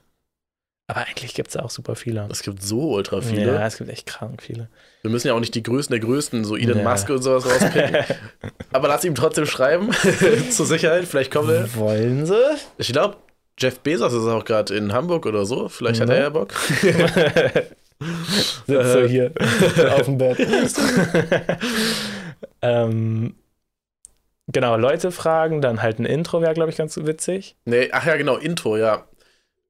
[0.89, 2.25] Aber eigentlich gibt es auch super viele.
[2.31, 3.53] es gibt so ultra viele.
[3.55, 4.69] Ja, es gibt echt krank viele.
[5.01, 6.89] Wir müssen ja auch nicht die Größten der Größten, so Elon Ja.
[6.89, 8.05] Musk und sowas rauspicken.
[8.71, 9.89] Aber lass ihm trotzdem schreiben,
[10.49, 11.03] zur Sicherheit.
[11.05, 11.73] Vielleicht kommt er.
[11.75, 12.39] Wollen sie?
[12.77, 13.17] Ich glaube,
[13.59, 15.67] Jeff Bezos ist auch gerade in Hamburg oder so.
[15.67, 16.13] Vielleicht hat Mhm.
[16.13, 16.53] er ja Bock.
[18.67, 19.33] Sitzt so hier
[19.91, 20.37] auf dem Bett.
[22.61, 23.35] ähm,
[24.47, 27.55] genau, Leute fragen, dann halt ein Intro wäre, glaube ich, ganz witzig.
[27.65, 29.05] Nee, ach ja, genau, Intro, ja.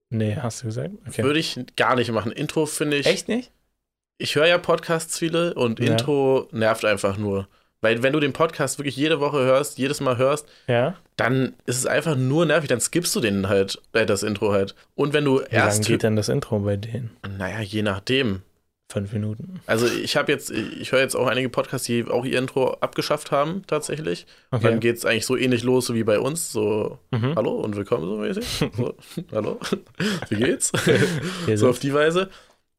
[0.10, 0.92] Nee, hast du gesagt?
[1.08, 1.24] Okay.
[1.24, 2.32] Würde ich gar nicht machen.
[2.32, 3.06] Intro finde ich.
[3.06, 3.52] Echt nicht?
[4.20, 5.92] Ich höre ja Podcasts viele und Ja.
[5.92, 7.48] Intro nervt einfach nur.
[7.82, 10.96] Weil wenn du den Podcast wirklich jede Woche hörst, jedes Mal hörst, Ja.
[11.16, 12.70] dann ist es einfach nur nervig.
[12.70, 14.74] Dann skippst du den halt, äh, das Intro halt.
[14.96, 15.86] Und wenn du Wie lange erst.
[15.86, 17.12] geht denn das Intro bei denen?
[17.38, 18.42] Naja, je nachdem.
[18.90, 19.60] Fünf Minuten.
[19.66, 23.32] Also ich habe jetzt, ich höre jetzt auch einige Podcasts, die auch ihr Intro abgeschafft
[23.32, 24.26] haben, tatsächlich.
[24.50, 24.70] Und Okay.
[24.70, 26.54] dann geht es eigentlich so ähnlich los wie bei uns.
[26.54, 27.36] So, Mhm.
[27.36, 28.46] hallo und willkommen so mäßig.
[28.78, 28.96] So,
[29.34, 29.60] hallo,
[30.30, 30.72] wie geht's?
[31.56, 32.30] So auf die Weise.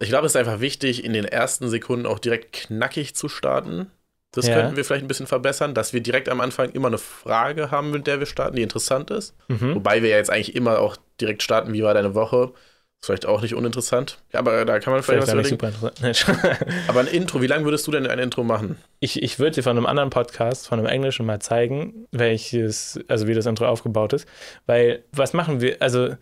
[0.00, 3.90] Ich glaube, es ist einfach wichtig, in den ersten Sekunden auch direkt knackig zu starten.
[4.32, 4.54] Das Ja.
[4.54, 7.90] könnten wir vielleicht ein bisschen verbessern, dass wir direkt am Anfang immer eine Frage haben,
[7.90, 9.34] mit der wir starten, die interessant ist.
[9.48, 9.74] mhm.
[9.74, 12.52] Wobei wir ja jetzt eigentlich immer auch direkt starten, wie war deine Woche?
[13.00, 14.18] Ist vielleicht auch nicht uninteressant.
[14.32, 15.78] Ja, aber da kann man vielleicht, Vielleicht was überlegen.
[15.78, 16.66] super interessant.
[16.88, 18.76] Aber ein Intro, wie lange würdest du denn ein Intro machen?
[18.98, 23.28] ich ich würde dir von einem anderen Podcast, von einem englischen mal zeigen, welches, also
[23.28, 24.26] wie das Intro aufgebaut ist.
[24.66, 26.16] Weil, was machen wir, also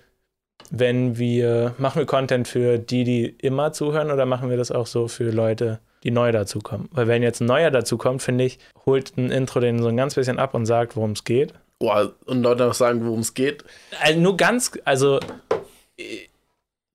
[0.70, 4.87] wenn wir, machen wir Content für die, die immer zuhören oder machen wir das auch
[4.87, 6.89] so für Leute, die neu dazukommen.
[6.93, 10.14] Weil wenn jetzt ein neuer dazukommt, finde ich, holt ein Intro den so ein ganz
[10.14, 11.55] bisschen ab und sagt, worum es geht.
[11.79, 13.64] Boah, und Leute noch sagen, worum es geht.
[14.01, 15.20] Also nur ganz, also,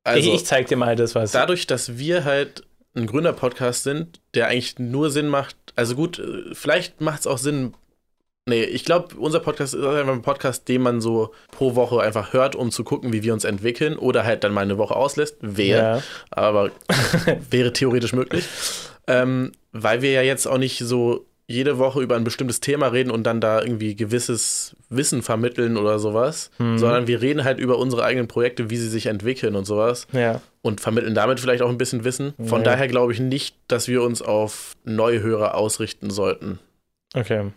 [0.03, 1.31] Also, ich, zeig dir mal das, was.
[1.31, 2.63] dadurch, dass wir halt
[2.95, 7.37] ein Gründer-Podcast sind, der eigentlich nur Sinn macht, also gut, äh, vielleicht macht es auch
[7.37, 7.73] Sinn.
[8.47, 12.33] Nee, ich glaube, unser Podcast ist einfach ein Podcast, den man so pro Woche einfach
[12.33, 15.37] hört, um zu gucken, wie wir uns entwickeln oder halt dann mal eine Woche auslässt.
[15.41, 16.03] Wäre, ja.
[16.31, 16.71] aber
[17.51, 18.45] wäre theoretisch möglich.
[19.07, 23.11] Ähm, weil wir ja jetzt auch nicht so jede Woche über ein bestimmtes Thema reden
[23.11, 26.77] und dann da irgendwie gewisses Wissen vermitteln oder sowas, Mhm.
[26.79, 30.41] sondern wir reden halt über unsere eigenen Projekte, wie sie sich entwickeln und sowas ja.
[30.61, 32.33] und vermitteln damit vielleicht auch ein bisschen Wissen.
[32.43, 32.71] Von Ja.
[32.71, 36.59] daher glaube ich nicht, dass wir uns auf Neuhörer ausrichten sollten.
[37.13, 37.51] Okay.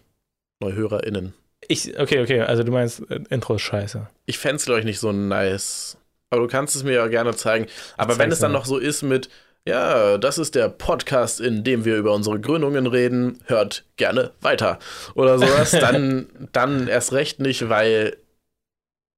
[0.60, 1.34] NeuhörerInnen.
[1.68, 4.06] Ich, okay, okay, also du meinst, äh, Intro ist scheiße.
[4.26, 5.96] Ich fände es, glaube ich, nicht so nice.
[6.30, 7.66] Aber du kannst es mir ja gerne zeigen.
[7.96, 9.28] Aber wenn es dann noch so ist mit,
[9.66, 14.78] ja, das ist der Podcast, in dem wir über unsere Gründungen reden, hört gerne weiter.
[15.14, 18.16] Oder sowas, dann, dann erst recht nicht, weil.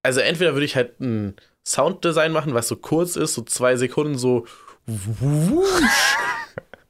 [0.05, 1.35] Also entweder würde ich halt ein
[1.67, 4.47] Sounddesign machen, was so kurz ist, so zwei Sekunden, so.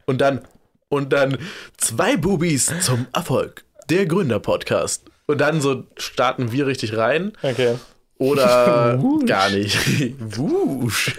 [0.07, 0.47] Und dann.
[0.89, 1.39] Und dann
[1.79, 3.65] zwei Bubis zum Erfolg.
[3.89, 5.05] Der Gründer-Podcast.
[5.27, 7.33] Und dann so starten wir richtig rein.
[7.43, 7.77] Okay.
[8.19, 9.27] Oder Wusch.
[9.27, 9.77] gar nicht.
[10.19, 11.15] Wusch.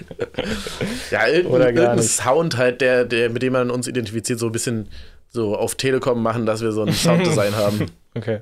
[1.12, 2.10] ja, irgendein, Oder gar irgendein nicht.
[2.10, 4.90] Sound halt, der, der, mit dem man uns identifiziert, so ein bisschen
[5.30, 7.86] so auf Telekom machen, dass wir so ein Sounddesign haben.
[8.16, 8.40] Okay.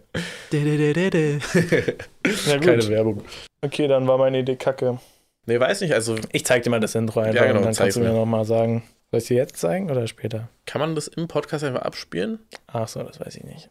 [2.22, 2.88] Keine.
[2.90, 3.24] Werbung.
[3.62, 5.00] Okay, dann war meine Idee kacke.
[5.48, 7.76] Nee, weiß nicht, also Ich zeig dir mal das Intro einfach Ja, genau, und dann
[7.76, 8.84] kannst du mir nochmal sagen.
[9.12, 10.50] Soll ich dir jetzt zeigen oder später?
[10.66, 12.40] kann man das im Podcast einfach abspielen?
[12.68, 13.70] Ach so, das weiß ich nicht.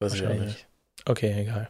[0.00, 0.66] Weiß ich auch nicht.
[1.06, 1.68] Okay, egal.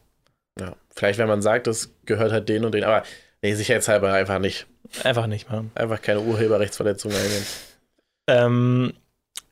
[0.59, 0.75] Ja.
[0.95, 3.03] Vielleicht, wenn man sagt, das gehört halt den und den, aber
[3.43, 4.67] nee, sicherheitshalber einfach nicht.
[5.05, 5.71] Einfach nicht machen.
[5.75, 7.47] Einfach keine Urheberrechtsverletzung eingehen.
[8.29, 8.93] Ähm,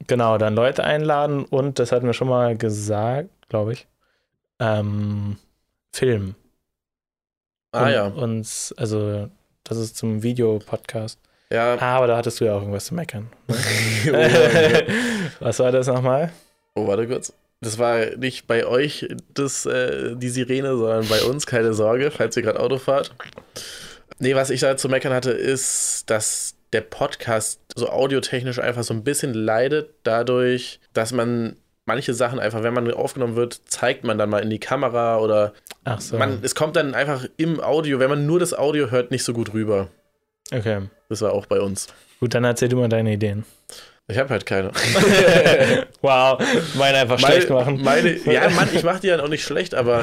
[0.06, 3.86] genau, dann Leute einladen und, das hatten wir schon mal gesagt, glaube ich,
[4.60, 5.36] ähm,
[5.92, 6.34] Film.
[7.72, 8.06] Ah und, ja.
[8.06, 9.28] Uns, also,
[9.64, 11.18] das ist zum Videopodcast.
[11.50, 11.80] Ja.
[11.80, 13.28] Aber da hattest du ja auch irgendwas zu meckern.
[13.48, 13.54] oh,
[14.04, 14.84] Gott.
[15.40, 16.32] Was war das nochmal?
[16.74, 17.32] oh, warte kurz.
[17.60, 22.36] Das war nicht bei euch das, äh, die Sirene, sondern bei uns, keine Sorge, falls
[22.36, 23.14] ihr gerade Auto fahrt.
[24.18, 28.92] Nee, was ich da zu meckern hatte, ist, dass der Podcast so audiotechnisch einfach so
[28.94, 34.18] ein bisschen leidet dadurch, dass man manche Sachen einfach, wenn man aufgenommen wird, zeigt man
[34.18, 35.52] dann mal in die Kamera oder
[35.98, 36.16] so.
[36.16, 39.32] man, es kommt dann einfach im Audio, wenn man nur das Audio hört, nicht so
[39.32, 39.88] gut rüber.
[40.52, 40.82] okay.
[41.08, 41.88] Das war auch bei uns.
[42.20, 43.44] Gut, dann erzähl du mal deine Ideen.
[44.06, 44.70] Ich habe halt keine.
[46.02, 46.38] wow,
[46.74, 47.82] meine einfach schlecht machen.
[47.82, 50.02] Meine, ja, Mann, ich mache die ja auch nicht schlecht, aber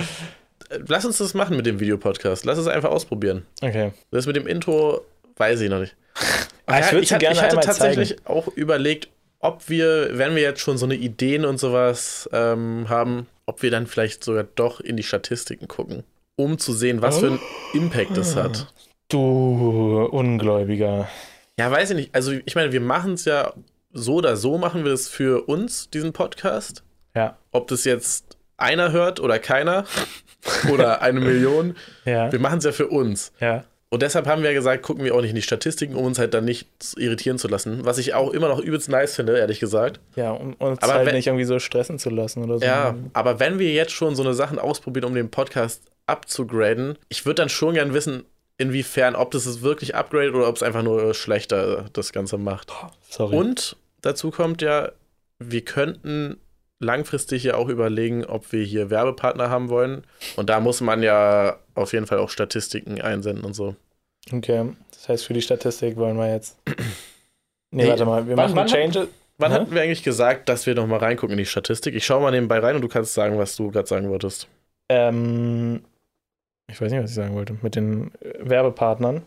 [0.69, 2.45] äh, lass uns das machen mit dem Videopodcast.
[2.45, 3.45] Lass es einfach ausprobieren.
[3.61, 3.91] Okay.
[4.09, 5.05] Das mit dem Intro
[5.37, 5.95] weiß ich noch nicht.
[6.65, 10.61] Ah, ich würd's ich, gerne ich hatte tatsächlich auch überlegt, ob wir, wenn wir jetzt
[10.61, 14.97] schon so eine Ideen und sowas ähm, haben, ob wir dann vielleicht sogar doch in
[14.97, 16.03] die Statistiken gucken,
[16.35, 17.39] um zu sehen, was für einen
[17.73, 18.73] Impact das hat.
[19.09, 21.09] Du Ungläubiger.
[21.59, 22.15] Ja, weiß ich nicht.
[22.15, 23.53] Also ich meine, wir machen es ja
[23.93, 26.83] so oder so, machen wir es für uns, diesen Podcast.
[27.15, 27.37] Ja.
[27.51, 29.85] Ob das jetzt einer hört oder keiner
[30.71, 31.75] oder eine Million,
[32.05, 32.31] Ja.
[32.31, 33.31] wir machen es ja für uns.
[33.39, 33.63] Ja.
[33.93, 36.17] Und deshalb haben wir ja gesagt, gucken wir auch nicht in die Statistiken, um uns
[36.17, 37.83] halt dann nicht irritieren zu lassen.
[37.83, 39.99] Was ich auch immer noch übelst nice finde, ehrlich gesagt.
[40.15, 42.65] Ja, um uns Aber halt wenn- nicht irgendwie so stressen zu lassen oder so.
[42.65, 47.25] Ja, aber wenn wir jetzt schon so eine Sachen ausprobieren, um den Podcast abzugraden, ich
[47.25, 48.23] würde dann schon gern wissen,
[48.57, 52.71] inwiefern, ob das es wirklich upgradet oder ob es einfach nur schlechter das Ganze macht.
[53.09, 53.35] Sorry.
[53.35, 54.91] Und dazu kommt ja,
[55.39, 56.37] wir könnten
[56.79, 60.03] langfristig ja auch überlegen, ob wir hier Werbepartner haben wollen.
[60.35, 63.75] Und da muss man ja auf jeden Fall auch Statistiken einsenden und so.
[64.31, 64.71] Okay.
[64.91, 66.57] Das heißt, für die Statistik wollen wir jetzt.
[66.67, 66.73] Nee,
[67.83, 69.07] Nee, warte mal, wir wann- machen wann hat- Changes.
[69.37, 71.95] Wann hatten wir eigentlich gesagt, dass wir noch mal reingucken in die Statistik?
[71.95, 74.47] Ich schaue mal nebenbei rein und du kannst sagen, was du gerade sagen wolltest.
[74.87, 75.81] Ähm,
[76.69, 77.57] ich weiß nicht, was ich sagen wollte.
[77.63, 79.23] Mit den äh, Werbepartnern,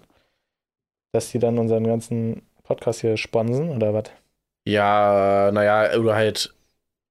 [1.13, 4.05] dass die dann unseren ganzen Podcast hier sponsen oder was?
[4.65, 6.55] Ja, naja, oder halt,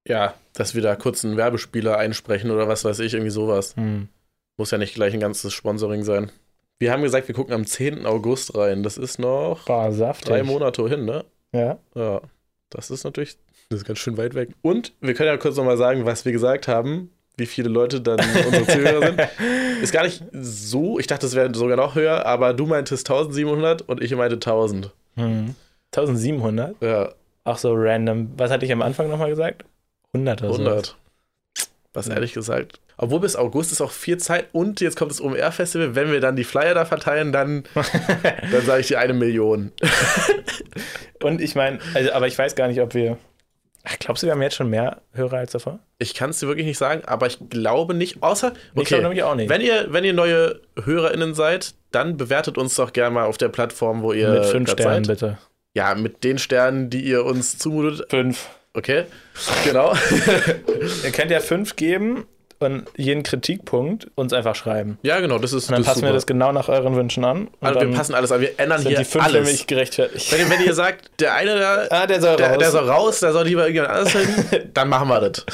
[0.06, 3.76] ja, dass wir da kurz einen Werbespieler einsprechen oder was weiß ich, irgendwie sowas.
[3.76, 4.08] Hm.
[4.56, 6.30] Muss ja nicht gleich ein ganzes Sponsoring sein.
[6.78, 8.06] Wir haben gesagt, wir gucken am 10.
[8.06, 8.82] August rein.
[8.82, 9.90] Das ist noch Boah,
[10.24, 11.24] drei Monate hin, ne?
[11.52, 11.78] Ja.
[11.94, 12.20] Ja,
[12.70, 13.36] das ist natürlich,
[13.70, 14.50] das ist ganz schön weit weg.
[14.62, 18.20] Und wir können ja kurz nochmal sagen, was wir gesagt haben, wie viele Leute dann
[18.20, 19.20] unsere Zuhörer sind.
[19.82, 23.82] Ist gar nicht so, ich dachte, es wäre sogar noch höher, aber du meintest 1700
[23.82, 24.92] und ich meinte 1000.
[25.16, 25.54] Hm.
[25.92, 26.76] 1700?
[26.80, 27.12] Ja,
[27.44, 28.30] Ach so, random.
[28.36, 29.64] Was hatte ich am Anfang nochmal gesagt?
[30.14, 30.62] 100 oder so.
[30.62, 30.96] 100.
[31.92, 32.14] Was Ja.
[32.14, 32.80] ehrlich gesagt.
[32.96, 35.94] Obwohl bis August ist auch viel Zeit und jetzt kommt das OMR-Festival.
[35.94, 37.64] Wenn wir dann die Flyer da verteilen, dann,
[38.52, 39.72] dann sage ich dir eine Million.
[41.22, 43.16] Und ich meine, also, aber ich weiß gar nicht, ob wir
[43.86, 45.78] Ach, glaubst du, wir haben jetzt schon mehr Hörer als davor?
[45.98, 49.02] Ich kann es dir wirklich nicht sagen, aber ich glaube nicht, außer, Ich okay, glaube
[49.04, 49.50] nämlich auch nicht.
[49.50, 53.48] wenn ihr, wenn ihr neue HörerInnen seid, dann bewertet uns doch gerne mal auf der
[53.50, 55.20] Plattform, wo ihr Mit fünf Sternen, seid.
[55.20, 55.38] bitte.
[55.74, 58.06] Ja, mit den Sternen, die ihr uns zumutet.
[58.10, 58.48] Fünf.
[58.74, 59.04] Okay,
[59.64, 59.94] genau.
[61.04, 62.26] Ihr könnt ja fünf geben
[62.58, 64.98] und jeden Kritikpunkt uns einfach schreiben.
[65.02, 66.14] ja, genau, das ist, Und dann das passen wir super.
[66.14, 67.46] das genau nach euren Wünschen an.
[67.48, 69.34] Und Also wir passen alles an, wir ändern sind hier die fünf alles.
[69.44, 70.32] nämlich gerechtfertigt.
[70.32, 72.58] Wenn ihr, wenn ihr sagt, der eine da, ah, der soll der, raus.
[72.58, 75.44] der soll raus, der soll lieber irgendjemand anders hin, dann machen wir das.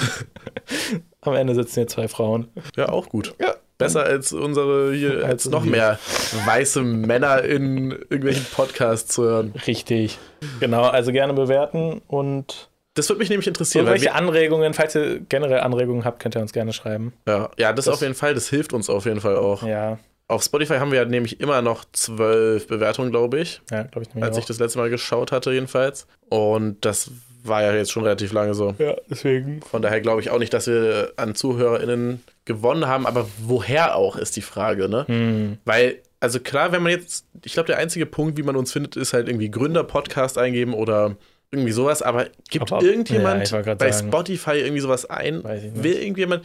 [1.23, 2.49] Am Ende sitzen hier zwei Frauen.
[2.77, 3.35] Ja, auch gut.
[3.41, 3.55] Ja.
[3.81, 5.99] Besser als unsere hier, als noch mehr
[6.47, 9.53] weiße Männer in irgendwelchen Podcasts zu hören.
[9.67, 10.19] Richtig.
[10.61, 15.61] Genau, also gerne bewerten und Das würde mich nämlich interessieren, irgendwelche Anregungen, falls ihr generell
[15.61, 17.13] Anregungen habt, könnt ihr uns gerne schreiben.
[17.27, 19.63] ja, ja, das, Das- auf jeden Fall, das hilft uns auf jeden Fall auch.
[19.63, 24.07] Ja, Auf Spotify haben wir ja nämlich immer noch zwölf Bewertungen, glaube ich, ja, glaube
[24.15, 24.41] ich als auch.
[24.41, 26.07] ich das letzte Mal geschaut hatte jedenfalls.
[26.29, 27.11] Und das
[27.43, 28.75] war ja jetzt schon relativ lange so.
[28.79, 29.61] ja, deswegen.
[29.63, 32.23] Von daher glaube ich auch nicht, dass wir an ZuhörerInnen
[32.55, 35.05] gewonnen haben, aber woher auch, ist die Frage, ne?
[35.07, 35.59] Hm.
[35.65, 38.97] Weil, also klar, wenn man jetzt, ich glaube, der einzige Punkt, wie man uns findet,
[38.97, 41.17] ist halt irgendwie Gründer-Podcast eingeben oder
[41.53, 44.09] irgendwie sowas, aber gibt Aber- irgendjemand Ja, bei sagen.
[44.09, 45.43] Spotify irgendwie sowas ein?
[45.45, 45.83] Weiß ich nicht.
[45.85, 46.45] Will irgendjemand?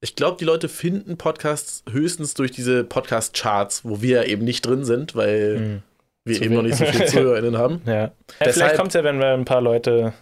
[0.00, 4.64] Ich glaube, die Leute finden Podcasts höchstens durch diese Podcast-Charts, wo wir ja eben nicht
[4.64, 5.82] drin sind, weil Hm.
[6.24, 7.80] wir Zu eben noch nicht so viele ZuhörerInnen haben.
[7.86, 7.92] Ja.
[7.94, 10.12] ja Deshalb- vielleicht kommt es ja, wenn wir ein paar Leute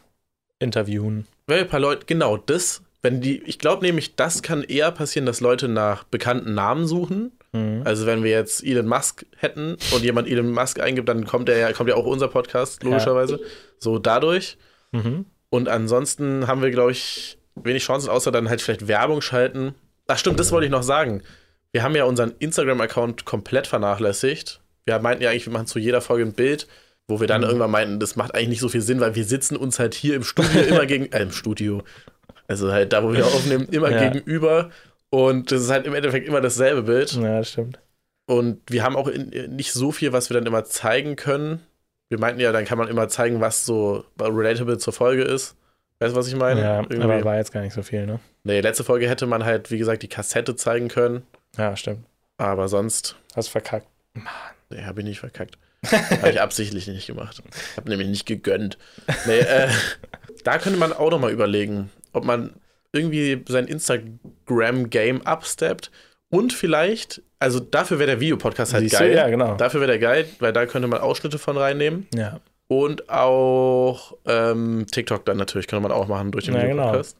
[0.59, 1.27] interviewen.
[1.47, 5.27] Weil ein paar Leute, genau, das, wenn die, ich glaube nämlich, das kann eher passieren,
[5.27, 7.33] dass Leute nach bekannten Namen suchen.
[7.53, 7.83] Hm.
[7.85, 11.59] Also wenn wir jetzt Elon Musk hätten und jemand Elon Musk eingibt, dann kommt er
[11.59, 13.41] ja, kommt ja auch unser Podcast, logischerweise.
[13.79, 14.57] So dadurch.
[14.93, 15.27] Mhm.
[15.51, 19.75] Und ansonsten haben wir, glaube ich, wenig Chancen, außer dann halt vielleicht Werbung schalten.
[20.09, 21.23] Ach stimmt, das wollte ich noch sagen.
[21.73, 24.61] Wir haben ja unseren Instagram-Account komplett vernachlässigt.
[24.87, 26.67] Wir meinten ja eigentlich, wir machen zu jeder Folge ein Bild,
[27.07, 27.49] wo wir dann Mhm.
[27.49, 30.15] irgendwann meinten, das macht eigentlich nicht so viel Sinn, weil wir sitzen uns halt hier
[30.15, 31.83] im Studio immer gegen, äh, im Studio,
[32.49, 34.09] also halt da, wo wir aufnehmen, immer Ja.
[34.09, 34.71] gegenüber.
[35.11, 37.13] Und das ist halt im Endeffekt immer dasselbe Bild.
[37.13, 37.79] Ja, das stimmt.
[38.27, 41.61] Und wir haben auch in, nicht so viel, was wir dann immer zeigen können.
[42.09, 45.57] Wir meinten ja, dann kann man immer zeigen, was so relatable zur Folge ist.
[46.01, 46.61] Weißt du, was ich meine?
[46.61, 47.03] Ja, Irgendwie.
[47.03, 48.21] aber war jetzt gar nicht so viel, ne?
[48.43, 51.23] Nee, letzte Folge hätte man halt, wie gesagt, die Kassette zeigen können.
[51.57, 52.05] Ja, stimmt.
[52.37, 53.87] Aber sonst, Hast verkackt.
[54.71, 55.57] nee, habe ich nicht verkackt.
[55.87, 57.43] habe ich absichtlich nicht gemacht.
[57.77, 58.77] Habe nämlich nicht gegönnt.
[59.27, 59.69] Nee, äh,
[60.45, 62.55] da könnte man auch noch mal überlegen, ob man
[62.93, 65.91] irgendwie sein Instagram-Game upsteppt
[66.31, 68.99] und vielleicht, also dafür wäre der Videopodcast halt Siehst du?
[69.05, 69.15] geil.
[69.17, 69.57] Ja, genau.
[69.57, 72.07] Dafür wäre der geil, weil da könnte man Ausschnitte von reinnehmen.
[72.15, 72.41] Ja.
[72.69, 77.17] Und auch ähm, TikTok dann natürlich könnte man auch machen durch den Ja, Videopodcast.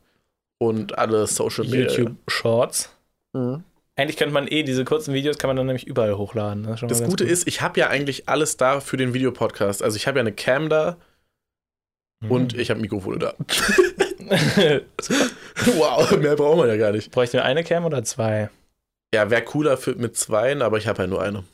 [0.59, 1.89] Und alle Social Media.
[1.91, 2.91] YouTube Shorts.
[3.35, 3.63] Mhm.
[3.97, 6.65] Eigentlich könnte man eh diese kurzen Videos kann man dann nämlich überall hochladen.
[6.65, 7.33] Das, schon Das ganz Gute gut.
[7.33, 9.83] ist, ich habe ja eigentlich alles da für den Videopodcast.
[9.83, 10.97] Also ich habe ja eine Cam da
[12.29, 12.59] und Mhm.
[12.61, 13.35] ich habe Mikrofone da.
[15.77, 17.11] wow, mehr braucht man ja gar nicht.
[17.11, 18.51] Bräuchten wir eine Cam oder zwei?
[19.15, 21.45] Ja, wäre cooler für, mit zweien, aber ich habe halt nur eine.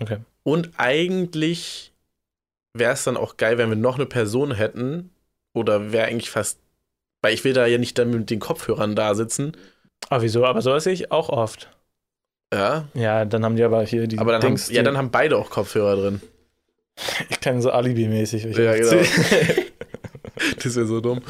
[0.00, 0.18] Okay.
[0.42, 1.92] Und eigentlich
[2.72, 5.10] wäre es dann auch geil, wenn wir noch eine Person hätten.
[5.52, 6.60] Oder wäre eigentlich fast.
[7.22, 9.52] Weil ich will da ja nicht dann mit den Kopfhörern da sitzen.
[10.08, 10.46] Aber wieso?
[10.46, 11.68] Aber so sehe ich auch oft.
[12.52, 12.88] Ja.
[12.94, 15.36] Ja, dann haben die aber hier die Aber dann, Dings, haben, ja, dann haben beide
[15.36, 16.20] auch Kopfhörer drin.
[17.28, 18.44] ich kann so Alibi-mäßig.
[18.56, 19.02] Ja, genau.
[20.62, 21.20] Das wäre so dumm.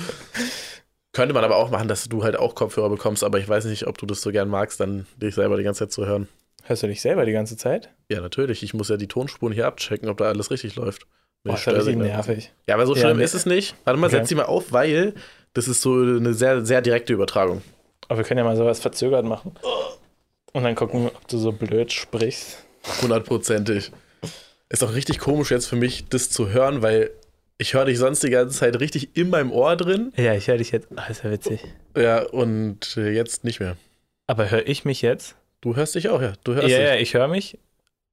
[1.12, 3.86] Könnte man aber auch machen, dass du halt auch Kopfhörer bekommst, aber ich weiß nicht,
[3.86, 6.28] ob du das so gern magst, dann dich selber die ganze Zeit zu hören.
[6.64, 7.90] Hörst du dich selber die ganze Zeit?
[8.08, 8.62] Ja, natürlich.
[8.62, 11.02] Ich muss ja die Tonspuren hier abchecken, ob da alles richtig läuft.
[11.42, 12.12] Boah, ist ja richtig Störsignalen.
[12.12, 12.52] nervig.
[12.68, 13.24] Ja, aber so Ja, schlimm nee.
[13.24, 13.74] ist es nicht.
[13.84, 14.16] Warte mal, Okay.
[14.16, 15.14] setz die mal auf, weil
[15.54, 17.62] das ist so eine sehr, sehr direkte Übertragung.
[18.08, 19.52] Aber wir können ja mal sowas verzögert machen.
[20.52, 22.58] Und dann gucken, ob du so blöd sprichst.
[23.02, 23.90] Hundertprozentig.
[24.68, 27.11] Ist auch richtig komisch jetzt für mich, das zu hören, weil
[27.61, 30.12] ich höre dich sonst die ganze Zeit richtig in meinem Ohr drin.
[30.16, 30.88] Ja, ich höre dich jetzt.
[30.96, 31.61] Ah, ist ja witzig.
[31.96, 33.76] Ja, und äh, jetzt nicht mehr.
[34.26, 35.36] Aber höre ich mich jetzt?
[35.61, 36.32] Du hörst dich auch, ja.
[36.44, 36.86] Du hörst Ja, dich.
[36.88, 37.58] ja, ich höre mich.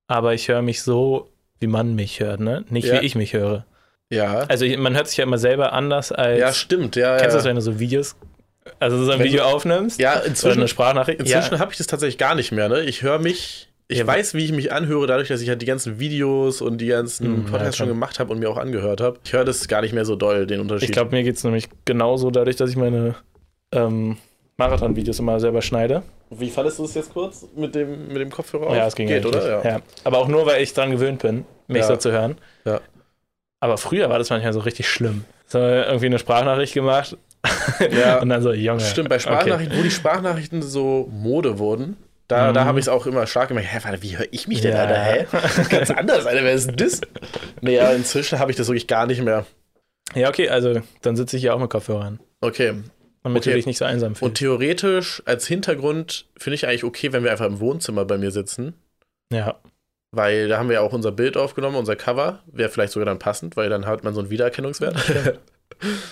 [0.08, 1.30] Aber ich höre mich so,
[1.60, 2.66] wie man mich hört, ne?
[2.70, 3.02] Nicht Ja.
[3.02, 3.66] wie ich mich höre.
[4.10, 4.40] Ja.
[4.48, 6.40] Also ich, man hört sich ja immer selber anders als.
[6.40, 6.96] Ja, stimmt.
[6.96, 7.36] Ja, Kennst du ja.
[7.38, 8.16] das, wenn du so Videos,
[8.80, 10.00] also so ein Video du- aufnimmst?
[10.00, 11.20] Ja, Oder inzwischen, eine Sprachnachricht?
[11.20, 11.60] inzwischen ja.
[11.60, 12.68] habe ich das tatsächlich gar nicht mehr.
[12.70, 12.82] Ne?
[12.84, 15.66] Ich höre mich, ich Ja, weiß, wie ich mich anhöre, dadurch, dass ich halt die
[15.66, 17.96] ganzen Videos und die ganzen Hm, ja, Podcasts schon klar.
[17.96, 19.20] gemacht habe und mir auch angehört habe.
[19.24, 20.90] Ich höre das gar nicht mehr so doll, den Unterschied.
[20.90, 23.16] Ich glaube, mir geht es nämlich genauso dadurch, dass ich meine
[23.72, 24.18] ähm,
[24.58, 26.04] Marathon-Videos immer selber schneide.
[26.30, 28.76] Wie fandest du es jetzt kurz mit dem, mit dem Kopfhörer?
[28.76, 28.88] Ja, auf?
[28.90, 29.36] es ging Geht, eigentlich.
[29.44, 29.64] oder?
[29.66, 29.80] Ja.
[30.04, 31.88] Aber auch nur, weil ich dran gewöhnt bin, mich Ja.
[31.88, 32.38] so zu hören.
[32.66, 32.82] Ja.
[33.62, 35.24] Aber früher war das manchmal so richtig schlimm.
[35.46, 37.16] So irgendwie eine Sprachnachricht gemacht
[37.92, 38.18] Ja.
[38.22, 38.82] und dann so, Junge.
[38.82, 41.96] Stimmt, bei Sprachnachrichten, wo die Sprachnachrichten so Mode wurden,
[42.28, 42.54] da, Mhm.
[42.56, 43.70] da habe ich es auch immer stark gemerkt.
[43.72, 44.84] Hä, warte, wie höre ich mich denn, Ja.
[44.86, 44.96] Alter?
[45.04, 45.26] Hä?
[45.70, 47.02] Ganz anders, Alter, wer ist denn das?
[47.62, 49.46] Nee, ja, inzwischen habe ich das wirklich gar nicht mehr.
[50.16, 52.20] Ja, okay, also dann sitze ich hier auch mit Kopfhörern.
[52.42, 52.76] Okay.
[53.24, 53.50] damit Okay.
[53.52, 54.36] du dich nicht so einsam Und fühlst.
[54.38, 58.74] theoretisch als Hintergrund finde ich eigentlich okay, wenn wir einfach im Wohnzimmer bei mir sitzen.
[59.32, 59.56] ja.
[60.12, 62.40] Weil da haben wir ja auch unser Bild aufgenommen, unser Cover.
[62.46, 64.96] Wäre vielleicht sogar dann passend, weil dann hat man so einen Wiedererkennungswert.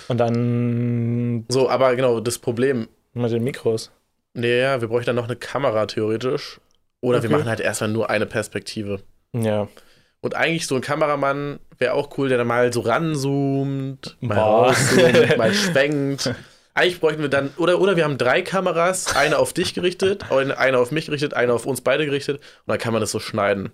[0.08, 3.90] Und dann so, aber genau, das Problem, mit den Mikros.
[4.36, 6.60] Nee, ja, wir bräuchten dann noch eine Kamera theoretisch.
[7.00, 7.38] Oder wir Okay.
[7.38, 9.00] machen halt erstmal nur eine Perspektive.
[9.32, 9.68] Ja.
[10.20, 15.36] Und eigentlich so ein Kameramann wäre auch cool, der dann mal so ranzoomt, mal rauszoomt,
[15.38, 16.34] mal schwenkt.
[16.74, 20.78] Eigentlich bräuchten wir dann, oder, oder wir haben drei Kameras, eine auf dich gerichtet, eine
[20.78, 23.70] auf mich gerichtet, eine auf uns beide gerichtet und dann kann man das so schneiden.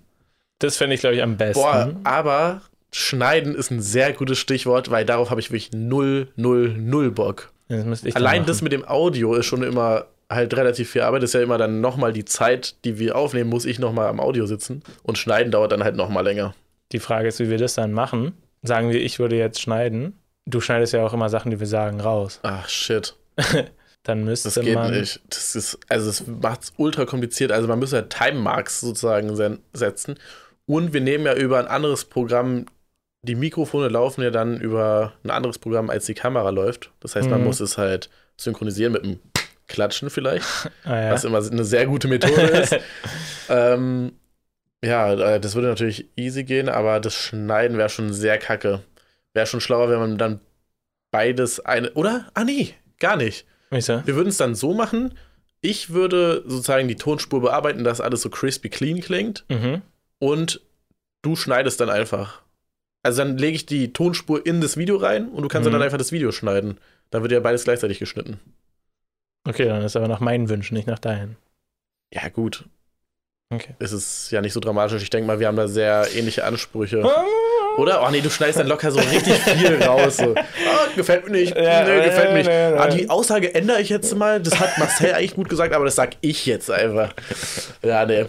[0.59, 1.61] Das fände ich, glaube ich, am besten.
[1.61, 2.61] Boah, aber
[2.91, 7.51] schneiden ist ein sehr gutes Stichwort, weil darauf habe ich wirklich null, null, null Bock.
[7.67, 8.47] das Allein machen.
[8.47, 11.23] das mit dem Audio ist schon immer halt relativ viel Arbeit.
[11.23, 14.19] Das ist ja immer dann nochmal die Zeit, die wir aufnehmen, muss ich nochmal am
[14.19, 14.81] Audio sitzen.
[15.03, 16.55] Und schneiden dauert dann halt nochmal länger.
[16.91, 18.33] Die Frage ist, wie wir das dann machen.
[18.61, 20.17] Sagen wir, ich würde jetzt schneiden.
[20.45, 22.39] Du schneidest ja auch immer Sachen, die wir sagen, raus.
[22.43, 23.15] Ach, shit.
[24.03, 24.91] Dann müsste Das geht man.
[24.91, 25.21] nicht.
[25.29, 27.51] Das ist, also es macht es ultra kompliziert.
[27.53, 30.15] Also man müsste halt Time Marks sozusagen setzen.
[30.65, 32.65] Und wir nehmen ja über ein anderes Programm,
[33.21, 36.91] die Mikrofone laufen ja dann über ein anderes Programm, als die Kamera läuft.
[36.99, 37.45] Das heißt, man Mhm.
[37.47, 39.19] muss es halt synchronisieren mit einem
[39.73, 40.45] Klatschen vielleicht,
[40.85, 41.11] Ah, ja.
[41.11, 42.77] was immer eine sehr gute Methode ist.
[43.49, 44.13] ähm,
[44.83, 48.81] ja, äh, das würde natürlich easy gehen, aber das Schneiden wäre schon sehr kacke.
[49.33, 50.39] Wäre schon schlauer, wenn man dann
[51.11, 51.91] beides eine.
[51.93, 52.27] Oder?
[52.33, 53.45] Ah, nee, gar nicht.
[54.05, 55.13] Wir würden es dann so machen.
[55.61, 59.45] Ich würde sozusagen die Tonspur bearbeiten, dass alles so crispy clean klingt.
[59.49, 59.81] Mhm.
[60.19, 60.61] Und
[61.23, 62.41] du schneidest dann einfach.
[63.01, 65.73] Also dann lege ich die Tonspur in das Video rein und du kannst Mhm.
[65.73, 66.77] dann einfach das Video schneiden.
[67.09, 68.39] Dann wird ja beides gleichzeitig geschnitten.
[69.47, 71.35] Okay, dann ist aber nach meinen Wünschen, nicht nach deinen.
[72.13, 72.65] Ja, gut.
[73.49, 73.75] Okay.
[73.79, 75.01] Es ist ja nicht so dramatisch.
[75.03, 77.03] Ich denke mal, wir haben da sehr ähnliche Ansprüche.
[77.77, 78.03] Oder?
[78.05, 80.17] Oh nee, du schneidest dann locker so richtig viel raus.
[80.17, 80.33] So.
[80.35, 81.55] Ah, gefällt mir nicht.
[81.55, 82.47] Ja, nee, gefällt mir nicht.
[82.47, 84.39] nee, Ah, die Aussage ändere ich jetzt mal.
[84.41, 87.13] Das hat Marcel eigentlich gut gesagt, aber das sag ich jetzt einfach.
[87.83, 88.25] Ja, nee.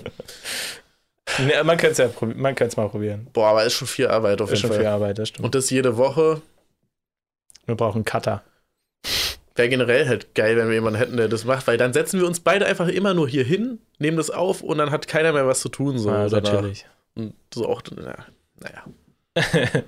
[1.39, 3.29] Nee, man könnte es ja probi- man könnte es mal probieren.
[3.33, 4.95] Boah, aber ist schon viel Arbeit auf ist jeden schon viel Fall.
[4.95, 5.45] Arbeit, das stimmt.
[5.45, 6.43] Und das jede Woche
[7.67, 8.43] wir brauchen Cutter.
[9.55, 12.27] Wäre generell halt geil, wenn wir jemanden hätten, der das macht, weil dann setzen wir
[12.27, 15.47] uns beide einfach immer nur hier hin, nehmen das auf und dann hat keiner mehr
[15.47, 15.99] was zu tun.
[15.99, 16.53] So, ah, danach.
[16.53, 16.87] natürlich.
[17.15, 18.27] Und so auch, na,
[18.61, 18.85] naja.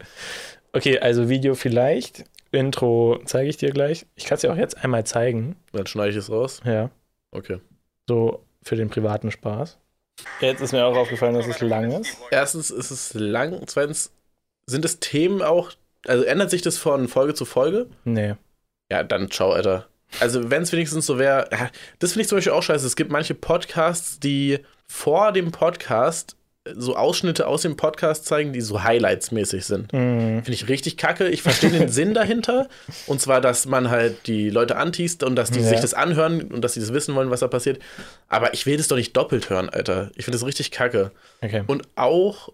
[0.73, 2.25] okay, also Video vielleicht.
[2.53, 4.07] Intro zeige ich dir gleich.
[4.14, 5.57] Ich kann es dir auch jetzt einmal zeigen.
[5.73, 6.61] Dann schneide ich es raus.
[6.64, 6.91] Ja.
[7.33, 7.61] Okay.
[8.09, 9.79] So für den privaten Spaß.
[10.41, 12.17] Jetzt ist mir auch aufgefallen, dass es lang ist.
[12.31, 14.12] Erstens ist es lang, zweitens
[14.67, 15.73] sind es Themen auch,
[16.07, 17.89] also ändert sich das von Folge zu Folge?
[18.05, 18.37] Nee.
[18.91, 19.87] Ja, dann ciao, Alter.
[20.20, 21.49] Also, wenn es wenigstens so wäre,
[21.99, 22.87] das finde ich zum Beispiel auch scheiße.
[22.87, 26.37] Es gibt manche Podcasts, die vor dem Podcast
[26.74, 29.93] so Ausschnitte aus dem Podcast zeigen, die so Highlights-mäßig sind.
[29.93, 30.43] Mhm.
[30.43, 31.28] Finde ich richtig kacke.
[31.28, 32.68] Ich verstehe den Sinn dahinter.
[33.07, 35.68] Und zwar, dass man halt die Leute antiest und dass die Ja.
[35.68, 37.78] sich das anhören und dass sie das wissen wollen, was da passiert.
[38.28, 40.11] Aber ich will das doch nicht doppelt hören, Alter.
[40.16, 41.12] Ich finde das richtig kacke.
[41.41, 41.62] Okay.
[41.68, 42.49] Und auch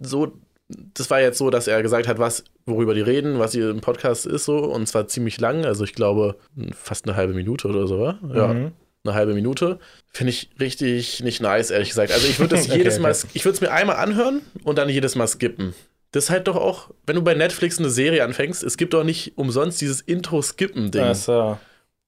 [0.00, 0.32] so,
[0.68, 3.80] das war jetzt so, dass er gesagt hat, was, worüber die reden, was ihr im
[3.80, 4.58] Podcast ist so.
[4.58, 5.64] Und zwar ziemlich lang.
[5.64, 6.36] Also ich glaube,
[6.72, 8.18] fast eine halbe Minute oder so, wa?
[8.34, 8.72] Ja Mhm.
[9.04, 9.78] eine halbe Minute.
[10.12, 12.12] Finde ich richtig nicht nice, ehrlich gesagt.
[12.12, 13.02] Also ich würde das Okay, jedes okay.
[13.02, 15.74] Mal, ich würde es mir einmal anhören und dann jedes Mal skippen.
[16.12, 19.02] Das ist halt doch auch, wenn du bei Netflix eine Serie anfängst, es gibt doch
[19.02, 21.02] nicht umsonst dieses Intro-Skippen-Ding.
[21.02, 21.58] Ach so.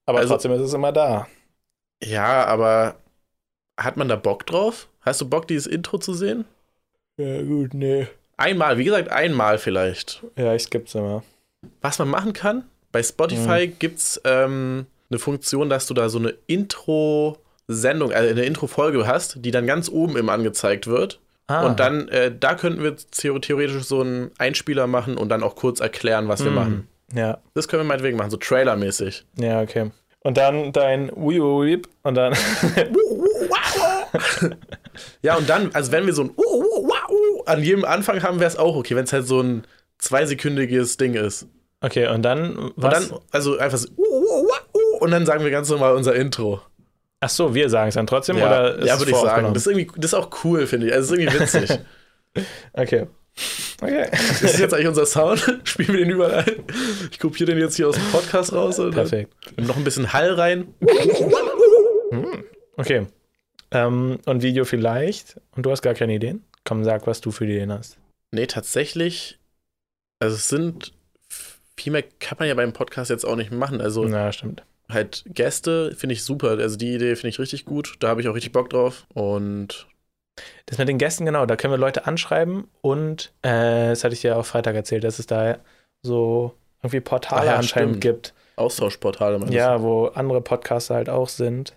[0.05, 1.27] Aber Also- trotzdem ist es immer da.
[2.03, 2.97] Ja, aber
[3.79, 4.87] hat man da Bock drauf?
[5.01, 6.45] Hast du Bock, dieses Intro zu sehen?
[7.17, 8.07] Ja, gut, nee.
[8.37, 10.23] Einmal, wie gesagt, einmal vielleicht.
[10.37, 11.23] Ja, ich skipp's immer.
[11.81, 16.33] Was man machen kann, bei Spotify gibt's ähm, eine Funktion, dass du da so eine
[16.47, 21.19] Intro-Sendung, also eine Intro-Folge hast, die dann ganz oben immer angezeigt wird.
[21.47, 21.65] Ah.
[21.65, 25.55] Und dann, äh, da könnten wir theo- theoretisch so einen Einspieler machen und dann auch
[25.55, 26.55] kurz erklären, was wir Mhm.
[26.55, 26.87] machen.
[27.13, 29.25] Ja, Das können wir meinetwegen machen, so Trailer-mäßig.
[29.39, 29.91] ja, okay.
[30.21, 32.33] Und dann dein Uiuip und dann.
[35.21, 36.31] Ja, und dann, also wenn wir so ein
[37.45, 39.63] an jedem Anfang haben, wäre es auch okay, wenn es halt so ein
[39.97, 41.47] zweisekündiges Ding ist.
[41.81, 42.55] Okay, und dann.
[42.55, 43.09] Und Was?
[43.09, 46.15] dann, also einfach so uh, uh, wow, uh, und dann sagen wir ganz normal unser
[46.15, 46.61] Intro.
[47.19, 48.37] Ach so, wir sagen es dann trotzdem?
[48.37, 49.53] Ja, oder ja würde ich sagen.
[49.53, 50.93] Das ist, irgendwie, das ist auch cool, finde ich.
[50.93, 51.79] Also, es ist irgendwie witzig.
[52.73, 53.07] Okay.
[53.81, 54.07] Okay.
[54.11, 55.59] das ist jetzt eigentlich unser Sound.
[55.63, 56.45] Spielen wir den überall.
[57.09, 58.77] Ich kopiere den jetzt hier aus dem Podcast raus.
[58.77, 59.33] Und Perfekt.
[59.55, 60.73] dann noch ein bisschen Hall rein.
[62.75, 63.07] Okay.
[63.71, 65.39] Ähm, und Video vielleicht.
[65.55, 66.43] Und du hast gar keine Ideen?
[66.65, 67.97] Komm, sag, was du für Ideen hast.
[68.31, 69.39] Nee, tatsächlich.
[70.19, 70.93] Also, es sind.
[71.77, 73.81] Viel mehr kann man ja beim Podcast jetzt auch nicht machen.
[73.81, 74.63] Also, Na, stimmt.
[74.89, 76.51] halt Gäste finde ich super.
[76.51, 77.95] Also, die Idee finde ich richtig gut.
[77.99, 79.05] Da habe ich auch richtig Bock drauf.
[79.13, 79.87] Und
[80.65, 84.21] Das mit den Gästen, genau, da können wir Leute anschreiben und äh, das hatte ich
[84.21, 85.57] dir auch Freitag erzählt, dass es da
[86.01, 88.01] so irgendwie Portale Ach ja, anscheinend stimmt.
[88.01, 89.37] gibt, Austauschportale.
[89.39, 89.57] meinst du?
[89.57, 91.73] Ja, wo andere Podcaster halt auch sind,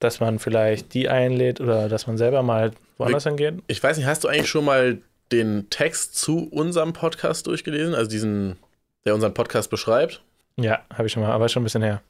[0.00, 3.54] dass man vielleicht die einlädt oder dass man selber mal woanders hingeht.
[3.66, 4.98] Ich weiß nicht, hast du eigentlich schon mal
[5.32, 7.94] den Text zu unserem Podcast durchgelesen?
[7.94, 8.56] Also diesen,
[9.04, 10.22] der unseren Podcast beschreibt?
[10.56, 12.00] Ja, habe ich schon mal, aber schon ein bisschen her.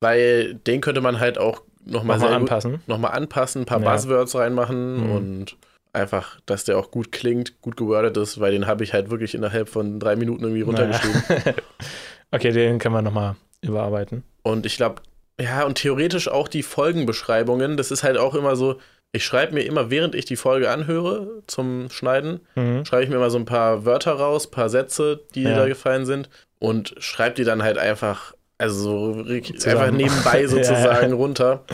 [0.00, 2.80] Weil den könnte man halt auch nochmal gut- anpassen.
[2.86, 3.92] nochmal anpassen, ein paar Ja.
[3.92, 5.12] Buzzwords reinmachen Mhm.
[5.12, 5.56] und
[5.92, 9.34] einfach, dass der auch gut klingt, gut gewordet ist, weil den habe ich halt wirklich
[9.34, 11.22] innerhalb von drei Minuten irgendwie runtergeschrieben.
[11.28, 11.42] Naja.
[12.32, 14.24] okay, den können wir nochmal überarbeiten.
[14.42, 15.02] Und ich glaube,
[15.40, 18.80] ja, und theoretisch auch die Folgenbeschreibungen, das ist halt auch immer so,
[19.12, 22.84] ich schreibe mir immer, während ich die Folge anhöre zum Schneiden, Mhm.
[22.84, 25.56] schreibe ich mir mal so ein paar Wörter raus, paar Sätze, die Ja.
[25.56, 31.14] da gefallen sind und schreibe die dann halt einfach, also so einfach nebenbei sozusagen ja.
[31.16, 31.64] runter.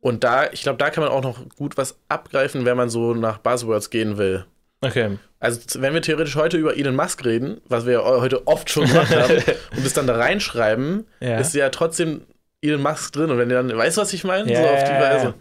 [0.00, 3.14] Und da, ich glaube, da kann man auch noch gut was abgreifen, wenn man so
[3.14, 4.44] nach Buzzwords gehen will.
[4.82, 5.18] Okay.
[5.40, 8.86] Also, wenn wir theoretisch heute über Elon Musk reden, was wir ja heute oft schon
[8.86, 9.42] gemacht haben,
[9.76, 11.38] und es dann da reinschreiben, Ja.
[11.38, 12.22] ist ja trotzdem
[12.60, 13.30] Elon Musk drin.
[13.30, 14.54] Und wenn ihr dann, weißt du, was ich meine?
[14.54, 14.90] So auf die.
[14.90, 15.34] Weise.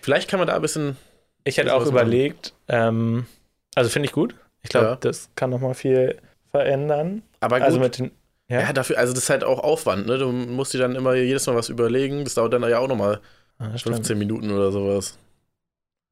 [0.00, 0.96] Vielleicht kann man da ein bisschen.
[1.44, 3.26] Ich hätte auch überlegt, ähm,
[3.74, 4.34] also finde ich gut.
[4.62, 4.96] Ich glaube, Ja.
[4.96, 6.18] das kann nochmal viel
[6.50, 7.22] verändern.
[7.40, 8.12] Aber gut, Also mit den.
[8.48, 8.60] ja.
[8.60, 10.18] Ja, dafür, also das ist halt auch Aufwand, ne?
[10.18, 12.22] Du musst dir dann immer jedes Mal was überlegen.
[12.24, 13.20] Das dauert dann ja auch nochmal
[13.58, 13.96] Ah, stimmt.
[13.96, 15.18] 15 Minuten oder sowas.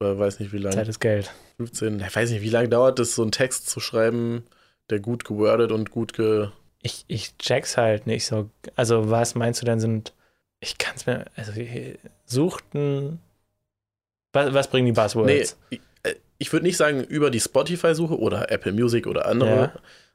[0.01, 0.75] Oder weiß nicht wie lange.
[0.77, 1.31] Zeit ist Geld.
[1.59, 2.01] 15.
[2.01, 4.45] Ich weiß nicht, wie lange dauert es, so einen Text zu schreiben,
[4.89, 6.49] der gut gewordet und gut ge.
[6.83, 8.49] Ich, ich check's halt nicht so.
[8.77, 10.13] Also, was meinst du denn sind.
[10.61, 11.27] Ich kann's mir.
[11.37, 11.53] Also,
[12.25, 13.21] sucht ein.
[14.33, 15.57] Was, was bringen die Nee, Buzzwords?
[15.71, 19.73] ich, äh, ich würde nicht sagen über die Spotify-Suche oder Apple Music oder andere, Ja.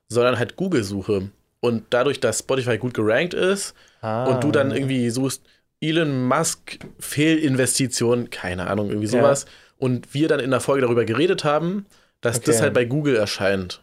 [0.08, 1.30] sondern halt Google-Suche.
[1.60, 4.26] Und dadurch, dass Spotify gut gerankt ist Ah.
[4.26, 5.42] und du dann irgendwie suchst,
[5.82, 9.46] Elon Musk Fehlinvestition, keine Ahnung, irgendwie sowas,
[9.78, 11.86] und wir dann in der Folge darüber geredet haben,
[12.22, 12.64] dass das Okay.
[12.64, 13.82] halt bei Google erscheint.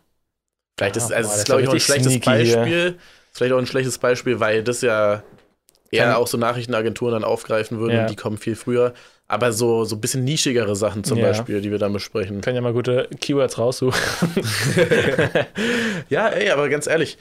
[0.79, 2.21] Vielleicht Ah, ist, also das das ist, ist glaube ich, auch ein schlechtes hier.
[2.21, 2.87] Beispiel.
[3.31, 5.23] Ist vielleicht auch ein schlechtes Beispiel, weil das ja
[5.91, 8.07] eher Kann- auch so Nachrichtenagenturen dann aufgreifen würden Ja.
[8.07, 8.95] die kommen viel früher.
[9.33, 11.29] Aber so, so ein bisschen nischigere Sachen zum Ja.
[11.29, 12.43] Beispiel, die wir dann besprechen.
[12.43, 13.99] Können ja mal gute Keywords raussuchen.
[16.11, 17.17] ja, ey, aber ganz ehrlich,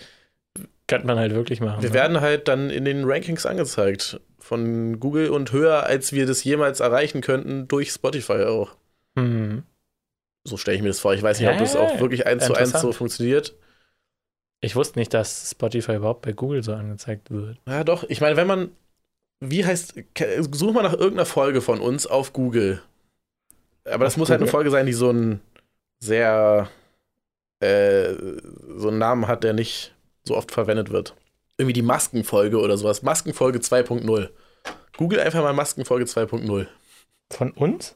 [0.87, 1.81] Könnte man halt wirklich machen.
[1.81, 1.95] wir ne?
[1.95, 6.81] werden halt dann in den Rankings angezeigt von Google und höher, als wir das jemals
[6.81, 8.75] erreichen könnten durch Spotify auch.
[9.15, 9.63] Mhm.
[10.43, 11.13] So stelle ich mir das vor.
[11.13, 13.55] Ich weiß nicht, ob das auch wirklich eins zu eins so funktioniert.
[14.59, 17.57] Ich wusste nicht, dass Spotify überhaupt bei Google so angezeigt wird.
[17.65, 18.03] Ja, doch.
[18.09, 18.71] Ich meine, wenn man,
[19.41, 19.95] wie heißt,
[20.51, 22.81] such mal nach irgendeiner Folge von uns auf Google.
[23.85, 24.51] Aber das Auf muss halt eine Google?
[24.51, 25.41] Folge sein, die so einen
[25.99, 26.69] sehr,
[27.59, 28.13] äh,
[28.77, 31.15] so einen Namen hat, der nicht so oft verwendet wird.
[31.57, 33.01] Irgendwie die Maskenfolge oder sowas.
[33.01, 34.29] Maskenfolge 2.0.
[34.95, 36.67] Google einfach mal Maskenfolge 2.0.
[37.31, 37.95] Von uns?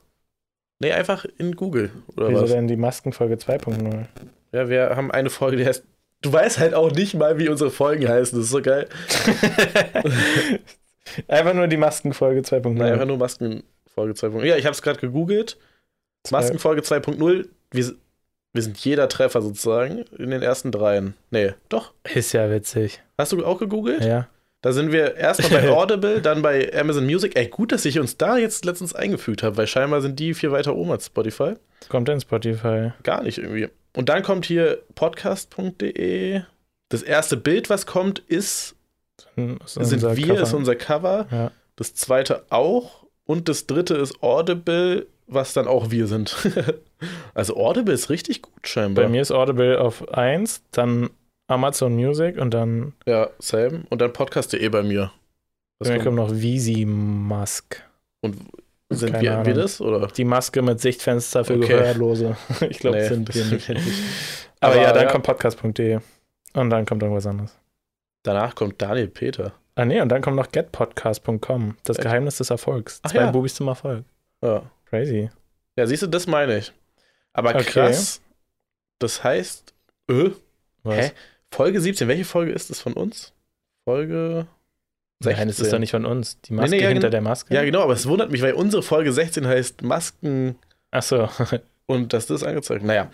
[0.79, 1.91] Nee, einfach in Google.
[2.17, 2.51] Oder Wieso was?
[2.51, 4.05] denn die Maskenfolge 2.0?
[4.51, 5.83] Ja, wir haben eine Folge, die heißt.
[6.21, 8.37] Du weißt halt auch nicht mal, wie unsere Folgen heißen.
[8.37, 8.89] Das ist so geil.
[11.27, 12.73] Einfach nur die Maskenfolge 2.0.
[12.73, 14.43] Nein, einfach nur Maskenfolge 2.0.
[14.45, 15.57] Ja, ich habe es gerade gegoogelt.
[16.31, 17.47] Maskenfolge 2.0.
[17.71, 17.93] Wir,
[18.53, 21.13] wir sind jeder Treffer sozusagen in den ersten dreien.
[21.29, 21.93] Nee, doch.
[22.13, 23.01] Ist ja witzig.
[23.17, 24.03] Hast du auch gegoogelt?
[24.03, 24.27] Ja.
[24.61, 27.35] Da sind wir erstmal bei Audible, dann bei Amazon Music.
[27.35, 30.51] Ey, gut, dass ich uns da jetzt letztens eingefügt habe, weil scheinbar sind die viel
[30.51, 31.53] weiter oben als Spotify.
[31.87, 32.91] Kommt in Spotify.
[33.03, 33.69] Gar nicht irgendwie.
[33.95, 36.41] Und dann kommt hier podcast.de.
[36.89, 38.75] Das erste Bild, was kommt, Ist
[39.35, 40.41] sind wir, Cover.
[40.41, 41.27] ist unser Cover.
[41.31, 41.51] Ja.
[41.75, 43.05] Das zweite auch.
[43.25, 46.35] Und das dritte ist Audible, was dann auch wir sind.
[47.33, 49.05] also Audible ist richtig gut scheinbar.
[49.05, 51.09] Bei mir ist Audible auf 1, dann
[51.47, 53.83] Amazon Music und dann Ja, same.
[53.89, 55.11] Und dann podcast.de bei mir.
[55.79, 57.81] Was bei mir kommt noch Visi Mask.
[58.21, 58.37] Und
[58.89, 59.53] sind Keine wir, wir Ahnung.
[59.55, 59.81] das?
[59.81, 60.07] Oder?
[60.07, 61.67] Die Maske mit Sichtfenster für Okay.
[61.67, 62.37] Gehörlose.
[62.69, 63.69] Ich glaube, Nee, wir sind wir nicht.
[63.69, 63.79] Aber,
[64.73, 65.11] Aber ja, dann ja.
[65.11, 65.99] kommt podcast.de.
[66.53, 67.57] Und dann kommt irgendwas anderes.
[68.25, 69.53] Danach kommt Daniel Peter.
[69.75, 71.77] Ah nee, und dann kommt noch getpodcast.com.
[71.83, 72.03] Das Echt?
[72.03, 72.99] Geheimnis des Erfolgs.
[73.03, 73.31] Ach Zwei ja.
[73.31, 74.03] Bubis zum Erfolg.
[74.41, 74.63] Ja.
[74.85, 75.29] Crazy.
[75.75, 76.71] ja, siehst du, das meine ich.
[77.33, 77.63] Aber Okay.
[77.63, 78.21] krass.
[78.99, 79.73] Das heißt,
[80.09, 80.29] äh,
[80.83, 80.95] Was?
[80.95, 81.11] Hä?
[81.51, 82.07] Folge 17.
[82.07, 83.33] Welche Folge ist das von uns?
[83.83, 84.47] Folge.
[85.23, 85.71] Nein, das ist 16.
[85.71, 86.39] doch nicht von uns.
[86.41, 87.53] Die Nee, Maske nee, ja, hinter der Maske.
[87.53, 90.55] Ja, genau, aber es wundert mich, weil unsere Folge 16 heißt Masken
[90.91, 91.29] Ach so.
[91.87, 92.83] und dass das angezeigt.
[92.83, 93.09] Naja,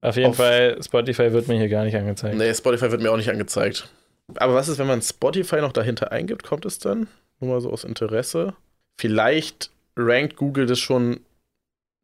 [0.00, 2.36] Auf jeden Auf- Fall, Spotify wird mir hier gar nicht angezeigt.
[2.36, 3.88] nee, Spotify wird mir auch nicht angezeigt.
[4.36, 6.44] Aber was ist, wenn man Spotify noch dahinter eingibt?
[6.44, 7.08] Kommt es dann?
[7.40, 8.54] Nur mal so aus Interesse.
[8.98, 11.20] Vielleicht rankt Google das schon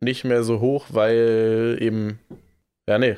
[0.00, 2.18] nicht mehr so hoch, weil eben.
[2.88, 3.16] Ja, nee.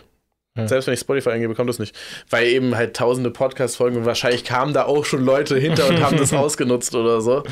[0.56, 0.68] Ja.
[0.68, 1.96] Selbst wenn ich Spotify eingebe, kommt das nicht.
[2.28, 6.18] Weil eben halt tausende Podcast-Folgen und wahrscheinlich kamen da auch schon Leute hinter und haben
[6.18, 7.42] das ausgenutzt oder so.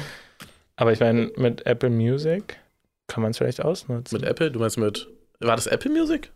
[0.77, 2.59] Aber ich meine, mit Apple Music
[3.07, 4.21] kann man es vielleicht ausnutzen.
[4.21, 4.51] Mit Apple?
[4.51, 5.09] Du meinst mit.
[5.41, 6.31] War das Apple Music?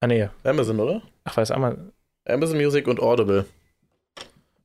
[0.00, 0.28] ah nee.
[0.42, 1.02] Amazon, oder?
[1.24, 1.92] Ach, weiß Amazon.
[2.26, 3.44] Amazon Music und Audible.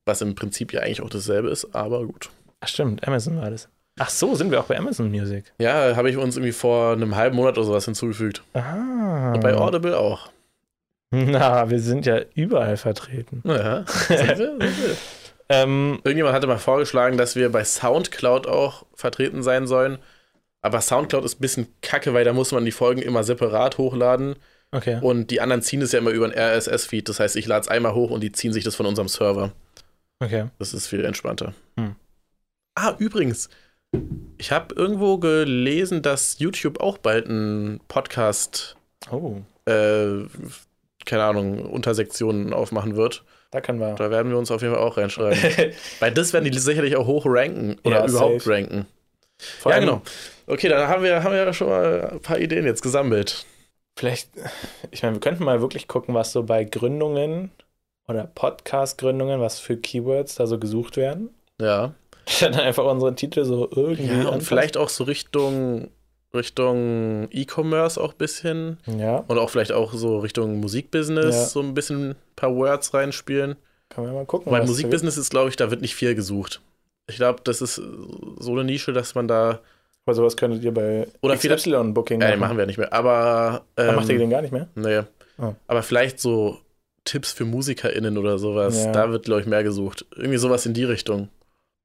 [0.09, 2.29] Was im Prinzip ja eigentlich auch dasselbe ist, aber gut.
[2.59, 3.69] Ach stimmt, Amazon war das.
[3.97, 5.45] Ach so, sind wir auch bei Amazon Music.
[5.59, 8.43] Ja, habe ich uns irgendwie vor einem halben Monat oder sowas hinzugefügt.
[8.53, 9.33] Ah.
[9.33, 10.29] Und bei Audible auch.
[11.11, 13.41] Na, wir sind ja überall vertreten.
[13.45, 14.69] Ja, sind wir, sind wir.
[15.51, 19.97] Ähm, Irgendjemand hatte mal vorgeschlagen, dass wir bei Soundcloud auch vertreten sein sollen.
[20.61, 24.35] Aber Soundcloud ist ein bisschen kacke, weil da muss man die Folgen immer separat hochladen.
[24.71, 24.99] okay.
[25.01, 27.09] Und die anderen ziehen es ja immer über einen RSS-Feed.
[27.09, 29.51] Das heißt, ich lade es einmal hoch und die ziehen sich das von unserem Server.
[30.19, 30.47] Okay.
[30.59, 31.53] Das ist viel entspannter.
[31.77, 31.95] Hm.
[32.75, 33.49] Ah, übrigens,
[34.37, 38.75] ich habe irgendwo gelesen, dass YouTube auch bald einen Podcast,
[39.11, 40.25] Oh, äh,
[41.05, 43.23] keine Ahnung, Untersektionen aufmachen wird.
[43.51, 43.95] da können wir.
[43.95, 45.73] Da werden wir uns auf jeden Fall auch reinschreiben.
[45.99, 48.53] Weil das werden die sicherlich auch hoch ranken oder Ja, überhaupt safe.
[48.53, 48.85] ranken.
[49.37, 50.01] Vor ja, genau.
[50.47, 53.45] Okay, dann haben wir, haben wir ja schon mal ein paar Ideen jetzt gesammelt.
[53.97, 54.29] Vielleicht,
[54.91, 57.51] ich meine, wir könnten mal wirklich gucken, was so bei Gründungen
[58.09, 61.29] oder Podcast-Gründungen, was für Keywords da so gesucht werden.
[61.61, 61.93] Ja.
[62.41, 64.05] Dann einfach unsere Titel so irgendwie.
[64.07, 64.41] ja und anpassen.
[64.41, 65.89] vielleicht auch so Richtung,
[66.33, 68.77] Richtung E-Commerce auch ein bisschen.
[68.85, 71.45] Ja, Und auch vielleicht auch so Richtung Musikbusiness Ja.
[71.45, 73.55] so ein bisschen ein paar Words reinspielen.
[73.89, 74.51] können wir mal gucken.
[74.51, 76.61] Weil Musikbusiness ist, glaube ich, da wird nicht viel gesucht.
[77.07, 79.59] Ich glaube, das ist so eine Nische, dass man da.
[80.05, 82.93] Aber sowas könntet ihr bei Oder XY-Booking Ja, den machen wir nicht mehr.
[82.93, 83.63] Aber.
[83.77, 84.67] Ähm, macht ihr den gar nicht mehr?
[84.75, 85.01] Nee.
[85.39, 85.53] Oh.
[85.67, 86.59] Aber vielleicht so
[87.05, 88.85] Tipps für MusikerInnen oder sowas.
[88.85, 88.91] Ja.
[88.91, 90.05] Da wird, glaube ich, mehr gesucht.
[90.15, 91.29] Irgendwie sowas in die Richtung.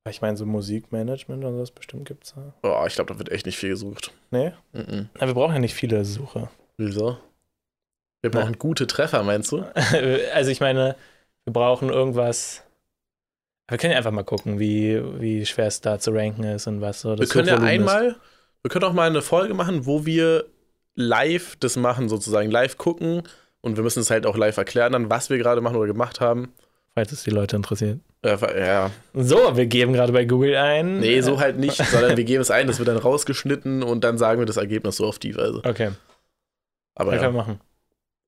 [0.09, 2.53] Ich meine, so Musikmanagement und sowas bestimmt gibt's da.
[2.63, 4.13] Oh, ich glaube, da wird echt nicht viel gesucht.
[4.31, 4.53] Nee?
[4.73, 5.09] Mhm.
[5.19, 6.51] Na, wir brauchen ja nicht viele Suche.
[6.77, 7.17] Wieso?
[8.21, 8.41] Wir Na.
[8.41, 9.65] brauchen gute Treffer, meinst du?
[10.35, 10.97] Also ich meine,
[11.45, 12.63] wir brauchen irgendwas.
[13.69, 16.83] Wir können ja einfach mal gucken, wie, wie schwer es da zu ranken ist und
[16.83, 17.95] was so Wir können ja Suchvolumen ist.
[17.95, 18.17] einmal,
[18.63, 20.45] wir können auch mal eine Folge machen, wo wir
[20.97, 23.23] live das machen, sozusagen live gucken.
[23.65, 26.21] Und wir müssen es halt auch live erklären, dann, was wir gerade machen oder gemacht
[26.21, 26.53] haben.
[26.93, 27.99] Falls es die Leute interessiert.
[28.23, 31.01] Äh, ja, So, wir geben gerade bei Google ein.
[31.01, 34.19] nee, so halt nicht, sondern wir geben es ein, das wird dann rausgeschnitten und dann
[34.19, 35.63] sagen wir das Ergebnis so auf die Weise.
[35.65, 35.93] Okay,
[36.95, 37.31] Aber das ja.
[37.31, 37.59] machen.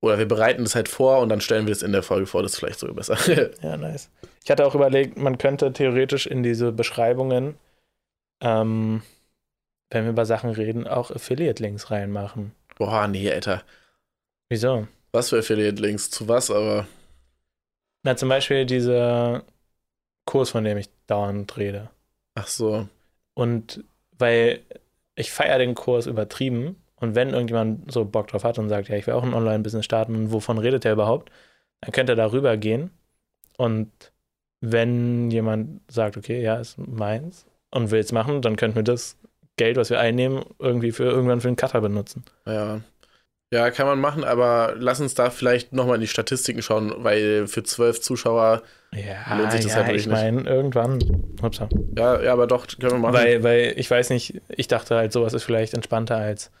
[0.01, 2.41] Oder wir bereiten das halt vor und dann stellen wir es in der Folge vor,
[2.41, 3.17] das ist vielleicht sogar besser.
[3.61, 4.09] Ja, nice.
[4.43, 7.55] Ich hatte auch überlegt, man könnte theoretisch in diese Beschreibungen,
[8.41, 9.03] ähm,
[9.91, 12.53] wenn wir über Sachen reden, auch Affiliate-Links reinmachen.
[12.77, 13.61] Boah, nee, Alter.
[14.49, 14.87] Wieso?
[15.17, 16.11] Was für Affiliate-Links?
[16.11, 16.85] Zu was aber?
[18.03, 19.41] Na, zum Beispiel dieser
[20.25, 21.89] Kurs, von dem ich dauernd rede.
[22.35, 22.87] Ach so.
[23.33, 23.83] Und
[24.19, 24.59] weil
[25.15, 28.95] ich feiere den Kurs übertrieben und wenn irgendjemand so Bock drauf hat und sagt, ja,
[28.95, 31.31] ich will auch ein Online-Business starten und wovon redet er überhaupt,
[31.81, 32.91] dann könnte er darüber gehen
[33.57, 33.89] und
[34.61, 39.17] wenn jemand sagt, okay, ja, ist meins und will es machen, dann könnten wir das
[39.55, 42.23] Geld, was wir einnehmen, irgendwie für irgendwann für einen Cutter benutzen.
[42.45, 42.81] Ja.
[43.53, 47.47] Ja, kann man machen, aber lass uns da vielleicht nochmal in die Statistiken schauen, weil
[47.47, 48.61] für zwölf Zuschauer,
[48.93, 50.99] Ja, Lohnt sich das ja halt wirklich ich meine, irgendwann.
[51.41, 51.69] Upsa.
[51.97, 53.13] ja, ja, aber doch, können wir machen.
[53.13, 56.51] Weil, weil ich weiß nicht, ich dachte halt, sowas ist vielleicht entspannter als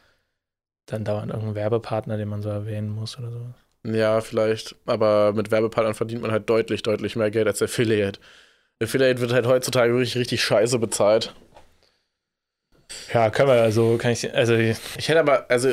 [0.85, 3.53] dann dauernd irgendein Werbepartner, den man so erwähnen muss oder so.
[3.85, 8.19] ja, vielleicht, aber mit Werbepartnern verdient man halt deutlich, deutlich mehr Geld als Affiliate.
[8.81, 11.33] Affiliate wird halt heutzutage wirklich richtig scheiße bezahlt.
[13.13, 15.69] Ja, können wir also, kann ich, also Ich hätte aber, also,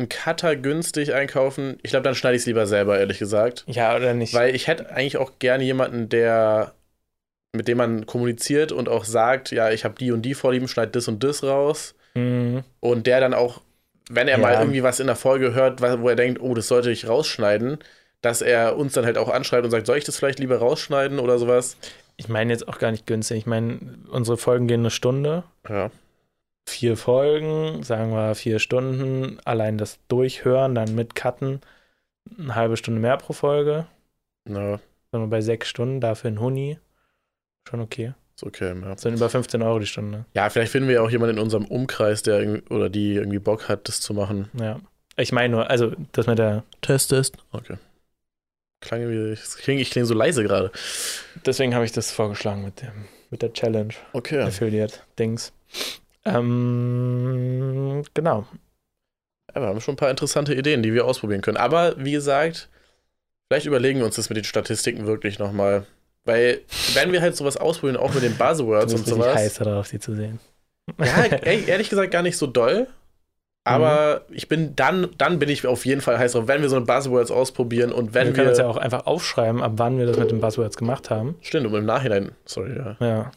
[0.00, 3.64] einen Cutter günstig einkaufen, ich glaube, dann schneide ich es lieber selber, ehrlich gesagt.
[3.68, 4.34] ja oder nicht.
[4.34, 6.72] Weil ich hätte eigentlich auch gerne jemanden, der
[7.52, 10.94] mit dem man kommuniziert und auch sagt, ja, ich habe die und die Vorlieben, schneid
[10.94, 11.94] das und das raus.
[12.14, 12.62] Mhm.
[12.78, 13.60] Und der dann auch,
[14.08, 14.42] wenn er Ja.
[14.42, 17.78] mal irgendwie was in der Folge hört, wo er denkt, oh, das sollte ich rausschneiden,
[18.22, 21.18] dass er uns dann halt auch anschreibt und sagt, soll ich das vielleicht lieber rausschneiden
[21.18, 21.76] oder sowas?
[22.16, 23.38] Ich meine jetzt auch gar nicht günstig.
[23.38, 23.80] Ich meine,
[24.12, 25.42] unsere Folgen gehen eine Stunde.
[25.68, 25.90] Ja.
[26.68, 29.38] Vier Folgen, sagen wir vier Stunden.
[29.44, 31.60] Allein das Durchhören, dann mit Cutten,
[32.38, 33.86] eine halbe Stunde mehr pro Folge.
[34.44, 34.78] Na,
[35.10, 36.78] Sind wir bei sechs Stunden, dafür ein Huni.
[37.68, 38.14] Schon okay.
[38.36, 38.74] ist okay.
[38.80, 38.88] Ja.
[38.92, 40.24] Das sind über 15 Euro die Stunde.
[40.34, 43.38] ja, vielleicht finden wir ja auch jemanden in unserem Umkreis, der irgendwie, oder die irgendwie
[43.38, 44.48] Bock hat, das zu machen.
[44.58, 44.80] Ja.
[45.16, 47.36] Ich meine nur, also das mit der, Test ist.
[47.52, 47.76] Okay.
[48.80, 50.70] Klang wie, ich klinge kling so leise gerade.
[51.44, 53.92] deswegen habe ich das vorgeschlagen mit dem, mit der Challenge.
[54.14, 54.40] Okay.
[54.40, 55.52] Affiliate-Dings.
[56.24, 58.46] Ähm, genau.
[59.54, 61.56] Ja, wir haben schon ein paar interessante Ideen, die wir ausprobieren können.
[61.56, 62.68] Aber wie gesagt,
[63.48, 65.86] vielleicht überlegen wir uns das mit den Statistiken wirklich nochmal.
[66.24, 66.60] Weil,
[66.94, 69.34] wenn wir halt sowas ausprobieren, auch mit den Buzzwords und sowas.
[69.34, 70.38] heiß darauf, die zu sehen.
[70.98, 72.86] Ja, ehrlich gesagt gar nicht so doll.
[73.64, 76.76] Aber ich bin dann, dann bin ich auf jeden Fall heiß drauf, wenn wir so
[76.76, 78.34] eine Buzzwords ausprobieren und wenn wir wir.
[78.34, 81.36] können uns ja auch einfach aufschreiben, ab wann wir das mit den Buzzwords gemacht haben.
[81.42, 83.30] stimmt, und im Nachhinein, sorry, ja, Ja.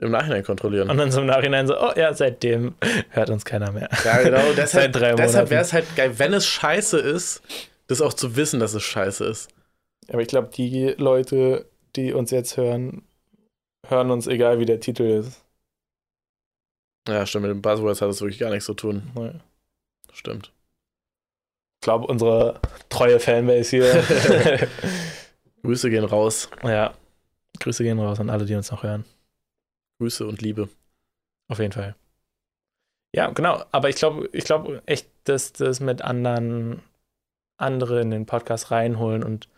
[0.00, 0.90] Im Nachhinein kontrollieren.
[0.90, 2.74] Und dann so im Nachhinein so, oh ja, seitdem
[3.10, 3.88] hört uns keiner mehr.
[4.04, 7.42] ja, genau, deshalb, Seit drei deshalb wäre es halt geil, wenn es scheiße ist,
[7.86, 9.50] das auch zu wissen, dass es scheiße ist.
[10.08, 13.02] Aber ich glaube, die Leute, die uns jetzt hören,
[13.86, 15.44] hören uns, egal wie der Titel ist.
[17.08, 19.10] Ja, stimmt, mit den Buzzwords hat das wirklich gar nichts zu tun.
[19.14, 19.32] Nee.
[20.12, 20.52] Stimmt.
[21.80, 24.68] Ich glaube, unsere treue Fanbase hier.
[25.62, 26.50] Grüße gehen raus.
[26.64, 26.94] ja.
[27.58, 29.04] Grüße gehen raus an alle, die uns noch hören.
[30.00, 30.70] Grüße und Liebe.
[31.48, 31.94] Auf jeden Fall.
[33.14, 33.62] Ja, genau.
[33.70, 36.80] Aber ich glaube, ich glaube echt, dass das mit anderen,
[37.58, 39.48] andere in den Podcast reinholen und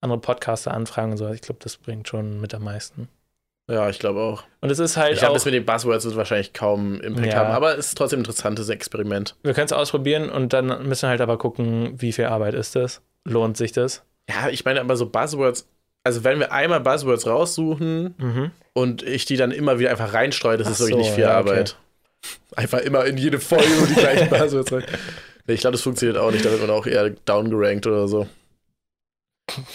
[0.00, 1.28] andere Podcaster anfragen und so.
[1.28, 3.08] Ich glaube, das bringt schon mit am meisten.
[3.68, 4.44] Ja, ich glaube auch.
[4.62, 7.40] Und es ist halt Ich glaube, das mit den Buzzwords wird wahrscheinlich kaum Impact Ja.
[7.40, 9.36] haben, aber es ist trotzdem ein interessantes Experiment.
[9.42, 12.74] wir können es ausprobieren und dann müssen wir halt aber gucken, wie viel Arbeit ist
[12.74, 13.02] das?
[13.24, 14.02] Lohnt sich das?
[14.30, 15.66] Ja, ich meine aber so Buzzwords,
[16.04, 18.50] also wenn wir einmal Buzzwords raussuchen Mhm.
[18.74, 21.24] und ich die dann immer wieder einfach reinstreue, das Ach ist wirklich so, nicht viel
[21.24, 21.50] ja, okay.
[21.50, 21.76] Arbeit.
[22.56, 24.84] Einfach immer in jede Folge die gleichen Buzzwords rein.
[25.46, 28.26] Nee, ich glaube, das funktioniert auch nicht, da wird man auch eher downgerankt oder so.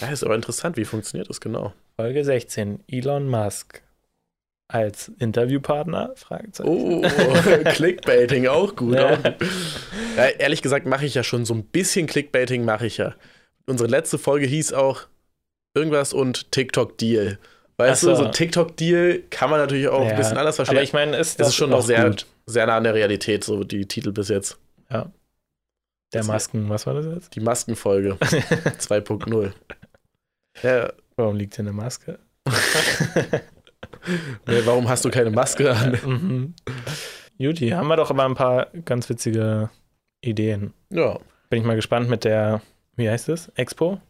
[0.00, 1.72] Ja, ist aber interessant, wie funktioniert das genau?
[1.96, 2.80] Folge 16.
[2.88, 3.82] Elon Musk
[4.68, 6.12] als Interviewpartner?
[6.16, 6.68] Fragezeichen.
[6.68, 7.02] Oh,
[7.64, 8.94] Clickbaiting auch gut.
[8.94, 9.14] Ja.
[9.14, 9.18] Auch.
[10.16, 13.14] Ja, ehrlich gesagt mache ich ja schon so ein bisschen Clickbaiting mache ich ja.
[13.66, 15.02] Unsere letzte Folge hieß auch
[15.74, 17.38] irgendwas und TikTok-Deal.
[17.78, 18.24] Weißt Ach du, so.
[18.24, 20.10] so TikTok-Deal kann man natürlich auch Ja.
[20.10, 20.76] ein bisschen anders verstehen.
[20.76, 22.26] Aber ich meine, ist das das ist schon noch sehr, gut?
[22.46, 24.58] sehr nah an der Realität, so die Titel bis jetzt.
[24.90, 27.34] Der das- Masken, was war das jetzt?
[27.36, 29.52] Die Maskenfolge 2.0.
[30.62, 32.18] Ja, Warum liegt hier eine Maske?
[34.46, 35.98] nee, warum hast du keine Maske an?
[36.04, 36.54] mhm.
[37.38, 39.70] Juti, haben wir doch aber ein paar ganz witzige
[40.20, 40.72] Ideen.
[40.90, 41.18] Ja.
[41.48, 42.60] Bin ich mal gespannt mit der,
[42.96, 43.48] wie heißt es?
[43.54, 44.00] Expo?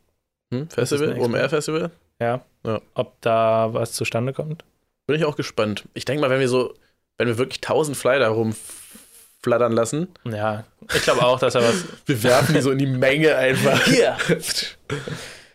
[0.52, 1.26] Hm, Festival, eine Expo.
[1.26, 1.90] OMR-Festival?
[2.20, 2.40] Ja.
[2.66, 2.80] Ja.
[2.94, 4.64] Ob da was zustande kommt?
[5.06, 5.84] Bin ich auch gespannt.
[5.94, 6.74] Ich denke mal, wenn wir so,
[7.18, 11.84] wenn wir wirklich 1000 Flyer rumflattern lassen, Ja, ich glaube auch, dass er was.
[12.06, 13.82] wir werfen die so in die Menge einfach.
[13.86, 14.16] Hier!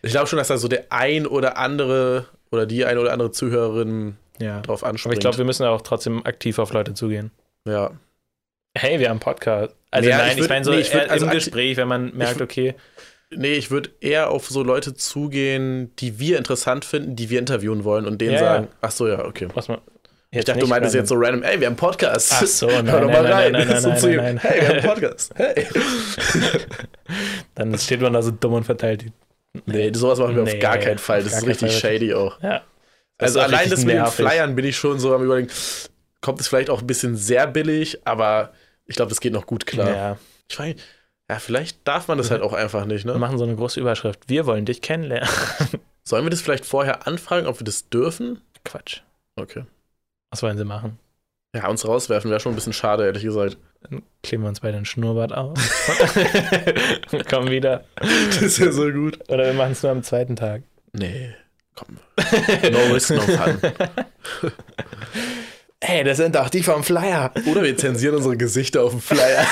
[0.02, 3.30] Ich glaube schon, dass da so der ein oder andere oder die ein oder andere
[3.32, 4.60] Zuhörerin Ja.
[4.60, 5.14] drauf Aber anspringt.
[5.14, 7.30] ich glaube, wir müssen auch trotzdem aktiv auf Leute zugehen.
[7.66, 7.90] ja.
[8.78, 9.74] Hey, wir haben einen Podcast.
[9.90, 12.14] Also Ja, nein, ich ich, meine so nee, ich würd- also im Gespräch, wenn man
[12.14, 12.74] merkt, okay,
[13.34, 17.82] Nee, ich würde eher auf so Leute zugehen, die wir interessant finden, die wir interviewen
[17.84, 19.48] wollen und denen Ja, sagen, ach so, ja, okay.
[19.54, 19.78] was man.
[20.30, 22.32] Ich dachte, du meintest jetzt so random, ey, wir haben einen Podcast.
[22.34, 23.52] Ach so, nein, Hör doch mal nein, rein.
[23.52, 24.38] nein, nein, So nein, zu ihm, nein, nein.
[24.38, 25.32] Hey, wir haben einen Podcast.
[25.36, 25.66] Hey.
[27.54, 29.12] Dann steht man da so dumm und verteilt die.
[29.66, 31.22] Nee, sowas machen wir Nee, auf gar keinen Fall.
[31.22, 31.80] Das ist richtig Fall.
[31.98, 32.40] shady auch.
[32.42, 32.62] Ja.
[33.18, 34.06] Also allein das mit den.
[34.06, 35.48] Flyern bin ich schon so am überlegen,
[36.20, 38.52] kommt es vielleicht auch ein bisschen sehr billig, aber
[38.84, 39.88] ich glaube, das geht noch gut klar.
[39.88, 40.18] Ja.
[40.48, 40.82] Ich frage mich,
[41.30, 43.18] ja, vielleicht darf man das halt auch einfach nicht, Wir ne?
[43.18, 44.28] machen so eine große Überschrift.
[44.28, 45.28] Wir wollen dich kennenlernen.
[46.04, 48.40] Sollen wir das vielleicht vorher anfragen, ob wir das dürfen?
[48.64, 49.00] Quatsch.
[49.34, 49.64] Okay.
[50.30, 50.98] Was wollen sie machen?
[51.54, 53.56] Ja, uns rauswerfen wäre schon ein bisschen schade, ehrlich gesagt.
[53.82, 55.58] Dann kleben wir uns beide den Schnurrbart auf.
[57.30, 57.84] Kommen wieder.
[57.96, 59.18] Das ist ja so gut.
[59.28, 60.62] Oder wir machen es nur am zweiten Tag.
[60.92, 61.34] Nee,
[61.74, 61.98] komm.
[62.70, 63.58] No risk, no fun.
[65.82, 67.32] Hey, das sind doch die vom Flyer.
[67.46, 69.46] Oder wir zensieren unsere Gesichter auf dem Flyer.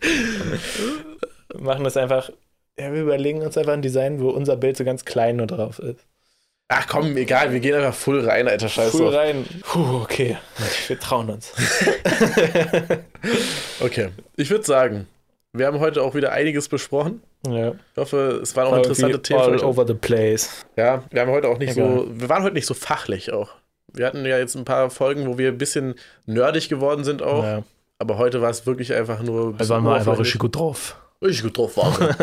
[0.00, 2.30] Wir machen das einfach.
[2.78, 5.78] Ja, wir überlegen uns einfach ein Design, wo unser Bild so ganz klein nur drauf
[5.78, 6.00] ist.
[6.68, 9.14] Ach komm, egal, wir gehen einfach full rein, Alter, scheiß Cool drauf.
[9.14, 9.44] rein.
[9.62, 10.38] Puh, okay.
[10.86, 11.52] Wir trauen uns.
[13.80, 15.06] Okay, ich würde sagen,
[15.52, 17.22] wir haben heute auch wieder einiges besprochen.
[17.46, 17.70] Ja.
[17.72, 19.40] Ich hoffe, es waren auch interessante Themen.
[19.40, 20.64] All over the place.
[20.76, 21.96] Ja, wir haben heute auch nicht Egal.
[21.98, 23.50] so, wir waren heute nicht so fachlich auch.
[23.92, 25.94] Wir hatten ja jetzt ein paar Folgen, wo wir ein bisschen
[26.26, 27.62] nerdig geworden sind auch, Ja.
[28.00, 30.96] Aber heute war es wirklich einfach nur ein bisschen waren wir einfach richtig gut drauf.
[31.22, 32.16] richtig gut drauf waren.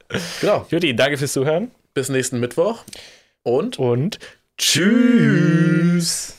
[0.40, 2.82] genau, Juti, danke fürs Zuhören bis nächsten Mittwoch
[3.44, 4.18] und und
[4.58, 6.36] tschüss.